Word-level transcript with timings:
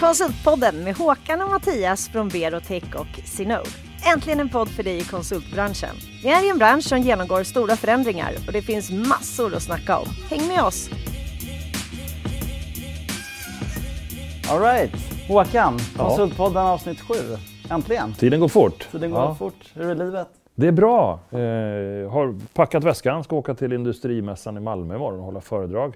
Konsultpodden 0.00 0.84
med 0.84 0.96
Håkan 0.96 1.40
och 1.42 1.50
Mattias 1.50 2.08
från 2.08 2.28
Berotech 2.28 2.94
och 2.94 3.20
Sinode. 3.24 3.68
Äntligen 4.14 4.40
en 4.40 4.48
podd 4.48 4.68
för 4.68 4.82
dig 4.82 4.98
i 4.98 5.04
konsultbranschen. 5.04 5.96
Vi 6.22 6.28
är 6.30 6.46
i 6.46 6.50
en 6.50 6.58
bransch 6.58 6.84
som 6.84 6.98
genomgår 6.98 7.42
stora 7.42 7.76
förändringar 7.76 8.32
och 8.46 8.52
det 8.52 8.62
finns 8.62 8.90
massor 8.90 9.54
att 9.54 9.62
snacka 9.62 9.98
om. 9.98 10.06
Häng 10.30 10.48
med 10.48 10.62
oss! 10.62 10.90
Alright, 14.50 14.92
Håkan, 15.28 15.78
Konsultpodden 15.96 16.66
avsnitt 16.66 17.00
7. 17.00 17.14
Äntligen! 17.70 18.14
Tiden 18.14 18.40
går 18.40 18.48
fort. 18.48 18.88
Tiden 18.92 19.10
går 19.10 19.20
Ja. 19.20 19.34
fort. 19.34 19.70
Hur 19.74 19.90
är 19.90 19.94
livet? 19.94 20.28
Det 20.54 20.66
är 20.66 20.72
bra. 20.72 21.20
Eh, 21.30 21.38
har 22.12 22.54
packat 22.54 22.84
väskan, 22.84 23.24
ska 23.24 23.36
åka 23.36 23.54
till 23.54 23.72
Industrimässan 23.72 24.56
i 24.56 24.60
Malmö 24.60 24.94
imorgon 24.96 25.18
och 25.18 25.24
hålla 25.24 25.40
föredrag. 25.40 25.94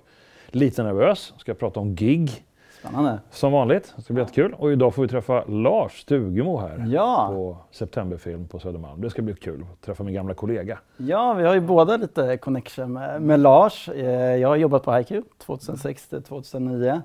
Lite 0.48 0.82
nervös, 0.82 1.32
ska 1.38 1.54
prata 1.54 1.80
om 1.80 1.94
gig 1.94 2.44
Spännande. 2.88 3.18
som 3.30 3.52
vanligt. 3.52 3.92
Det 3.96 4.02
ska 4.02 4.12
bli 4.14 4.22
jättekul. 4.22 4.54
Och 4.58 4.72
idag 4.72 4.94
får 4.94 5.02
vi 5.02 5.08
träffa 5.08 5.44
Lars 5.44 6.00
Stugemo 6.00 6.58
här 6.60 6.84
Ja, 6.88 7.26
på 7.30 7.56
Septemberfilm 7.70 8.48
på 8.48 8.58
Södermalm. 8.58 9.00
Det 9.00 9.10
ska 9.10 9.22
bli 9.22 9.34
kul 9.34 9.64
att 9.72 9.80
träffa 9.86 10.02
min 10.02 10.14
gamla 10.14 10.34
kollega. 10.34 10.78
ja, 10.96 11.32
vi 11.32 11.44
har 11.44 11.54
ju 11.54 11.60
båda 11.60 11.96
lite 11.96 12.36
connection 12.36 12.92
med, 12.92 13.22
med 13.22 13.40
Lars. 13.40 13.88
Eh, 13.88 14.06
Jag 14.36 14.48
har 14.48 14.56
jobbat 14.56 14.82
på 14.82 14.92
HiQ 14.92 15.08
2006 15.38 16.08
till 16.08 16.22
2009. 16.22 17.02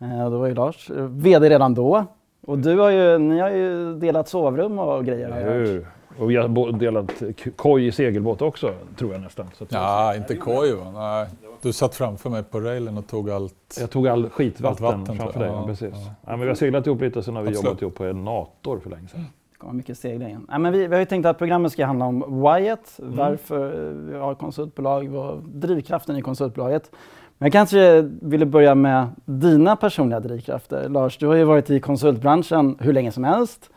Eh, 0.00 0.30
Då 0.30 0.38
var 0.38 0.46
ju 0.46 0.54
Lars 0.54 0.90
eh, 0.90 0.96
VD 1.04 1.48
redan 1.50 1.74
då. 1.74 2.04
Och 2.46 2.58
du 2.58 2.78
har 2.78 2.90
ju, 2.90 3.18
ni 3.18 3.38
har 3.40 3.50
ju 3.50 3.94
delat 3.94 4.28
sovrum 4.28 4.78
och 4.78 5.04
grejer. 5.04 5.44
Hur? 5.52 5.86
Och 6.18 6.30
vi 6.30 6.36
har 6.36 6.72
delat 6.78 7.22
koj 7.56 7.86
i 7.86 7.92
segelbåt 7.92 8.42
också, 8.42 8.72
tror 8.96 9.12
jag 9.12 9.20
nästan. 9.20 9.46
Så 9.54 9.64
att 9.64 9.72
Ja, 9.72 10.14
inte 10.16 10.36
koj 10.36 10.72
va? 10.74 10.90
Nej. 10.94 11.26
Du 11.62 11.72
satt 11.72 11.94
framför 11.94 12.30
mig 12.30 12.42
på 12.42 12.60
railen 12.60 12.98
och 12.98 13.06
tog 13.06 13.30
allt. 13.30 13.76
Jag 13.80 13.90
tog 13.90 14.08
all 14.08 14.30
skitvatten 14.30 14.86
Allt 14.86 14.96
vatten, 14.98 15.16
framför 15.16 15.40
dig. 15.40 15.48
Ja, 15.48 15.54
Ja, 15.60 15.66
precis. 15.66 15.94
ja. 15.94 16.10
Ja, 16.26 16.30
men 16.30 16.40
vi 16.40 16.46
har 16.46 16.54
seglat 16.54 16.86
ihop 16.86 17.00
lite, 17.00 17.22
sen 17.22 17.36
har 17.36 17.42
vi 17.42 17.48
Absolut. 17.48 17.64
jobbat 17.66 17.82
ihop 17.82 17.94
på 17.94 18.04
en 18.04 18.24
Nator 18.24 18.78
för 18.78 18.90
länge 18.90 19.08
sedan. 19.08 19.26
Det 19.52 19.58
kommer 19.58 19.72
mycket 19.74 19.98
segling. 19.98 20.38
Nej, 20.48 20.58
men 20.58 20.72
vi, 20.72 20.86
vi 20.86 20.94
har 20.94 21.00
ju 21.00 21.04
tänkt 21.06 21.26
att 21.26 21.38
programmet 21.38 21.72
ska 21.72 21.86
handla 21.86 22.04
om 22.04 22.42
Wyatt, 22.42 22.98
Mm. 23.02 23.16
varför 23.16 23.92
vi 24.10 24.18
har 24.18 24.34
konsultbolag 24.34 25.14
och 25.14 25.42
drivkraften 25.42 26.16
i 26.16 26.22
konsultbolaget. 26.22 26.90
Men 27.38 27.46
jag 27.46 27.52
kanske 27.52 28.02
ville 28.02 28.46
börja 28.46 28.74
med 28.74 29.06
dina 29.24 29.76
personliga 29.76 30.20
drivkrafter. 30.20 30.88
Lars, 30.88 31.18
du 31.18 31.26
har 31.26 31.34
ju 31.34 31.44
varit 31.44 31.70
i 31.70 31.80
konsultbranschen 31.80 32.76
hur 32.80 32.92
länge 32.92 33.12
som 33.12 33.24
helst. 33.24 33.70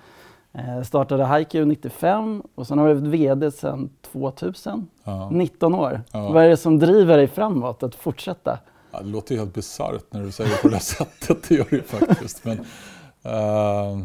Eh, 0.53 0.81
startade 0.83 1.37
HiQ 1.37 1.53
95 1.53 2.43
och 2.55 2.67
sen 2.67 2.77
har 2.77 2.87
du 2.87 2.93
varit 2.93 3.07
VD 3.07 3.51
sedan 3.51 3.89
2000. 4.01 4.87
Ja. 5.03 5.29
19 5.29 5.75
år. 5.75 6.01
Ja. 6.11 6.31
Vad 6.31 6.43
är 6.43 6.49
det 6.49 6.57
som 6.57 6.79
driver 6.79 7.17
dig 7.17 7.27
framåt 7.27 7.83
att 7.83 7.95
fortsätta? 7.95 8.59
Ja, 8.91 9.01
det 9.01 9.09
låter 9.09 9.35
ju 9.35 9.39
helt 9.39 9.53
bisarrt 9.53 10.05
när 10.13 10.23
du 10.23 10.31
säger 10.31 10.49
det 10.49 10.61
på 10.61 10.67
det 10.67 10.79
sättet. 10.79 11.49
Det 11.49 11.55
gör 11.55 11.67
det 11.69 11.75
ju 11.75 11.83
faktiskt. 11.83 12.45
Men, 12.45 12.59
eh, 13.23 13.97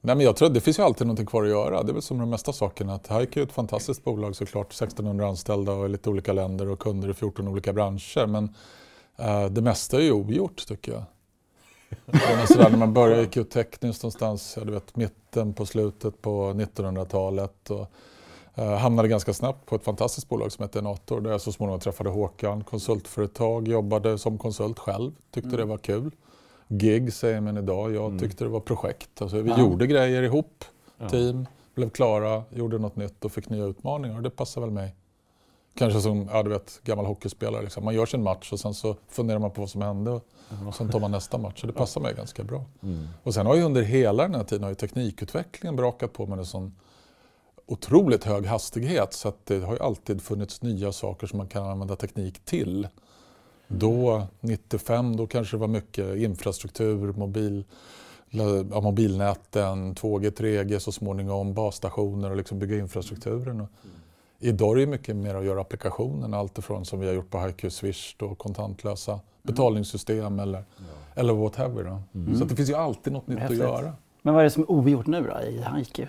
nej, 0.00 0.16
men 0.16 0.20
jag 0.20 0.36
tror 0.36 0.48
att 0.48 0.54
det 0.54 0.60
finns 0.60 0.78
ju 0.78 0.82
alltid 0.82 1.06
någonting 1.06 1.26
kvar 1.26 1.42
att 1.42 1.48
göra. 1.50 1.82
Det 1.82 1.90
är 1.90 1.94
väl 1.94 2.02
som 2.02 2.18
de 2.18 2.30
mesta 2.30 2.52
sakerna. 2.52 2.94
Att 2.94 3.10
Hike 3.20 3.40
är 3.40 3.44
ett 3.44 3.52
fantastiskt 3.52 4.04
bolag 4.04 4.36
såklart. 4.36 4.66
1600 4.66 5.26
anställda 5.26 5.72
och 5.72 5.86
i 5.86 5.88
lite 5.88 6.10
olika 6.10 6.32
länder 6.32 6.68
och 6.68 6.78
kunder 6.78 7.10
i 7.10 7.14
14 7.14 7.48
olika 7.48 7.72
branscher. 7.72 8.26
Men 8.26 8.54
eh, 9.18 9.46
det 9.46 9.60
mesta 9.60 9.96
är 9.96 10.02
ju 10.02 10.12
ogjort 10.12 10.66
tycker 10.66 10.92
jag. 10.92 11.02
Sådär, 12.48 12.70
när 12.70 12.78
man 12.78 12.92
börjar 12.94 13.20
gick 13.20 13.36
ju 13.36 13.44
tekniskt 13.44 14.02
någonstans, 14.02 14.58
du 14.64 14.72
vet, 14.72 14.96
mitten 14.96 15.52
på 15.54 15.66
slutet 15.66 16.22
på 16.22 16.52
1900-talet. 16.52 17.70
Och, 17.70 17.86
eh, 18.54 18.76
hamnade 18.78 19.08
ganska 19.08 19.32
snabbt 19.32 19.66
på 19.66 19.76
ett 19.76 19.84
fantastiskt 19.84 20.28
bolag 20.28 20.52
som 20.52 20.62
heter 20.62 20.82
Nator 20.82 21.20
där 21.20 21.30
jag 21.30 21.40
så 21.40 21.52
småningom 21.52 21.80
träffade 21.80 22.10
Håkan, 22.10 22.64
konsultföretag, 22.64 23.68
jobbade 23.68 24.18
som 24.18 24.38
konsult 24.38 24.78
själv, 24.78 25.12
tyckte 25.30 25.56
det 25.56 25.64
var 25.64 25.78
kul. 25.78 26.10
Gig 26.68 27.12
säger 27.12 27.40
man 27.40 27.56
idag, 27.56 27.94
jag 27.94 28.18
tyckte 28.20 28.44
det 28.44 28.50
var 28.50 28.60
projekt. 28.60 29.22
Alltså, 29.22 29.40
vi 29.40 29.50
Ja. 29.50 29.58
gjorde 29.60 29.86
grejer 29.86 30.22
ihop, 30.22 30.64
Ja. 30.98 31.08
team, 31.08 31.46
blev 31.74 31.90
klara, 31.90 32.42
gjorde 32.50 32.78
något 32.78 32.96
nytt 32.96 33.24
och 33.24 33.32
fick 33.32 33.48
nya 33.50 33.64
utmaningar 33.64 34.16
och 34.16 34.22
det 34.22 34.30
passar 34.30 34.60
väl 34.60 34.70
mig. 34.70 34.94
Kanske 35.76 36.00
som 36.00 36.28
ja, 36.32 36.42
du 36.42 36.50
vet, 36.50 36.80
gammal 36.84 37.06
hockeyspelare. 37.06 37.62
Liksom. 37.62 37.84
Man 37.84 37.94
gör 37.94 38.06
sin 38.06 38.22
match 38.22 38.52
och 38.52 38.60
sen 38.60 38.74
så 38.74 38.96
funderar 39.08 39.38
man 39.38 39.50
på 39.50 39.60
vad 39.60 39.70
som 39.70 39.82
hände 39.82 40.10
och 40.66 40.74
sen 40.74 40.88
tar 40.88 41.00
man 41.00 41.10
nästa 41.10 41.38
match. 41.38 41.60
Så 41.60 41.66
det 41.66 41.72
passar 41.72 42.00
mig 42.00 42.14
ganska 42.14 42.44
bra. 42.44 42.64
Mm. 42.82 43.08
Och 43.22 43.34
sen 43.34 43.46
har 43.46 43.54
ju 43.56 43.62
under 43.62 43.82
hela 43.82 44.22
den 44.22 44.34
här 44.34 44.44
tiden 44.44 44.62
har 44.62 44.70
ju 44.70 44.74
teknikutvecklingen 44.74 45.76
brakat 45.76 46.12
på 46.12 46.26
med 46.26 46.38
en 46.38 46.46
sån 46.46 46.74
otroligt 47.66 48.24
hög 48.24 48.46
hastighet 48.46 49.12
så 49.12 49.28
att 49.28 49.46
det 49.46 49.60
har 49.60 49.72
ju 49.72 49.80
alltid 49.80 50.22
funnits 50.22 50.62
nya 50.62 50.92
saker 50.92 51.26
som 51.26 51.36
man 51.36 51.48
kan 51.48 51.66
använda 51.66 51.96
teknik 51.96 52.44
till. 52.44 52.88
Då, 53.68 54.26
95, 54.40 55.16
då 55.16 55.26
kanske 55.26 55.56
det 55.56 55.60
var 55.60 55.68
mycket 55.68 56.16
infrastruktur, 56.16 57.12
mobil, 57.12 57.64
ja, 58.70 58.80
mobilnäten, 58.80 59.94
2G, 59.94 60.30
3G 60.30 60.78
så 60.78 60.92
småningom, 60.92 61.54
basstationer 61.54 62.30
och 62.30 62.36
liksom 62.36 62.58
bygga 62.58 62.78
infrastrukturen. 62.78 63.60
Och 63.60 63.68
idag 64.38 64.76
är 64.76 64.80
det 64.80 64.86
mycket 64.86 65.16
mer 65.16 65.34
att 65.34 65.44
göra 65.44 65.60
applikationen, 65.60 66.34
allt 66.34 66.58
ifrån 66.58 66.84
som 66.84 67.00
vi 67.00 67.06
har 67.06 67.14
gjort 67.14 67.30
på 67.30 67.40
HiQ 67.40 67.72
Swish, 67.72 68.14
då, 68.16 68.34
kontantlösa 68.34 69.20
betalningssystem 69.42 70.38
eller, 70.38 70.64
eller 71.14 71.32
whatever. 71.32 71.84
Då. 71.84 72.00
Så 72.36 72.42
att 72.42 72.48
det 72.48 72.56
finns 72.56 72.70
ju 72.70 72.74
alltid 72.74 73.12
något 73.12 73.26
nytt 73.26 73.38
Häftigt. 73.38 73.60
att 73.60 73.68
göra. 73.68 73.92
Men 74.22 74.34
vad 74.34 74.40
är 74.40 74.44
det 74.44 74.50
som 74.50 74.62
är 74.62 74.70
ogjort 74.70 75.06
nu 75.06 75.22
då 75.22 75.40
i 75.40 75.64
HiQ? 75.76 76.00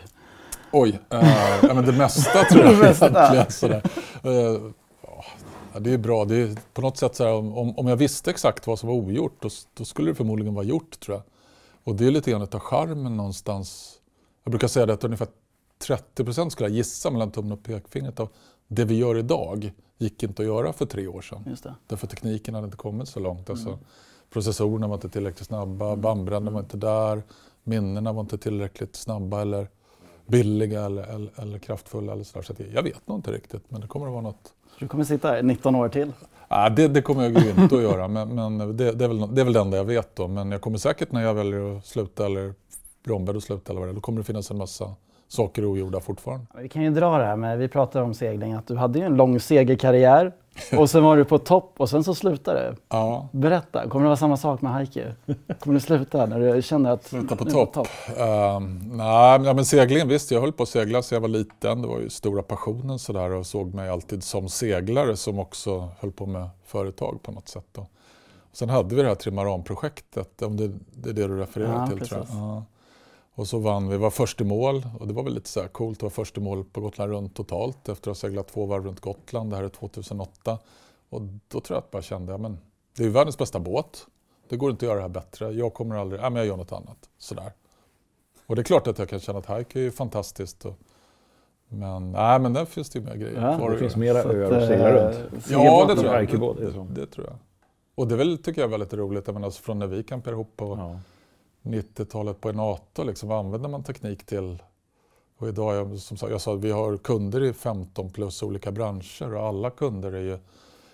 Oj, 0.72 1.00
eh, 1.10 1.20
ja, 1.64 1.74
men 1.74 1.86
det 1.86 1.92
mesta 1.92 2.44
tror 2.44 2.66
jag 2.66 2.74
egentligen. 2.74 3.52
Sådär. 3.52 3.82
Eh, 4.24 4.72
ja, 5.74 5.80
det 5.80 5.94
är 5.94 5.98
bra. 5.98 6.26
Det 6.26 6.36
är 6.36 6.58
på 6.74 6.82
något 6.82 6.98
sätt 6.98 7.16
så 7.16 7.24
här, 7.24 7.34
om, 7.34 7.78
om 7.78 7.88
jag 7.88 7.96
visste 7.96 8.30
exakt 8.32 8.68
vad 8.68 8.80
som 8.80 8.90
var 8.90 8.96
ogjort 8.96 9.36
då, 9.40 9.50
då 9.74 9.86
skulle 9.86 10.12
det 10.12 10.16
förmodligen 10.16 10.54
vara 10.54 10.66
gjort 10.66 11.00
tror 11.00 11.18
jag. 11.18 11.24
Och 11.84 11.96
det 11.96 12.08
är 12.08 12.12
lite 12.12 12.32
grann 12.32 12.42
av 12.42 12.60
charmen 12.60 13.18
någonstans. 13.18 13.94
Jag 14.44 14.52
brukar 14.52 14.68
säga 14.68 14.86
det 14.86 14.94
att 14.94 15.04
ungefär 15.04 15.28
30 15.78 16.24
procent 16.24 16.52
skulle 16.52 16.70
jag 16.70 16.76
gissa 16.76 17.12
mellan 17.12 17.32
tummen 17.32 17.52
och 17.52 17.64
pekfingret 17.64 18.20
av 18.20 18.30
det 18.68 18.86
vi 18.86 18.98
gör 18.98 19.18
idag 19.18 19.72
gick 19.98 20.24
inte 20.24 20.42
att 20.42 20.48
göra 20.48 20.74
för 20.74 20.86
tre 20.86 21.08
år 21.08 21.22
sedan. 21.22 21.44
Just 21.48 21.64
det. 21.64 21.76
Därför 21.88 22.08
tekniken 22.08 22.56
hade 22.56 22.66
inte 22.66 22.78
kommit 22.78 23.08
så 23.08 23.20
långt. 23.20 23.50
Alltså, 23.50 23.80
Processorerna 24.30 24.88
var 24.88 24.96
inte 24.96 25.10
tillräckligt 25.10 25.48
snabba, 25.48 25.96
bandbredden 25.96 26.54
var 26.54 26.60
inte 26.60 26.78
där, 26.78 27.24
minnena 27.64 28.14
var 28.14 28.22
inte 28.22 28.38
tillräckligt 28.38 28.96
snabba 28.96 29.42
eller 29.42 29.68
billiga 30.26 30.86
eller, 30.86 31.04
eller, 31.04 31.32
eller 31.36 31.60
kraftfulla. 31.60 32.14
Eller 32.14 32.24
så 32.24 32.40
där. 32.40 32.44
Så 32.44 32.54
jag 32.74 32.84
vet 32.84 33.08
nog 33.08 33.18
inte 33.18 33.32
riktigt, 33.32 33.72
men 33.72 33.82
det 33.82 33.88
kommer 33.88 34.06
att 34.06 34.12
vara 34.12 34.22
något. 34.22 34.54
Du 34.80 34.88
kommer 34.88 35.04
sitta 35.04 35.28
här 35.28 35.44
19 35.44 35.76
år 35.76 35.90
till? 35.90 36.14
Ah, 36.48 36.70
det, 36.70 36.88
det 36.88 37.02
kommer 37.02 37.24
jag 37.24 37.60
inte 37.60 37.76
att 37.76 37.82
göra, 37.82 38.08
men, 38.26 38.36
men 38.36 38.78
det, 38.78 38.92
det, 38.92 39.06
är 39.06 39.08
väl, 39.08 39.36
det 39.36 39.42
är 39.42 39.46
väl 39.46 39.54
det 39.54 39.60
enda 39.60 39.78
jag 39.78 39.86
vet. 39.86 40.16
Då. 40.16 40.28
Men 40.28 40.52
jag 40.52 40.62
kommer 40.62 40.78
säkert 40.78 41.12
när 41.12 41.22
jag 41.22 41.34
väljer 41.34 41.78
att 41.78 41.86
sluta 41.86 42.26
eller 42.26 42.54
blir 43.04 43.16
ombedd 43.16 43.38
att 43.38 43.44
sluta, 43.44 43.72
eller 43.72 43.80
vad 43.80 43.90
det 43.90 43.94
då 43.94 44.02
kommer 44.02 44.18
det 44.18 44.24
finnas 44.24 44.52
en 44.52 44.58
massa 44.58 44.96
saker 45.28 45.66
ogjorda 45.66 46.00
fortfarande. 46.00 46.46
Vi 46.62 46.70
kan 46.70 46.82
ju 46.84 46.90
dra 46.90 47.18
det 47.18 47.26
här 47.26 47.36
med, 47.36 47.58
vi 47.58 47.68
pratar 47.68 48.02
om 48.02 48.14
segling, 48.14 48.54
att 48.54 48.68
du 48.68 48.76
hade 48.76 49.00
ju 49.00 49.06
en 49.06 49.16
lång 49.16 49.40
segerkarriär 49.40 50.32
och 50.78 50.90
sen 50.90 51.04
var 51.04 51.18
du 51.18 51.26
på 51.26 51.38
topp 51.38 51.74
och 51.78 51.90
sen 51.90 52.04
så 52.04 52.16
slutade 52.16 52.70
du. 52.70 52.76
Ja, 52.90 53.28
Berätta, 53.32 53.90
kommer 53.90 54.04
det 54.06 54.08
vara 54.10 54.18
samma 54.18 54.38
sak 54.38 54.62
med 54.62 54.74
Heikki? 54.74 55.04
Kommer 55.60 55.74
du 55.74 55.80
sluta 55.80 56.26
när 56.26 56.40
du 56.56 56.62
känner 56.62 56.92
att 56.92 57.04
Sluta 57.04 57.36
på 57.36 57.44
nu 57.44 57.52
är 57.52 57.66
topp. 57.66 57.88
Ehm, 58.18 58.80
nej, 58.98 59.40
men- 59.40 59.66
seglingen 59.66 60.08
visst, 60.08 60.32
jag 60.32 60.42
höll 60.42 60.52
på 60.54 60.64
att 60.64 60.70
segla 60.70 61.02
sedan 61.02 61.16
jag 61.16 61.22
var 61.22 61.28
liten. 61.30 61.82
Det 61.82 61.88
var 61.88 62.00
ju 62.00 62.10
stora 62.10 62.44
passionen 62.44 63.00
sådär 63.00 63.32
och 63.32 63.46
såg 63.46 63.74
mig 63.74 63.90
alltid 63.90 64.24
som 64.24 64.50
seglare 64.50 65.18
som 65.18 65.40
också 65.40 65.90
höll 66.00 66.12
på 66.12 66.26
med 66.26 66.50
företag 66.66 67.20
på 67.24 67.32
något 67.32 67.48
sätt. 67.48 67.66
Då. 67.72 67.88
Sen 68.54 68.70
hade 68.70 68.96
vi 68.96 69.02
det 69.02 69.08
här 69.08 69.16
Trimaran-projektet, 69.16 70.42
om 70.42 70.58
det, 70.58 70.68
det 70.96 71.10
är 71.10 71.14
det 71.14 71.28
du 71.28 71.38
refererar 71.38 71.74
Ja, 71.74 71.88
till 71.88 72.08
tror 72.08 72.20
jag. 72.20 72.28
precis. 72.28 72.38
Och 73.38 73.48
så 73.48 73.60
vann 73.60 73.90
vi, 73.90 73.98
var 73.98 74.10
först 74.10 74.42
i 74.42 74.44
mål 74.44 74.88
och 75.00 75.08
det 75.08 75.14
var 75.14 75.24
väl 75.24 75.34
lite 75.34 75.50
så 75.50 75.62
här 75.62 75.68
coolt 75.68 75.98
att 75.98 76.04
vara 76.04 76.10
först 76.10 76.38
i 76.38 76.40
mål 76.40 76.64
på 76.64 76.82
Gotland 76.82 77.12
runt 77.12 77.36
totalt 77.36 77.90
efter 77.90 78.12
att 78.12 78.18
ha 78.18 78.22
seglat 78.22 78.48
två 78.48 78.66
varv 78.66 78.86
runt 78.86 79.00
Gotland. 79.00 79.50
Det 79.50 79.56
här 79.56 79.64
är 79.64 79.70
2008. 79.70 80.60
Och 81.10 81.22
då 81.22 81.60
tror 81.60 81.76
jag 81.76 81.78
att 81.78 81.86
jag 81.86 81.92
bara 81.92 82.02
kände, 82.02 82.32
ja 82.32 82.38
men 82.38 82.58
det 82.98 83.04
är 83.04 83.10
världens 83.10 83.38
bästa 83.38 83.60
båt. 83.60 84.08
Det 84.50 84.58
går 84.58 84.72
inte 84.72 84.86
att 84.86 84.88
göra 84.88 84.96
det 84.96 85.02
här 85.02 85.10
bättre. 85.10 85.52
Jag 85.52 85.74
kommer 85.74 85.96
aldrig, 85.96 86.22
ja 86.22 86.30
men 86.30 86.36
jag 86.38 86.48
gör 86.48 86.58
något 86.58 86.72
annat. 86.72 87.10
Sådär. 87.18 87.52
Och 88.46 88.56
det 88.56 88.62
är 88.62 88.64
klart 88.64 88.88
att 88.88 89.00
jag 89.00 89.10
kan 89.10 89.20
känna 89.20 89.40
att 89.40 89.60
hike 89.60 89.80
är 89.80 89.84
ju 89.84 89.92
fantastiskt. 89.92 90.66
Och, 90.66 90.76
men, 91.68 92.12
nej, 92.12 92.40
men 92.40 92.54
där 92.54 92.66
finns 92.66 92.90
det 92.90 93.00
ju 93.00 93.06
mer 93.06 93.16
grejer 93.16 93.42
Ja, 93.42 93.58
kvar 93.58 93.72
Det 93.72 93.78
finns 93.78 93.96
mera 93.96 94.24
öar 94.24 94.52
att 94.52 94.68
segla 94.68 94.90
eh, 94.90 94.94
runt. 94.94 95.16
Ja, 95.50 95.86
det 95.88 95.96
tror 95.96 96.10
och 96.10 96.16
jag. 96.16 96.24
är 96.24 96.28
det? 96.84 97.02
Det, 97.02 97.06
tror 97.06 97.26
jag. 97.26 97.36
Och 97.96 98.08
det 98.08 98.16
är 98.16 98.18
väl, 98.18 98.38
tycker 98.38 98.62
jag 98.62 98.68
är 98.68 98.72
väldigt 98.72 98.94
roligt, 98.94 99.28
jag 99.28 99.34
menar, 99.34 99.46
alltså 99.46 99.62
från 99.62 99.80
när 99.80 99.88
vi 99.88 100.04
campade 100.04 100.34
ihop 100.34 100.54
på 100.56 100.66
Ja. 100.66 101.00
90-talet 101.68 102.42
på 102.42 102.50
Enator, 102.50 103.06
liksom, 103.06 103.30
vad 103.30 103.40
använder 103.40 103.70
man 103.70 103.84
teknik 103.84 104.26
till? 104.26 104.64
Och 105.38 105.48
idag, 105.48 105.76
jag, 105.76 106.00
som 106.00 106.18
sagt, 106.18 106.32
jag 106.32 106.42
sa 106.42 106.54
att 106.54 106.60
vi 106.60 106.72
har 106.72 106.98
kunder 106.98 107.44
i 107.44 107.54
15 107.54 108.10
plus 108.10 108.44
olika 108.44 108.72
branscher 108.72 109.34
och 109.36 109.44
alla 109.44 109.70
kunder 109.70 110.12
är 110.12 110.22
ju 110.22 110.38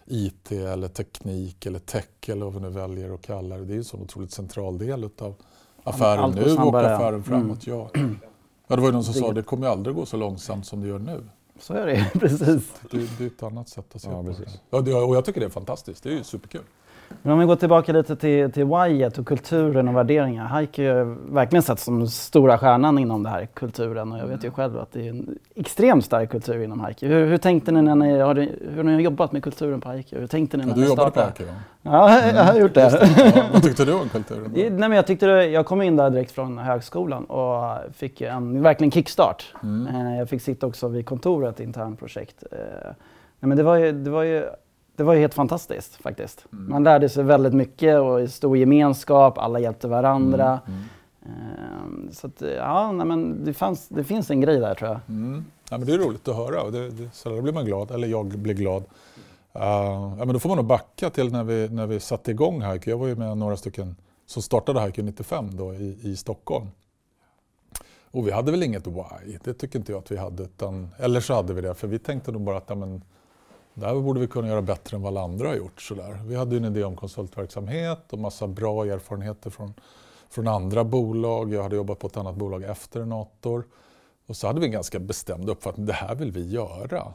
IT 0.05 0.51
eller 0.51 0.87
teknik 0.87 1.65
eller 1.65 1.79
tech 1.79 2.05
eller 2.27 2.45
vad 2.45 2.53
vi 2.53 2.59
nu 2.59 2.69
väljer 2.69 3.13
att 3.13 3.21
kalla 3.21 3.57
det. 3.57 3.65
Det 3.65 3.71
är 3.71 3.75
ju 3.75 3.77
en 3.79 3.83
sån 3.83 4.01
otroligt 4.01 4.31
central 4.31 4.77
del 4.77 5.03
av 5.19 5.35
affären 5.83 6.31
nu 6.31 6.41
och 6.57 6.79
affären 6.79 7.23
framåt. 7.23 7.67
Ja. 7.67 7.89
ja, 8.67 8.75
det 8.75 8.81
var 8.81 8.85
ju 8.87 8.91
någon 8.91 9.03
som 9.03 9.13
sa 9.13 9.27
Det- 9.27 9.33
det 9.33 9.43
kommer 9.43 9.67
ju 9.67 9.71
aldrig 9.73 9.95
gå 9.95 10.05
så 10.05 10.17
långsamt 10.17 10.65
som 10.65 10.81
det 10.81 10.87
gör 10.87 10.99
nu. 10.99 11.23
Så 11.59 11.73
är 11.73 11.85
det 11.87 12.09
precis. 12.19 12.71
Det, 12.91 13.17
det 13.17 13.23
är 13.23 13.27
ett 13.27 13.43
annat 13.43 13.69
sätt 13.69 13.95
att 13.95 14.01
se 14.01 14.09
Ja, 14.09 14.23
på 14.23 14.29
det. 14.29 14.35
Ja, 14.69 14.81
det. 14.81 14.93
Och 14.93 15.15
jag 15.15 15.25
tycker 15.25 15.39
det 15.39 15.45
är 15.45 15.49
fantastiskt. 15.49 16.03
Det 16.03 16.09
är 16.09 16.13
ju 16.13 16.23
superkul. 16.23 16.61
Men 17.21 17.33
om 17.33 17.39
vi 17.39 17.45
går 17.45 17.55
tillbaka 17.55 17.93
lite 17.93 18.15
till, 18.15 18.51
till 18.51 18.65
whyet 18.65 19.17
och 19.17 19.25
kulturen 19.27 19.87
och 19.87 19.95
värderingar. 19.95 20.45
Haiku 20.45 20.83
är 20.83 21.33
verkligen 21.33 21.63
sett 21.63 21.79
som 21.79 22.07
stora 22.07 22.57
stjärnan 22.57 22.97
inom 22.99 23.23
den 23.23 23.33
här 23.33 23.45
kulturen 23.53 24.11
och 24.11 24.19
jag 24.19 24.25
vet 24.27 24.43
ju 24.43 24.51
själv 24.51 24.79
att 24.79 24.91
det 24.91 25.05
är 25.07 25.09
en 25.09 25.37
extremt 25.55 26.05
stark 26.05 26.29
kultur 26.31 26.63
inom 26.63 26.79
haiku. 26.79 27.07
Hur, 27.07 27.25
hur 27.25 27.37
tänkte 27.37 27.71
ni 27.71 27.81
när 27.81 27.95
ni 27.95 28.19
har, 28.19 28.35
hur 28.75 28.83
ni 28.83 28.93
har 28.93 28.99
jobbat 28.99 29.31
med 29.31 29.43
kulturen 29.43 29.81
på 29.81 29.89
haiku? 29.89 30.19
Hur 30.19 30.27
tänkte 30.27 30.57
ni 30.57 30.63
när 30.63 30.69
Ja, 30.71 30.75
du 30.75 30.81
ni 30.81 30.87
jobbade 30.87 31.11
startade? 31.11 31.33
på 31.37 31.43
Haiku? 31.49 31.59
Ja, 31.81 32.31
jag 32.35 32.43
har 32.43 32.59
gjort 32.59 32.73
det. 32.73 33.09
Ja, 33.35 33.43
vad 33.53 33.63
tyckte 33.63 33.85
du 33.85 33.93
om 33.93 34.09
kulturen? 34.09 34.51
Nej, 34.55 34.69
men 34.69 34.91
jag, 34.91 35.07
tyckte 35.07 35.25
det, 35.25 35.45
jag 35.47 35.65
kom 35.65 35.81
in 35.81 35.95
där 35.95 36.09
direkt 36.09 36.31
från 36.31 36.57
högskolan 36.57 37.25
och 37.25 37.77
fick 37.93 38.21
en 38.21 38.61
verkligen 38.61 38.91
kickstart. 38.91 39.53
Mm. 39.63 39.95
Eh, 39.95 40.17
Jag 40.17 40.29
fick 40.29 40.41
sitta 40.41 40.67
också 40.67 40.87
vid 40.87 41.05
kontoret, 41.05 41.59
internprojekt. 41.59 42.43
Eh, 42.51 42.57
Nej, 43.39 43.47
men 43.47 43.57
det, 43.57 43.63
var 43.63 43.75
ju, 43.75 43.91
det, 43.91 44.09
var 44.09 44.23
ju, 44.23 44.45
det 44.95 45.03
var 45.03 45.13
ju 45.13 45.19
helt 45.19 45.33
fantastiskt 45.33 45.95
faktiskt. 45.95 46.45
Mm. 46.53 46.69
Man 46.69 46.83
lärde 46.83 47.09
sig 47.09 47.23
väldigt 47.23 47.53
mycket 47.53 47.99
och 47.99 48.29
stor 48.29 48.57
gemenskap, 48.57 49.37
alla 49.37 49.59
hjälpte 49.59 49.87
varandra. 49.87 50.59
Mm. 50.67 50.79
Eh, 51.25 52.11
Så 52.11 52.27
att, 52.27 52.41
ja, 52.57 52.91
nej, 52.91 53.07
men 53.07 53.45
det, 53.45 53.53
fanns, 53.53 53.87
det 53.87 54.03
finns 54.03 54.29
en 54.29 54.41
grej 54.41 54.59
där 54.59 54.75
tror 54.75 54.89
jag. 54.89 54.99
Mm. 55.09 55.45
Ja, 55.69 55.77
men 55.77 55.87
det 55.87 55.93
är 55.93 55.97
roligt 55.97 56.27
att 56.27 56.35
höra 56.35 56.61
och 56.61 56.71
det, 56.71 56.89
det, 56.89 57.09
så 57.13 57.29
där 57.29 57.41
blir 57.41 57.53
man 57.53 57.65
glad, 57.65 57.91
eller 57.91 58.07
jag 58.07 58.25
blir 58.27 58.53
glad. 58.53 58.83
Uh, 59.55 59.61
ja, 59.61 60.15
men 60.17 60.33
då 60.33 60.39
får 60.39 60.49
man 60.49 60.57
nog 60.57 60.65
backa 60.65 61.09
till 61.09 61.31
när 61.31 61.43
vi, 61.43 61.69
när 61.69 61.87
vi 61.87 61.99
satte 61.99 62.31
igång 62.31 62.61
Haiku. 62.61 62.89
Jag 62.89 62.97
var 62.97 63.07
ju 63.07 63.15
med 63.15 63.37
några 63.37 63.57
stycken 63.57 63.95
som 64.25 64.41
startade 64.41 64.79
Haiku 64.79 65.01
95 65.01 65.57
då 65.57 65.73
i, 65.73 65.97
i 66.01 66.15
Stockholm. 66.15 66.67
Och 68.11 68.27
vi 68.27 68.31
hade 68.31 68.51
väl 68.51 68.63
inget 68.63 68.87
why, 68.87 69.37
det 69.43 69.53
tycker 69.53 69.79
inte 69.79 69.91
jag 69.91 69.99
att 69.99 70.11
vi 70.11 70.17
hade. 70.17 70.43
Utan, 70.43 70.89
eller 70.97 71.19
så 71.19 71.33
hade 71.33 71.53
vi 71.53 71.61
det, 71.61 71.73
för 71.73 71.87
vi 71.87 71.99
tänkte 71.99 72.31
nog 72.31 72.41
bara 72.41 72.57
att 72.57 72.69
ja, 72.69 72.75
men, 72.75 73.01
det 73.73 73.85
här 73.85 73.95
borde 73.95 74.19
vi 74.19 74.27
kunna 74.27 74.47
göra 74.47 74.61
bättre 74.61 74.97
än 74.97 75.03
vad 75.03 75.13
alla 75.13 75.23
andra 75.23 75.47
har 75.47 75.55
gjort. 75.55 75.81
Sådär. 75.81 76.21
Vi 76.25 76.35
hade 76.35 76.57
en 76.57 76.65
idé 76.65 76.83
om 76.83 76.95
konsultverksamhet 76.95 78.13
och 78.13 78.19
massa 78.19 78.47
bra 78.47 78.85
erfarenheter 78.85 79.49
från, 79.49 79.73
från 80.29 80.47
andra 80.47 80.83
bolag. 80.83 81.53
Jag 81.53 81.63
hade 81.63 81.75
jobbat 81.75 81.99
på 81.99 82.07
ett 82.07 82.17
annat 82.17 82.35
bolag 82.35 82.63
efter 82.63 83.05
Nator. 83.05 83.65
Och 84.27 84.37
så 84.37 84.47
hade 84.47 84.59
vi 84.59 84.65
en 84.65 84.71
ganska 84.71 84.99
bestämd 84.99 85.49
uppfattning, 85.49 85.85
det 85.85 85.93
här 85.93 86.15
vill 86.15 86.31
vi 86.31 86.49
göra. 86.49 87.13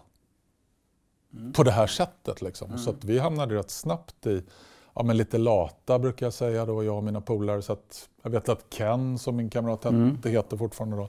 På 1.54 1.62
det 1.62 1.70
här 1.70 1.86
sättet 1.86 2.42
liksom. 2.42 2.78
Så 2.78 2.90
att 2.90 3.04
vi 3.04 3.18
hamnade 3.18 3.54
rätt 3.54 3.70
snabbt 3.70 4.26
i, 4.26 4.42
ja 4.94 5.02
men 5.02 5.16
lite 5.16 5.38
lata 5.38 5.98
brukar 5.98 6.26
jag 6.26 6.32
säga 6.32 6.66
då, 6.66 6.84
jag 6.84 6.96
och 6.96 7.04
mina 7.04 7.20
polare. 7.20 7.62
Så 7.62 7.72
att 7.72 8.08
jag 8.22 8.30
vet 8.30 8.48
att 8.48 8.64
Ken, 8.70 9.18
som 9.18 9.36
min 9.36 9.50
kamrat 9.50 9.84
hette, 9.84 10.30
heter 10.30 10.56
fortfarande 10.56 10.96
då, 10.96 11.08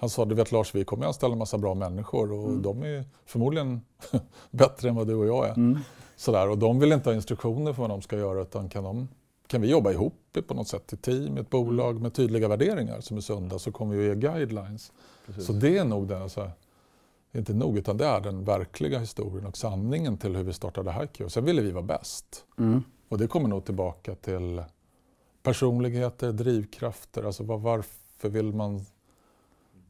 han 0.00 0.10
sa, 0.10 0.24
du 0.24 0.34
vet 0.34 0.52
Lars, 0.52 0.74
vi 0.74 0.84
kommer 0.84 1.06
anställa 1.06 1.32
en 1.32 1.38
massa 1.38 1.58
bra 1.58 1.74
människor 1.74 2.32
och 2.32 2.56
de 2.58 2.82
är 2.82 3.04
förmodligen 3.26 3.80
bättre 4.50 4.88
än 4.88 4.94
vad 4.94 5.06
du 5.06 5.14
och 5.14 5.26
jag 5.26 5.48
är. 5.48 5.78
Sådär, 6.16 6.48
och 6.48 6.58
de 6.58 6.80
vill 6.80 6.92
inte 6.92 7.08
ha 7.10 7.14
instruktioner 7.14 7.72
för 7.72 7.82
vad 7.82 7.90
de 7.90 8.02
ska 8.02 8.18
göra 8.18 8.42
utan 8.42 8.68
kan, 8.68 8.84
de, 8.84 9.08
kan 9.46 9.60
vi 9.60 9.70
jobba 9.70 9.92
ihop 9.92 10.38
på 10.46 10.54
något 10.54 10.68
sätt 10.68 10.92
i 10.92 10.96
team, 10.96 11.36
ett 11.36 11.50
bolag 11.50 12.00
med 12.00 12.14
tydliga 12.14 12.48
värderingar 12.48 13.00
som 13.00 13.16
är 13.16 13.20
sunda 13.20 13.58
så 13.58 13.72
kommer 13.72 13.96
vi 13.96 14.06
ge 14.06 14.14
guidelines. 14.14 14.92
Så 15.38 15.52
det 15.52 15.78
är 15.78 15.84
nog 15.84 16.08
den, 16.08 16.22
alltså, 16.22 16.50
inte 17.32 17.54
nog, 17.54 17.78
utan 17.78 17.96
det 17.96 18.06
är 18.06 18.20
den 18.20 18.44
verkliga 18.44 18.98
historien 18.98 19.46
och 19.46 19.56
sanningen 19.56 20.18
till 20.18 20.36
hur 20.36 20.44
vi 20.44 20.52
startade 20.52 20.90
Haiku. 20.90 21.28
Sen 21.28 21.44
ville 21.44 21.62
vi 21.62 21.70
vara 21.70 21.84
bäst. 21.84 22.44
Mm. 22.58 22.82
Och 23.08 23.18
det 23.18 23.26
kommer 23.26 23.48
nog 23.48 23.64
tillbaka 23.64 24.14
till 24.14 24.62
personligheter, 25.42 26.32
drivkrafter. 26.32 27.22
Alltså 27.22 27.44
var, 27.44 27.58
varför 27.58 28.28
vill 28.28 28.52
man 28.52 28.86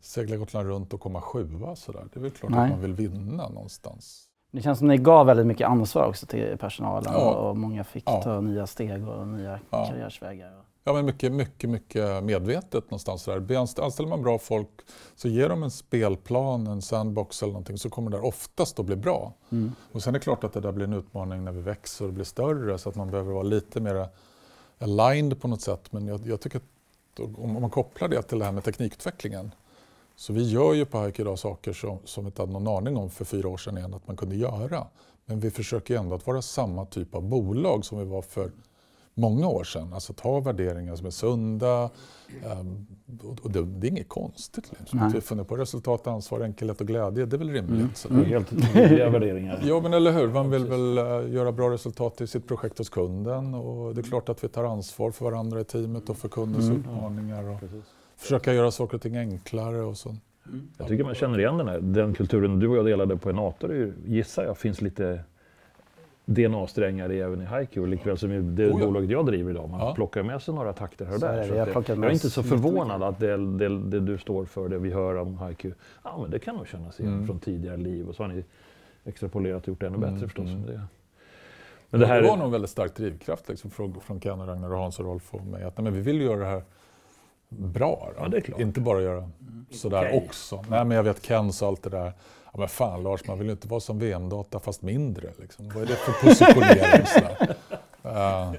segla 0.01 0.37
Gotland 0.37 0.69
runt 0.69 0.95
och 0.95 1.01
komma 1.01 1.21
sjua 1.21 1.77
sådär? 1.77 2.05
Det 2.13 2.19
är 2.19 2.23
väl 2.23 2.31
klart 2.31 2.51
Nej. 2.51 2.61
att 2.65 2.71
man 2.71 2.81
vill 2.81 2.95
vinna 2.95 3.49
någonstans. 3.49 4.27
Det 4.53 4.63
känns 4.63 4.79
som 4.79 4.89
ni 4.89 4.97
gav 4.97 5.27
väldigt 5.27 5.47
mycket 5.47 5.69
ansvar 5.69 6.07
också 6.09 6.27
till 6.27 6.57
personalen 6.61 7.13
Ja. 7.13 7.35
och 7.35 7.57
många 7.57 7.85
fick 7.85 8.05
Ja. 8.07 8.23
ta 8.23 8.41
nya 8.41 8.67
steg 8.67 9.09
och 9.09 9.29
nya 9.29 9.61
Ja. 9.71 9.87
karriärsvägar. 9.87 10.53
Ja, 10.85 10.93
men 10.93 11.05
mycket, 11.07 11.33
mycket, 11.33 11.71
mycket 11.71 12.25
medvetet 12.25 12.85
någonstans. 12.85 13.25
Där. 13.25 13.41
Anst- 13.41 13.79
Anställer 13.85 14.09
man 14.09 14.23
bra 14.23 14.39
folk 14.39 14.69
så 15.17 15.29
ger 15.29 15.49
de 15.49 15.63
en 15.63 15.71
spelplan, 15.71 16.67
en 16.67 16.83
sandbox 16.83 17.43
eller 17.43 17.53
någonting 17.53 17.79
så 17.79 17.91
kommer 17.91 18.11
det 18.11 18.17
där 18.17 18.25
oftast 18.25 18.79
att 18.79 18.87
bli 18.87 18.97
bra. 18.97 19.33
Mm. 19.51 19.73
Och 19.93 20.03
sen 20.03 20.15
är 20.15 20.19
det 20.19 20.23
klart 20.25 20.45
att 20.45 20.53
det 20.53 20.61
där 20.61 20.73
blir 20.73 20.85
en 20.85 20.93
utmaning 20.93 21.45
när 21.45 21.53
vi 21.53 21.61
växer 21.61 22.05
och 22.07 22.13
blir 22.13 22.25
större 22.25 22.79
så 22.79 22.89
att 22.89 22.95
man 22.97 23.11
behöver 23.11 23.33
vara 23.33 23.43
lite 23.43 23.81
mer 23.81 24.09
aligned 24.79 25.41
på 25.41 25.49
något 25.49 25.61
sätt. 25.61 25.93
Men 25.93 26.07
jag, 26.07 26.27
jag 26.27 26.41
tycker 26.41 26.59
att 26.59 27.39
om 27.39 27.53
man 27.53 27.71
kopplar 27.71 28.09
det 28.09 28.23
till 28.23 28.39
det 28.39 28.45
här 28.45 28.53
med 28.53 28.65
teknikutvecklingen 28.65 29.51
så 30.21 30.33
vi 30.33 30.43
gör 30.51 30.75
ju 30.75 30.85
på 30.85 31.01
Hike 31.05 31.23
idag 31.23 31.39
saker 31.39 31.73
som, 31.73 31.99
som 32.05 32.25
vi 32.25 32.29
inte 32.29 32.43
hade 32.43 32.53
någon 32.53 32.69
aning 32.69 32.97
om 32.97 33.11
för 33.11 33.25
fyra 33.25 33.49
år 33.49 33.57
sedan 33.57 33.79
igen 33.79 33.95
att 33.95 34.07
man 34.07 34.17
kunde 34.17 34.37
göra. 34.37 34.87
Men 35.27 35.41
vi 35.41 35.51
försöker 35.51 35.97
ändå 35.99 36.15
att 36.15 36.27
vara 36.27 36.43
samma 36.43 36.87
typ 36.87 37.15
av 37.15 37.23
bolag 37.23 37.85
som 37.85 37.99
vi 37.99 38.05
var 38.05 38.23
för 38.23 38.51
många 39.15 39.49
år 39.49 39.65
sedan. 39.65 39.93
Alltså 39.93 40.13
att 40.13 40.21
ha 40.21 40.41
värderingar 40.41 40.97
som 40.97 41.07
är 41.07 41.11
sunda. 41.11 41.91
ehm, 42.53 42.87
och 43.43 43.51
det, 43.51 43.63
det 43.65 43.87
är 43.87 43.91
inget 43.91 44.09
konstigt. 44.09 44.71
Liksom. 44.79 44.99
Nej. 44.99 45.09
Att 45.09 45.15
vi 45.15 45.21
funderar 45.21 45.49
på 45.49 45.57
resultat, 45.57 46.07
ansvar, 46.07 46.41
enkelhet 46.41 46.81
och 46.81 46.87
glädje. 46.87 47.27
Det 47.27 47.37
är 47.37 47.39
väl 47.39 47.51
rimligt. 47.51 48.07
Mm. 48.11 48.21
är 48.23 48.25
Helt 48.25 48.49
tydliga 48.73 49.11
värderingar. 49.11 49.61
Ja, 49.65 49.81
men 49.81 49.93
eller 49.95 50.13
hur. 50.13 50.29
Man 50.29 50.51
vill 50.51 50.65
väl 50.67 50.99
eh, 50.99 51.35
göra 51.35 51.53
bra 51.53 51.71
resultat 51.71 52.21
i 52.21 52.27
sitt 52.27 52.49
projekt 52.49 52.79
hos 52.79 52.89
kunden. 52.89 53.55
Och 53.55 53.95
det 53.95 54.01
är 54.01 54.03
klart 54.03 54.29
att 54.29 54.45
vi 54.45 54.49
tar 54.49 54.65
ansvar 54.65 55.11
för 55.11 55.25
varandra 55.25 55.61
i 55.61 55.65
teamet 55.65 56.11
och 56.11 56.17
för 56.17 56.29
kundens 56.29 56.65
Mm. 56.65 56.81
utmaningar. 56.81 57.49
Och 57.49 57.61
Precis. 57.61 57.85
Försöka 58.21 58.53
göra 58.55 58.71
saker 58.71 58.95
och 58.95 59.03
ting 59.03 59.17
enklare. 59.17 59.81
Och 59.83 59.97
så. 59.97 60.17
Jag 60.79 60.89
tycker 60.89 61.05
man 61.05 61.15
känner 61.15 61.39
igen 61.39 61.59
den 61.59 61.69
här 61.69 61.81
den 61.81 62.15
kulturen 62.15 62.59
du 62.59 62.69
och 62.69 62.77
jag 62.77 62.85
delade 62.87 63.17
på 63.17 63.31
Enator. 63.31 63.73
är 63.73 63.93
Gissar 64.07 64.45
jag 64.45 64.59
finns 64.59 64.81
lite 64.81 65.21
DNA-strängar 66.25 67.13
i 67.13 67.21
även 67.21 67.41
i 67.43 67.45
Haiku. 67.45 67.87
Likväl 67.87 68.19
som 68.19 68.57
det 68.57 68.71
Oh 68.71 68.81
ja. 68.81 68.87
bolaget 68.87 69.11
jag 69.11 69.27
driver 69.27 69.51
idag. 69.51 69.69
Man 69.71 69.81
Ja. 69.81 69.95
plockar 69.95 70.23
med 70.23 70.43
sig 70.43 70.55
några 70.55 70.73
takter 70.73 71.05
här 71.05 71.15
och 71.15 71.21
Så 71.21 71.27
är 71.27 71.33
där. 71.33 71.41
det. 71.43 71.49
Så 71.49 71.55
Jag 71.55 71.73
plockat 71.73 71.97
jag 71.99 72.07
är 72.07 72.11
inte 72.11 72.31
så 72.31 72.43
förvånad 72.43 73.03
att 73.03 73.19
det, 73.21 73.37
det, 73.37 73.69
det 73.69 74.01
du 74.01 74.19
står 74.19 74.45
för, 74.45 74.69
det 74.69 74.79
vi 74.79 74.91
hör 74.91 75.15
om 75.17 75.39
Haiku, 75.39 75.73
ja 76.05 76.19
men 76.23 76.31
det 76.31 76.39
kan 76.39 76.57
nog 76.57 76.69
kännas 76.69 77.01
igen 77.01 77.13
Mm. 77.13 77.27
från 77.27 77.39
tidigare 77.39 77.77
liv. 77.77 78.09
Och 78.09 78.15
så 78.15 78.23
har 78.23 78.29
ni 78.29 78.45
extrapolerat 79.05 79.63
och 79.63 79.69
gjort 79.69 79.81
det 79.81 79.87
ännu 79.87 79.97
Mm, 79.97 80.15
bättre 80.15 80.27
förstås. 80.27 80.47
mm. 80.51 80.67
Det, 80.67 80.73
Men 80.73 80.81
men 81.91 82.01
det 82.01 82.07
här 82.07 82.23
det 82.23 82.29
var 82.29 82.37
nog 82.37 82.47
en 82.47 82.53
väldigt 82.53 82.71
stark 82.71 82.95
drivkraft 82.97 83.49
liksom, 83.49 83.71
från, 83.71 84.01
från 84.01 84.21
Ken, 84.21 84.41
och 84.41 84.47
Ragnar, 84.49 84.73
och 84.73 84.79
Hans 84.79 84.99
och 84.99 85.05
Rolf 85.05 85.35
och 85.35 85.47
mig. 85.47 85.63
Att 85.65 85.77
nej, 85.79 85.85
men 85.85 85.93
vi 85.95 86.01
vill 86.01 86.21
göra 86.21 86.39
det 86.39 86.47
här 86.47 86.63
bra. 87.51 88.13
Då. 88.17 88.23
Ja, 88.23 88.29
det 88.29 88.37
är 88.37 88.41
klart. 88.41 88.61
Inte 88.61 88.81
bara 88.81 89.03
göra 89.03 89.31
sådär 89.71 90.09
Okej. 90.09 90.25
också. 90.27 90.65
Nej, 90.69 90.85
men 90.85 90.97
jag 90.97 91.03
vet 91.03 91.23
Ken 91.23 91.53
sa 91.53 91.69
allt 91.69 91.83
det 91.83 91.91
där. 91.91 92.13
Ja, 92.53 92.59
men 92.59 92.69
fan 92.69 93.03
Lars, 93.03 93.27
man 93.27 93.39
vill 93.39 93.47
ju 93.47 93.53
inte 93.53 93.69
vara 93.69 93.81
som 93.81 93.99
VM-data 93.99 94.61
fast 94.61 94.83
mindre. 94.83 95.31
Liksom. 95.39 95.69
Vad 95.75 95.83
är 95.83 95.87
det 95.87 95.95
för 95.97 96.13
positionering? 96.13 97.07
Eh, 98.03 98.53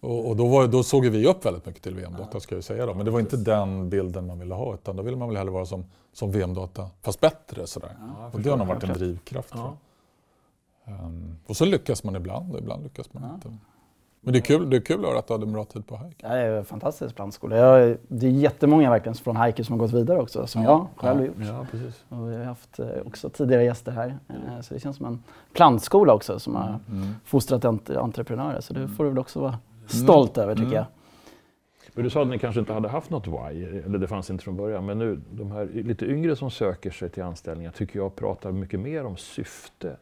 och 0.00 0.28
och 0.28 0.36
då, 0.36 0.46
var, 0.46 0.66
då 0.66 0.82
såg 0.82 1.06
vi 1.06 1.26
upp 1.26 1.44
väldigt 1.44 1.66
mycket 1.66 1.82
till 1.82 1.94
VM-data 1.94 2.40
ska 2.40 2.54
jag 2.54 2.64
säga. 2.64 2.86
Då. 2.86 2.94
Men 2.94 3.04
det 3.04 3.10
var 3.10 3.20
inte 3.20 3.36
den 3.36 3.90
bilden 3.90 4.26
man 4.26 4.38
ville 4.38 4.54
ha. 4.54 4.74
Utan 4.74 4.96
då 4.96 5.02
ville 5.02 5.16
man 5.16 5.28
väl 5.28 5.36
hellre 5.36 5.52
vara 5.52 5.66
som, 5.66 5.84
som 6.12 6.30
VM-data 6.32 6.90
fast 7.02 7.20
bättre. 7.20 7.66
Sådär. 7.66 7.96
och 8.32 8.40
det 8.40 8.50
har 8.50 8.56
nog 8.56 8.66
varit 8.66 8.82
en 8.82 8.92
drivkraft. 8.92 9.50
ja. 9.52 9.76
Ehm, 10.84 11.36
och 11.46 11.56
så 11.56 11.64
lyckas 11.64 12.04
man 12.04 12.16
ibland 12.16 12.52
och 12.52 12.58
ibland 12.58 12.82
lyckas 12.82 13.12
man 13.12 13.34
inte. 13.34 13.56
Men 14.20 14.32
det 14.32 14.38
är 14.38 14.40
kul, 14.40 14.70
det 14.70 14.76
är 14.76 14.80
kul 14.80 15.00
att 15.04 15.06
höra 15.10 15.18
att 15.18 15.26
du 15.26 15.34
hade 15.34 15.46
en 15.46 15.52
bra 15.52 15.64
tid 15.64 15.86
på 15.86 15.96
hike. 15.96 16.28
Det 16.28 16.34
är 16.34 16.50
en 16.58 16.64
fantastisk 16.64 17.14
plantskola. 17.16 17.56
Jag, 17.56 17.96
det 18.08 18.26
är 18.26 18.30
jättemånga 18.30 18.90
verkligen 18.90 19.14
från 19.14 19.36
Haiku 19.36 19.64
som 19.64 19.72
har 19.72 19.78
gått 19.86 19.92
vidare 19.92 20.18
också, 20.18 20.46
som 20.46 20.62
jag 20.62 20.86
själv 20.96 21.18
har 21.18 21.26
gjort. 21.26 21.36
ja, 21.38 21.66
precis. 21.70 22.04
Och 22.08 22.30
vi 22.30 22.36
har 22.36 22.44
haft 22.44 22.78
eh, 22.78 22.86
också 23.06 23.30
tidigare 23.30 23.64
gäster 23.64 23.92
här. 23.92 24.18
Eh, 24.28 24.60
Så 24.60 24.74
det 24.74 24.80
känns 24.80 24.96
som 24.96 25.06
en 25.06 25.22
plantskola 25.52 26.14
också 26.14 26.38
som 26.38 26.54
har 26.54 26.80
Mm. 26.90 27.06
fostrat 27.24 27.64
ent- 27.64 27.96
entreprenörer. 27.96 28.60
Så 28.60 28.74
det 28.74 28.88
får 28.88 29.04
du 29.04 29.10
väl 29.10 29.18
också 29.18 29.40
vara 29.40 29.58
stolt 29.86 30.38
över 30.38 30.54
tycker 30.54 30.66
Mm. 30.66 30.74
jag. 30.76 30.86
Men 31.94 32.04
du 32.04 32.10
sa 32.10 32.22
att 32.22 32.28
ni 32.28 32.38
kanske 32.38 32.60
inte 32.60 32.72
hade 32.72 32.88
haft 32.88 33.10
något 33.10 33.26
why, 33.26 33.64
eller 33.64 33.98
det 33.98 34.06
fanns 34.08 34.30
inte 34.30 34.44
från 34.44 34.56
början. 34.56 34.86
Men 34.86 34.98
nu, 34.98 35.20
de 35.30 35.50
här 35.52 35.64
lite 35.72 36.04
yngre 36.06 36.36
som 36.36 36.50
söker 36.50 36.90
sig 36.90 37.08
till 37.08 37.22
anställningar 37.22 37.70
tycker 37.70 37.98
jag 37.98 38.16
pratar 38.16 38.52
mycket 38.52 38.80
mer 38.80 39.04
om 39.06 39.16
syfte 39.16 39.96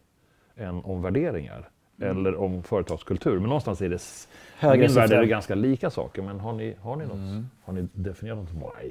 än 0.57 0.85
om 0.85 1.03
värderingar. 1.03 1.69
Eller 2.01 2.37
om 2.37 2.63
företagskultur. 2.63 3.39
Men 3.39 3.49
någonstans 3.49 3.81
är 3.81 3.89
det, 3.89 3.95
s- 3.95 4.29
i 4.33 4.67
Högre 4.67 4.87
min 4.87 4.95
värld 4.95 5.13
är 5.13 5.21
det 5.21 5.27
ganska 5.27 5.55
lika 5.55 5.91
saker. 5.91 6.23
Men 6.23 6.41
har 6.41 6.53
ni, 6.53 6.77
har 6.81 6.97
ni, 6.97 7.05
något, 7.05 7.15
Mm. 7.15 7.47
har 7.65 7.73
ni 7.73 7.89
definierat 7.93 8.39
något 8.39 8.53
why? 8.53 8.91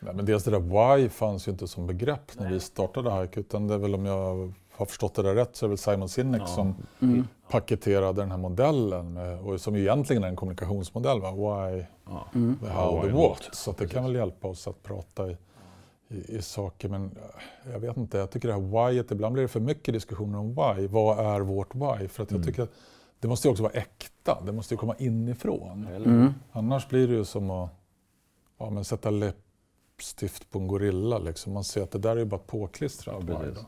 Nej, 0.00 0.14
men 0.14 0.24
dels 0.24 0.44
det 0.44 0.50
där 0.50 0.96
why 0.96 1.08
fanns 1.08 1.48
ju 1.48 1.52
inte 1.52 1.68
som 1.68 1.86
begrepp 1.86 2.38
när 2.38 2.50
vi 2.50 2.60
startade 2.60 3.22
hike. 3.22 3.40
Utan 3.40 3.68
det 3.68 3.74
är 3.74 3.78
väl 3.78 3.94
om 3.94 4.06
jag 4.06 4.52
har 4.76 4.86
förstått 4.86 5.14
det 5.14 5.22
där 5.22 5.34
rätt 5.34 5.56
så 5.56 5.66
är 5.66 5.68
det 5.68 5.70
väl 5.70 5.78
Simon 5.78 6.08
Sinek 6.08 6.42
Ja. 6.42 6.46
som 6.46 6.74
Mm. 7.02 7.26
paketerade 7.50 8.22
den 8.22 8.30
här 8.30 8.38
modellen. 8.38 9.12
med- 9.12 9.40
Och 9.40 9.60
som 9.60 9.76
egentligen 9.76 10.24
är 10.24 10.28
en 10.28 10.36
kommunikationsmodell. 10.36 11.20
Va? 11.20 11.30
Why, 11.30 11.84
Ja. 12.06 12.26
Mm. 12.34 12.58
the 12.62 12.66
how, 12.68 12.96
Ja, 12.96 13.02
the 13.02 13.08
what. 13.08 13.48
Så 13.52 13.70
att 13.70 13.78
det 13.78 13.86
kan 13.88 14.04
väl 14.04 14.14
hjälpa 14.14 14.48
oss 14.48 14.68
att 14.68 14.82
prata 14.82 15.30
i, 15.30 15.36
i, 16.08 16.36
i 16.36 16.42
saker. 16.42 16.88
Men 16.88 17.04
eh, 17.04 17.72
jag 17.72 17.80
vet 17.80 17.96
inte, 17.96 18.18
jag 18.18 18.30
tycker 18.30 18.48
det 18.48 18.54
här 18.54 18.88
whyet, 18.90 19.10
ibland 19.10 19.32
blir 19.32 19.42
det 19.42 19.48
för 19.48 19.60
mycket 19.60 19.94
diskussioner 19.94 20.38
om 20.38 20.48
why. 20.48 20.86
Vad 20.86 21.26
är 21.26 21.40
vårt 21.40 21.74
why? 21.74 22.08
För 22.08 22.22
att 22.22 22.30
jag 22.30 22.36
Mm. 22.38 22.46
tycker 22.46 22.62
att 22.62 22.70
det 23.20 23.28
måste 23.28 23.48
ju 23.48 23.52
också 23.52 23.62
vara 23.62 23.72
äkta. 23.72 24.42
Det 24.46 24.52
måste 24.52 24.74
ju 24.74 24.78
komma 24.78 24.94
inifrån. 24.98 25.86
Mm. 25.86 26.34
Annars 26.52 26.88
blir 26.88 27.08
det 27.08 27.14
ju 27.14 27.24
som 27.24 27.50
att 27.50 27.70
ja, 28.58 28.70
men 28.70 28.84
sätta 28.84 29.10
läppstift 29.10 30.50
på 30.50 30.58
en 30.58 30.66
gorilla. 30.66 31.18
Liksom. 31.18 31.52
Man 31.52 31.64
ser 31.64 31.82
att 31.82 31.90
det 31.90 31.98
där 31.98 32.10
är 32.10 32.16
ju 32.16 32.24
bara 32.24 32.40
påklistrat. 32.40 33.16
Ja, 33.28 33.38
why 33.38 33.44
precis. 33.44 33.62
då. 33.62 33.66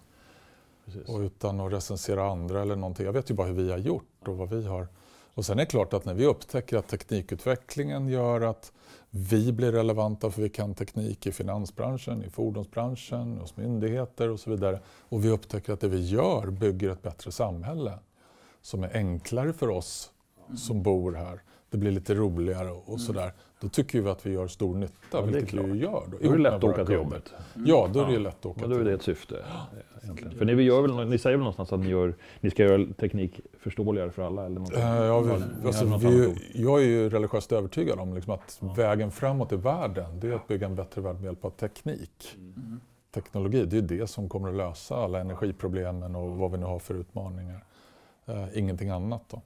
Precis. 0.84 1.08
och 1.08 1.20
utan 1.20 1.60
att 1.60 1.72
recensera 1.72 2.30
andra 2.30 2.62
eller 2.62 2.76
någonting. 2.76 3.06
Jag 3.06 3.12
vet 3.12 3.30
ju 3.30 3.34
bara 3.34 3.46
hur 3.46 3.54
vi 3.54 3.70
har 3.70 3.78
gjort 3.78 4.28
och 4.28 4.36
vad 4.36 4.48
vi 4.48 4.66
har. 4.66 4.88
Och 5.34 5.46
sen 5.46 5.58
är 5.58 5.62
det 5.62 5.66
klart 5.70 5.92
att 5.92 6.04
när 6.04 6.14
vi 6.14 6.26
upptäcker 6.26 6.76
att 6.76 6.88
teknikutvecklingen 6.88 8.08
gör 8.08 8.40
att 8.40 8.72
vi 9.18 9.52
blir 9.52 9.72
relevanta 9.72 10.30
för 10.30 10.42
vi 10.42 10.48
kan 10.48 10.74
teknik 10.74 11.26
i 11.26 11.32
finansbranschen, 11.32 12.24
i 12.24 12.30
fordonsbranschen, 12.30 13.38
hos 13.38 13.56
myndigheter 13.56 14.28
och 14.28 14.40
så 14.40 14.50
vidare. 14.50 14.80
Och 15.08 15.24
vi 15.24 15.30
upptäcker 15.30 15.72
att 15.72 15.80
det 15.80 15.88
vi 15.88 16.06
gör 16.06 16.50
bygger 16.50 16.90
ett 16.90 17.02
bättre 17.02 17.32
samhälle 17.32 17.98
som 18.62 18.84
är 18.84 18.96
enklare 18.96 19.52
för 19.52 19.68
oss 19.68 20.10
som 20.56 20.82
bor 20.82 21.12
här. 21.12 21.42
Det 21.70 21.78
blir 21.78 21.90
lite 21.90 22.14
roligare 22.14 22.70
och 22.70 23.00
sådär. 23.00 23.32
Då 23.60 23.68
tycker 23.68 24.00
vi 24.00 24.10
att 24.10 24.26
vi 24.26 24.30
gör 24.32 24.48
stor 24.48 24.74
nytta, 24.74 24.92
Ja, 25.12 25.20
vilket 25.22 25.52
vi 25.54 25.62
ju 25.72 25.76
gör. 25.82 26.02
Då, 26.10 26.18
Då 26.22 26.28
är 26.28 26.36
det 26.36 26.42
lätt 26.42 26.52
att 26.54 26.64
åka 26.64 26.84
till 26.84 26.94
jobbet. 26.94 27.32
Ja, 27.66 27.90
då 27.92 28.00
är 28.00 28.06
det 28.06 28.12
Ja. 28.12 28.18
lätt 28.18 28.36
att 28.38 28.46
åka 28.46 28.60
Men 28.60 28.70
då 28.70 28.76
är 28.76 28.84
det 28.84 28.92
ett 28.92 29.02
syfte. 29.02 29.44
Egentligen. 30.02 30.38
För 30.38 30.44
ni, 30.44 30.62
gör 30.62 30.82
väl, 30.82 31.08
ni 31.08 31.18
säger 31.18 31.36
väl 31.36 31.44
någonstans 31.44 31.72
att 31.72 31.80
ni, 31.80 31.88
gör, 31.88 32.14
ni 32.40 32.50
ska 32.50 32.62
göra 32.62 32.86
teknik 32.98 33.40
förståeligare 33.60 34.10
för 34.10 34.22
alla? 34.22 34.46
Eller 34.46 34.60
något? 34.60 34.72
Eh, 34.76 34.80
Ja, 34.80 35.20
vi, 35.20 35.28
har 35.30 35.42
alltså, 35.66 35.96
vi, 35.98 36.34
jag 36.54 36.82
är 36.82 36.86
ju 36.86 37.08
religiöst 37.10 37.52
övertygad 37.52 37.98
om 37.98 38.14
liksom 38.14 38.32
att 38.32 38.58
vägen 38.76 39.10
framåt 39.10 39.52
i 39.52 39.56
världen, 39.56 40.20
det 40.20 40.28
är 40.28 40.32
att 40.32 40.48
bygga 40.48 40.66
en 40.66 40.74
bättre 40.74 41.00
värld 41.00 41.14
med 41.14 41.24
hjälp 41.24 41.44
av 41.44 41.50
teknik. 41.50 42.36
Teknologi, 43.14 43.64
det 43.64 43.78
är 43.78 43.82
det 43.82 44.06
som 44.06 44.28
kommer 44.28 44.48
att 44.48 44.54
lösa 44.54 44.96
alla 44.96 45.20
energiproblemen 45.20 46.16
och 46.16 46.36
vad 46.36 46.50
vi 46.52 46.58
nu 46.58 46.66
har 46.66 46.78
för 46.78 46.94
utmaningar. 46.94 47.64
Eh, 48.26 48.58
ingenting 48.58 48.88
annat 48.90 49.22
då. 49.30 49.42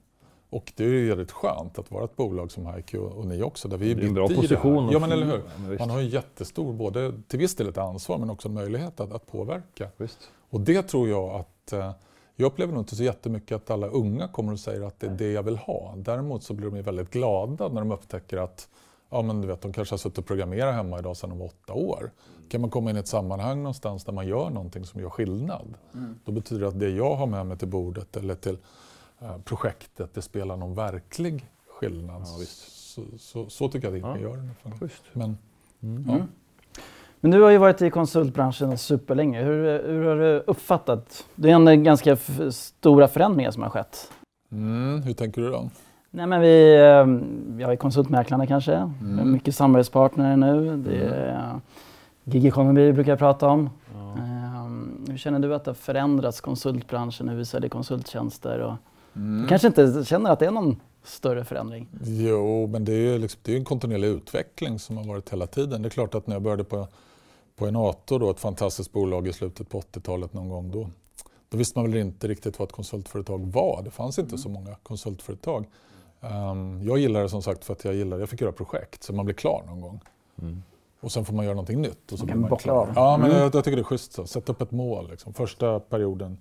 Och 0.51 0.73
det 0.75 0.83
är 0.83 0.87
ju 0.87 1.09
väldigt 1.09 1.31
skönt 1.31 1.79
att 1.79 1.91
vara 1.91 2.05
ett 2.05 2.15
bolag 2.15 2.51
som 2.51 2.65
Haiku 2.65 2.97
och, 2.97 3.27
ni 3.27 3.43
också, 3.43 3.67
där 3.67 3.77
vi 3.77 3.91
är 3.91 3.95
Det 3.95 4.01
är 4.01 4.07
en 4.07 4.13
bra 4.13 4.27
position. 4.27 4.89
Ja, 4.91 4.99
men 4.99 5.11
eller 5.11 5.25
hur? 5.25 5.41
Ja. 5.69 5.75
Man 5.79 5.89
har 5.89 5.99
ju 5.99 6.07
jättestor, 6.07 6.73
både 6.73 7.13
till 7.27 7.39
viss 7.39 7.55
del 7.55 7.67
ett 7.67 7.77
ansvar 7.77 8.17
men 8.17 8.29
också 8.29 8.47
en 8.47 8.53
möjlighet 8.53 8.99
att, 8.99 9.13
att 9.13 9.27
påverka. 9.27 9.87
Visst. 9.97 10.19
Och 10.49 10.61
det 10.61 10.83
tror 10.83 11.09
jag 11.09 11.29
att 11.29 11.73
eh, 11.73 11.91
jag 12.35 12.45
upplever 12.45 12.73
nog 12.73 12.81
inte 12.81 12.95
så 12.95 13.03
jättemycket 13.03 13.55
att 13.55 13.69
alla 13.69 13.87
unga 13.87 14.27
kommer 14.27 14.53
och 14.53 14.59
säger 14.59 14.81
att 14.81 14.99
det 14.99 15.07
är 15.07 15.11
det 15.11 15.31
jag 15.31 15.43
vill 15.43 15.57
ha. 15.57 15.93
Däremot 15.97 16.43
så 16.43 16.53
blir 16.53 16.69
de 16.69 16.75
ju 16.75 16.81
väldigt 16.81 17.09
glada 17.09 17.67
när 17.67 17.81
de 17.81 17.91
upptäcker 17.91 18.37
att 18.37 18.69
ja, 19.09 19.21
men 19.21 19.41
du 19.41 19.47
vet, 19.47 19.61
de 19.61 19.73
kanske 19.73 19.93
har 19.93 19.97
suttit 19.97 20.17
och 20.17 20.25
programmerat 20.25 20.75
hemma 20.75 20.99
idag 20.99 21.17
sedan 21.17 21.29
de 21.29 21.39
var 21.39 21.45
åtta 21.45 21.73
år. 21.73 22.11
Kan 22.49 22.61
man 22.61 22.69
komma 22.69 22.89
in 22.89 22.97
i 22.97 22.99
ett 22.99 23.07
sammanhang 23.07 23.57
någonstans 23.57 24.05
där 24.05 24.13
man 24.13 24.27
gör 24.27 24.49
någonting 24.49 24.85
som 24.85 25.01
gör 25.01 25.09
skillnad. 25.09 25.73
Då 26.25 26.31
betyder 26.31 26.61
det 26.61 26.67
att 26.67 26.79
det 26.79 26.89
jag 26.89 27.15
har 27.15 27.27
med 27.27 27.45
mig 27.45 27.57
till 27.57 27.67
bordet 27.67 28.17
eller 28.17 28.35
till 28.35 28.57
projektet, 29.45 30.13
det 30.13 30.21
spelar 30.21 30.57
någon 30.57 30.75
verklig 30.75 31.45
skillnad. 31.79 32.21
Ja, 32.25 32.37
visst. 32.39 32.91
Så, 32.93 33.01
så, 33.17 33.49
så 33.49 33.67
tycker 33.69 33.87
jag 33.91 34.05
att 34.05 34.15
det 34.15 34.21
Ja. 34.21 34.29
fall. 34.63 34.71
Schysst. 34.79 35.03
Men, 35.13 35.37
Mm. 35.83 36.05
ja. 36.09 36.17
Men 37.19 37.31
du 37.31 37.41
har 37.41 37.49
ju 37.49 37.57
varit 37.57 37.81
i 37.81 37.89
konsultbranschen 37.89 38.77
superlänge. 38.77 39.43
Hur, 39.43 39.87
hur 39.87 40.05
har 40.05 40.15
du 40.15 40.43
uppfattat? 40.47 41.25
Det 41.35 41.51
är 41.51 41.55
en 41.69 41.83
ganska 41.83 42.11
f- 42.13 42.39
stora 42.51 43.07
förändringar 43.07 43.51
som 43.51 43.63
har 43.63 43.69
skett. 43.69 44.11
Mm, 44.51 45.01
hur 45.01 45.13
tänker 45.13 45.41
du 45.41 45.51
då? 45.51 45.69
Nej, 46.09 46.27
men 46.27 46.41
vi, 46.41 46.75
eh, 46.75 47.05
vi 47.57 47.63
har 47.63 47.71
ju 47.71 47.77
konsultmäklarna 47.77 48.47
kanske. 48.47 48.73
Mm. 48.75 48.97
Vi 49.13 49.17
har 49.19 49.25
mycket 49.25 49.55
samarbetspartner 49.55 50.37
nu. 50.37 50.77
Det 50.77 50.95
är 50.97 51.29
eh, 51.53 51.57
gig 52.23 52.45
economy 52.45 52.91
brukar 52.91 53.11
jag 53.11 53.19
prata 53.19 53.47
om. 53.47 53.69
Ja. 53.93 54.11
Eh, 54.17 54.65
hur 55.09 55.17
känner 55.17 55.39
du 55.39 55.55
att 55.55 55.63
det 55.65 55.69
har 55.71 55.75
förändrats 55.75 56.41
konsultbranschen 56.41 57.25
när 57.25 57.35
vi 57.35 57.45
säljer 57.45 57.69
konsulttjänster? 57.69 58.59
Och 58.59 58.73
Mm. 59.15 59.41
Du 59.41 59.47
kanske 59.47 59.67
inte 59.67 60.03
känner 60.05 60.31
att 60.31 60.39
det 60.39 60.45
är 60.45 60.51
någon 60.51 60.81
större 61.03 61.45
förändring? 61.45 61.87
Jo, 62.03 62.67
men 62.67 62.85
det 62.85 62.91
är 62.93 62.97
ju 62.97 63.17
liksom, 63.17 63.39
det 63.43 63.53
är 63.53 63.57
en 63.57 63.65
kontinuerlig 63.65 64.07
utveckling 64.07 64.79
som 64.79 64.97
har 64.97 65.03
varit 65.03 65.29
hela 65.29 65.47
tiden. 65.47 65.81
Det 65.81 65.87
är 65.87 65.89
klart 65.89 66.15
att 66.15 66.27
när 66.27 66.35
jag 66.35 66.41
började 66.41 66.63
på, 66.63 66.87
på 67.55 67.67
Enator, 67.67 68.19
då, 68.19 68.29
ett 68.29 68.39
fantastiskt 68.39 68.91
bolag 68.91 69.27
i 69.27 69.33
slutet 69.33 69.69
på 69.69 69.79
80-talet 69.81 70.33
någon 70.33 70.49
gång, 70.49 70.71
då, 70.71 70.89
då 71.49 71.57
visste 71.57 71.79
man 71.79 71.91
väl 71.91 72.01
inte 72.01 72.27
riktigt 72.27 72.59
vad 72.59 72.67
ett 72.67 72.73
konsultföretag 72.75 73.51
var. 73.51 73.81
Det 73.83 73.91
fanns 73.91 74.19
inte 74.19 74.37
så 74.37 74.49
många 74.49 74.75
konsultföretag. 74.83 75.65
Ehm, 76.21 76.83
jag 76.83 76.97
gillar 76.97 77.21
det 77.21 77.29
som 77.29 77.41
sagt 77.41 77.65
för 77.65 77.73
att 77.73 77.85
jag 77.85 77.95
gillar, 77.95 78.19
jag 78.19 78.29
fick 78.29 78.41
göra 78.41 78.51
projekt 78.51 79.03
så 79.03 79.13
man 79.13 79.25
blir 79.25 79.35
klar 79.35 79.63
någon 79.67 79.81
gång. 79.81 79.99
Mm. 80.41 80.63
Och 80.99 81.11
sen 81.11 81.25
får 81.25 81.33
man 81.33 81.45
göra 81.45 81.55
någonting 81.55 81.81
nytt. 81.81 82.11
Och 82.11 82.19
så 82.19 82.25
Man 82.25 82.25
blir 82.25 82.33
kan 82.33 82.41
man 82.41 82.49
bockla 82.49 82.73
av. 82.73 82.89
Ja, 82.95 83.17
men 83.17 83.29
Mm. 83.31 83.41
jag, 83.41 83.55
jag 83.55 83.63
tycker 83.63 83.75
det 83.77 83.81
är 83.81 83.83
schysst 83.83 84.13
så. 84.13 84.25
Sätt 84.27 84.49
upp 84.49 84.61
ett 84.61 84.71
mål. 84.71 85.09
Liksom. 85.11 85.33
Första 85.33 85.79
perioden, 85.79 86.37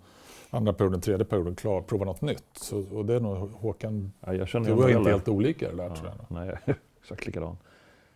andra 0.51 0.73
perioden, 0.73 1.01
tredje 1.01 1.25
perioden 1.25 1.55
klar. 1.57 1.81
Prova 1.83 2.05
något 2.05 2.21
nytt. 2.21 2.45
Så, 2.53 2.85
och 2.97 3.05
det 3.05 3.15
är 3.15 3.21
nog 3.21 3.51
Håkan, 3.51 4.13
Ja, 4.21 4.35
jag 4.35 4.49
känner 4.49 4.69
du 4.69 4.75
var 4.75 4.89
inte 4.89 5.11
helt 5.11 5.29
olika 5.29 5.71
det 5.71 5.77
där 5.77 5.89
tror 5.95 6.09
jag. 6.09 6.15
Ja, 6.19 6.25
nej, 6.29 6.47
jag 6.47 6.59
är 6.75 6.79
exakt 7.03 7.27
likadan. 7.27 7.57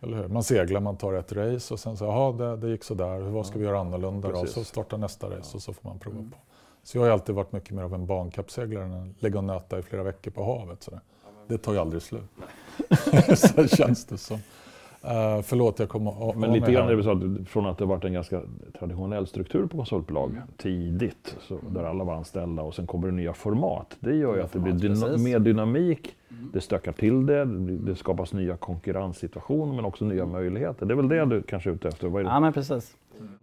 Eller 0.01 0.17
hur? 0.17 0.27
Man 0.27 0.43
seglar, 0.43 0.79
man 0.79 0.97
tar 0.97 1.13
ett 1.13 1.31
race 1.33 1.73
och 1.73 1.79
sen 1.79 1.97
så, 1.97 2.05
jaha, 2.05 2.31
det, 2.31 2.57
det 2.57 2.69
gick 2.69 2.83
sådär, 2.83 3.19
vad 3.19 3.45
ska 3.45 3.59
vi 3.59 3.65
göra 3.65 3.79
annorlunda 3.79 4.27
då? 4.31 4.33
Precis. 4.41 4.53
Så 4.55 4.63
startar 4.63 4.97
nästa 4.97 5.29
race 5.29 5.57
och 5.57 5.63
så 5.63 5.73
får 5.73 5.89
man 5.89 5.99
prova 5.99 6.17
Mm. 6.17 6.31
på. 6.31 6.37
Så 6.83 6.97
jag 6.97 7.03
har 7.03 7.09
alltid 7.09 7.35
varit 7.35 7.51
mycket 7.51 7.71
mer 7.71 7.83
av 7.83 7.93
en 7.93 8.05
bankappseglare 8.05 8.83
än 8.83 8.93
att 9.11 9.21
ligga 9.23 9.37
och 9.37 9.43
nöta 9.43 9.79
i 9.79 9.81
flera 9.81 10.03
veckor 10.03 10.31
på 10.31 10.45
havet. 10.45 10.83
Så 10.83 10.99
det 11.47 11.57
tar 11.57 11.73
ju 11.73 11.79
aldrig 11.79 12.01
slut. 12.01 12.29
så 13.35 13.67
känns 13.67 14.05
det 14.05 14.17
som. 14.17 14.39
Uh, 15.05 15.41
förlåt, 15.41 15.79
jag 15.79 15.89
kommer 15.89 16.33
Men 16.35 16.53
lite 16.53 16.71
grann 16.71 16.89
är 16.89 16.95
det 16.95 17.03
så 17.03 17.11
att 17.11 17.47
från 17.47 17.65
att 17.65 17.77
det 17.77 17.85
varit 17.85 18.03
en 18.03 18.13
ganska 18.13 18.41
traditionell 18.79 19.27
struktur 19.27 19.65
på 19.65 19.77
konsultbolag 19.77 20.41
tidigt, 20.57 21.37
så, 21.41 21.59
där 21.69 21.83
alla 21.83 22.03
var 22.03 22.13
anställda 22.13 22.63
och 22.63 22.75
sen 22.75 22.87
kommer 22.87 23.07
det 23.07 23.13
nya 23.13 23.33
format. 23.33 23.97
Det 23.99 24.15
gör 24.15 24.35
ju 24.35 24.41
att 24.41 24.51
det 24.51 24.59
blir 24.59 24.73
dyna- 24.73 25.05
precis. 25.05 25.25
mer 25.25 25.39
dynamik, 25.39 26.15
det 26.53 26.61
stökar 26.61 26.91
till 26.91 27.25
det, 27.25 27.45
det 27.77 27.95
skapas 27.95 28.33
nya 28.33 28.57
konkurrenssituationer 28.57 29.75
men 29.75 29.85
också 29.85 30.05
nya 30.05 30.25
möjligheter. 30.25 30.85
Det 30.85 30.93
är 30.93 30.95
väl 30.95 31.07
det 31.07 31.25
du 31.25 31.41
kanske 31.41 31.69
är 31.69 31.73
ute 31.73 31.87
efter? 31.87 32.07
Vad 32.07 32.19
är 32.19 32.23
det? 32.23 32.31
Ja, 32.31 32.39
men 32.39 32.53
precis. 32.53 32.97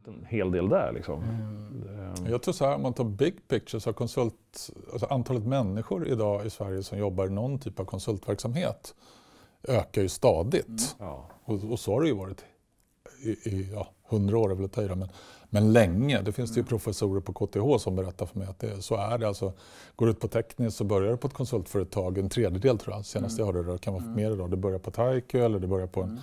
En 0.07 0.27
hel 0.29 0.51
del 0.51 0.69
där 0.69 0.93
liksom. 0.93 1.23
Mm. 1.23 2.31
Jag 2.31 2.43
tror 2.43 2.55
så 2.55 2.65
här, 2.65 2.75
om 2.75 2.83
man 2.83 2.93
tar 2.93 3.05
big 3.05 3.49
picture 3.49 3.81
så 3.81 3.89
har 3.89 3.95
konsult, 3.95 4.71
alltså 4.93 5.07
antalet 5.07 5.47
människor 5.47 6.09
idag 6.09 6.47
i 6.47 6.51
Sverige 6.51 6.83
som 6.83 6.99
jobbar 6.99 7.27
i 7.27 7.31
någon 7.31 7.59
typ 7.59 7.81
av 7.81 7.85
konsultverksamhet 7.85 8.95
ökar 9.69 10.03
ju 10.03 10.09
stadigt. 10.09 10.97
Ja. 10.99 11.29
Och, 11.45 11.65
och 11.71 11.81
så 11.81 11.93
har 11.93 12.01
det 12.01 12.09
ju 12.09 12.15
varit 12.15 12.45
i, 13.23 13.31
i 13.31 13.71
ja, 13.73 13.89
100 14.11 14.39
år, 14.39 14.51
är 14.51 14.55
väl 14.55 14.65
att 14.65 14.73
ta 14.73 14.83
det, 14.83 14.95
men, 14.95 15.09
men 15.51 15.73
länge. 15.73 16.23
Det 16.23 16.33
finns 16.33 16.55
det 16.55 16.61
ju 16.61 16.67
professorer 16.67 17.21
på 17.21 17.33
KTH 17.33 17.83
som 17.83 17.97
berättar 17.97 18.27
för 18.27 18.39
mig 18.39 18.49
att 18.49 18.59
det, 18.59 18.83
så 18.83 18.95
är 18.95 19.19
det. 19.19 19.29
Alltså, 19.29 19.53
går 19.97 20.07
du 20.07 20.13
ut 20.13 20.21
på 20.21 20.29
tekniskt 20.29 20.77
så 20.77 20.85
börjar 20.85 21.11
du 21.11 21.17
på 21.17 21.29
ett 21.29 21.35
konsultföretag, 21.35 22.19
en 22.19 22.29
tredjedel 22.29 22.79
tror 22.79 22.97
jag, 22.97 23.07
senast 23.07 23.39
jag 23.39 23.47
hörde 23.47 23.63
det, 23.63 23.73
det 23.73 23.79
kan 23.79 23.95
vara 23.95 24.05
mer 24.05 24.31
idag. 24.31 24.51
Du 24.51 24.57
börjar 24.57 24.79
på 24.79 24.91
Taiku 24.91 25.39
eller 25.39 25.59
du 25.59 25.67
börjar 25.67 25.87
på 25.87 26.03
en, 26.03 26.13
eh, 26.13 26.21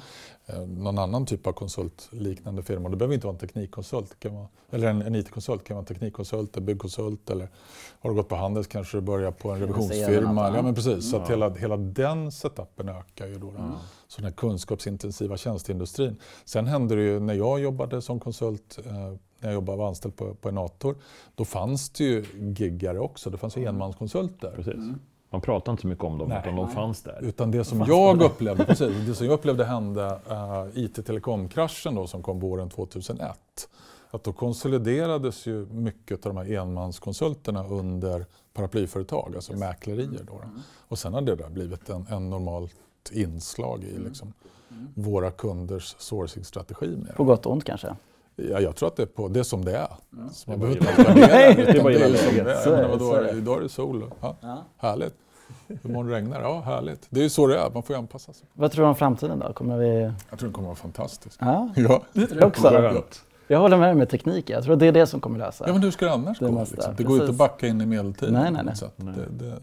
någon 0.67 0.97
annan 0.97 1.25
typ 1.25 1.47
av 1.47 1.53
konsultliknande 1.53 2.63
firma. 2.63 2.89
Det 2.89 2.95
behöver 2.95 3.15
inte 3.15 3.27
vara 3.27 3.33
en 3.33 3.39
teknikkonsult, 3.39 4.19
kan 4.19 4.35
vara, 4.35 4.47
eller 4.69 4.87
en, 4.87 5.01
en 5.01 5.15
IT-konsult, 5.15 5.61
det 5.61 5.67
kan 5.67 5.75
vara 5.75 5.81
en 5.81 5.85
teknikkonsult, 5.85 6.57
en 6.57 6.65
byggkonsult 6.65 7.29
eller 7.29 7.49
har 7.99 8.09
du 8.09 8.15
gått 8.15 8.27
på 8.27 8.35
Handels 8.35 8.67
kanske 8.67 8.97
du 8.97 9.01
börjar 9.01 9.31
på 9.31 9.51
en 9.51 9.59
revisionsfirma. 9.59 10.55
Ja, 10.55 10.61
men 10.61 10.75
precis. 10.75 11.11
Så 11.11 11.17
att 11.17 11.29
hela, 11.29 11.49
hela 11.49 11.77
den 11.77 12.31
setupen 12.31 12.89
ökar 12.89 13.27
ju 13.27 13.39
då. 13.39 13.51
då. 13.51 13.71
Så 14.07 14.21
den 14.21 14.25
här 14.25 14.31
kunskapsintensiva 14.31 15.37
tjänsteindustrin. 15.37 16.15
Sen 16.45 16.67
hände 16.67 16.95
det 16.95 17.01
ju 17.03 17.19
när 17.19 17.33
jag 17.33 17.59
jobbade 17.59 18.01
som 18.01 18.19
konsult, 18.19 18.79
eh, 18.85 18.93
när 19.39 19.49
jag 19.49 19.53
jobbade 19.53 19.77
var 19.77 19.87
anställd 19.87 20.15
på, 20.15 20.35
på 20.35 20.49
Enator, 20.49 20.95
då 21.35 21.45
fanns 21.45 21.89
det 21.89 22.03
ju 22.03 22.25
giggare 22.57 22.99
också. 22.99 23.29
Det 23.29 23.37
fanns 23.37 23.57
ju 23.57 23.65
enmanskonsulter. 23.65 24.51
Precis. 24.55 24.75
Man 25.29 25.41
pratar 25.41 25.71
inte 25.71 25.81
så 25.81 25.87
mycket 25.87 26.03
om 26.03 26.17
dem, 26.17 26.29
Nej. 26.29 26.39
utan 26.43 26.55
de 26.55 26.69
fanns 26.69 27.01
där. 27.01 27.19
Utan 27.21 27.51
det 27.51 27.63
som 27.63 27.81
jag 27.81 28.21
upplevde, 28.21 28.65
precis, 28.65 29.07
det 29.07 29.15
som 29.15 29.25
jag 29.25 29.33
upplevde 29.33 29.65
hände 29.65 30.19
uh, 30.31 30.83
IT-telekomkraschen 30.83 31.95
då 31.95 32.07
som 32.07 32.23
kom 32.23 32.39
våren 32.39 32.69
2001. 32.69 33.69
Att 34.11 34.23
då 34.23 34.33
konsoliderades 34.33 35.45
ju 35.45 35.65
mycket 35.65 36.25
av 36.25 36.33
de 36.33 36.37
här 36.37 36.53
enmanskonsulterna 36.53 37.67
under 37.67 38.25
paraplyföretag, 38.53 39.35
alltså 39.35 39.53
mäklerier. 39.53 40.23
Då, 40.27 40.33
då. 40.33 40.41
Och 40.87 40.99
sen 40.99 41.13
har 41.13 41.21
det 41.21 41.35
där 41.35 41.49
blivit 41.49 41.89
en, 41.89 42.05
en 42.09 42.29
normalt 42.29 42.75
inslag 43.11 43.83
i 43.83 43.97
liksom, 43.97 44.33
våra 44.93 45.31
kunders 45.31 45.95
sourcing-strategi. 45.99 46.97
På 47.15 47.23
gott 47.23 47.45
och 47.45 47.51
ont 47.51 47.63
kanske. 47.63 47.95
Ja, 48.51 48.59
jag 48.59 48.75
tror 48.75 48.87
att 48.87 48.95
det 48.95 49.01
är, 49.03 49.07
på, 49.07 49.27
det 49.27 49.39
är 49.39 49.43
som 49.43 49.65
det 49.65 49.77
är. 49.77 49.87
Så 50.31 50.49
man 50.51 50.59
Det 50.59 50.65
är 50.65 50.75
behöver 50.75 50.89
inte 50.89 51.03
värdera 51.03 51.27
det, 51.27 51.53
Det 51.55 51.79
är 51.79 51.99
det 51.99 52.07
ju 52.09 52.15
som 52.17 52.73
det 52.73 52.81
det, 52.81 52.87
vadå, 52.87 53.21
det. 53.21 53.31
idag 53.31 53.57
är 53.57 53.61
det 53.61 53.69
sol. 53.69 54.03
Ja, 54.21 54.35
Ja. 54.41 54.63
Härligt. 54.77 55.13
Imorgon 55.83 56.09
regnar 56.11 56.37
det. 56.39 56.43
Ja, 56.45 56.61
härligt. 56.65 57.07
Det 57.09 57.19
är 57.19 57.23
ju 57.23 57.29
så 57.29 57.47
det 57.47 57.59
är. 57.59 57.69
Man 57.73 57.83
får 57.83 57.95
ju 57.95 57.99
anpassa 57.99 58.33
sig. 58.33 58.47
Vad 58.53 58.71
tror 58.71 58.83
du 58.83 58.89
om 58.89 58.95
framtiden 58.95 59.39
då? 59.39 59.53
Kommer 59.53 59.77
vi... 59.77 60.01
Jag 60.29 60.39
tror 60.39 60.47
den 60.47 60.53
kommer 60.53 60.67
att 60.67 60.69
vara 60.69 60.75
fantastisk. 60.75 61.37
Ja, 61.41 61.69
Ja. 61.75 62.01
det 62.13 62.27
tror 62.27 62.39
jag 62.41 62.47
också. 62.47 62.93
Jag 63.47 63.59
håller 63.59 63.77
med 63.77 63.87
dig 63.87 63.95
med 63.95 64.09
teknik. 64.09 64.49
Jag 64.49 64.63
tror 64.63 64.75
det 64.75 64.87
är 64.87 64.91
det 64.91 65.07
som 65.07 65.19
kommer 65.19 65.39
lösa. 65.39 65.63
ja, 65.67 65.73
men 65.73 65.81
hur 65.83 65.91
ska 65.91 66.05
det 66.05 66.11
annars 66.11 66.39
Det 66.39 66.45
gå? 66.49 66.59
liksom? 66.71 66.93
Det 66.97 67.03
går 67.03 67.15
ju 67.15 67.21
inte 67.21 67.31
att 67.31 67.37
backa 67.37 67.67
in 67.67 67.81
i 67.81 67.85
medeltiden. 67.85 68.33
Nej, 68.33 68.51
nej, 68.51 68.61
nej. 68.65 68.75
sätt. 68.75 68.93
Nej. 68.95 69.13
Det, 69.29 69.45
det, 69.45 69.55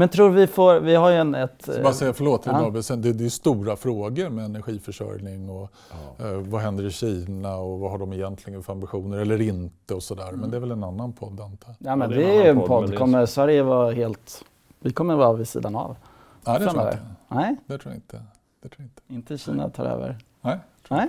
Men 0.00 0.08
tror 0.08 0.30
vi 0.30 0.46
får... 0.46 0.80
Vi 0.80 0.94
har 0.94 1.10
ju 1.10 1.16
en, 1.16 1.34
ett... 1.34 1.62
så 1.64 1.82
bara 1.82 1.92
säga 1.92 2.12
förlåt, 2.12 2.46
Ja. 2.46 2.70
det, 2.96 3.12
det 3.12 3.24
är 3.24 3.28
stora 3.28 3.76
frågor 3.76 4.28
med 4.28 4.44
energiförsörjning 4.44 5.48
och 5.50 5.72
Ja. 6.18 6.26
eh, 6.26 6.32
vad 6.32 6.60
händer 6.60 6.84
i 6.84 6.90
Kina 6.90 7.56
och 7.56 7.78
vad 7.80 7.90
har 7.90 7.98
de 7.98 8.12
egentligen 8.12 8.62
för 8.62 8.72
ambitioner 8.72 9.18
eller 9.18 9.40
inte 9.40 9.94
och 9.94 10.02
sådär. 10.02 10.28
Mm. 10.28 10.40
Men 10.40 10.50
det 10.50 10.56
är 10.56 10.60
väl 10.60 10.70
en 10.70 10.84
annan 10.84 11.12
podd 11.12 11.40
antar 11.40 11.74
jag. 11.78 11.92
Ja, 11.92 11.96
men 11.96 12.10
Ja, 12.10 12.16
det 12.16 12.22
det 12.22 12.36
är 12.36 12.44
ju 12.44 12.50
en 12.50 12.56
podd, 12.58 12.66
podd. 12.68 12.98
Kommer 12.98 13.26
Sverige 13.26 13.62
vara 13.62 13.92
helt... 13.92 14.44
Vi 14.80 14.92
kommer 14.92 15.14
vara 15.14 15.32
vid 15.32 15.48
sidan 15.48 15.76
av. 15.76 15.96
Nej, 16.46 16.58
det 16.58 16.66
tror 16.66 16.82
jag 16.84 16.92
inte. 16.92 17.02
Nej, 17.28 17.56
Det 17.66 17.78
tror 17.78 17.92
jag 17.92 17.96
inte. 17.96 18.22
Det 18.62 18.68
tror 18.68 18.76
jag 18.78 18.84
inte. 19.16 19.34
inte 19.34 19.38
Kina 19.44 19.70
tar 19.70 19.84
över. 19.84 20.18
Nej. 20.40 20.58
Nej. 20.88 21.08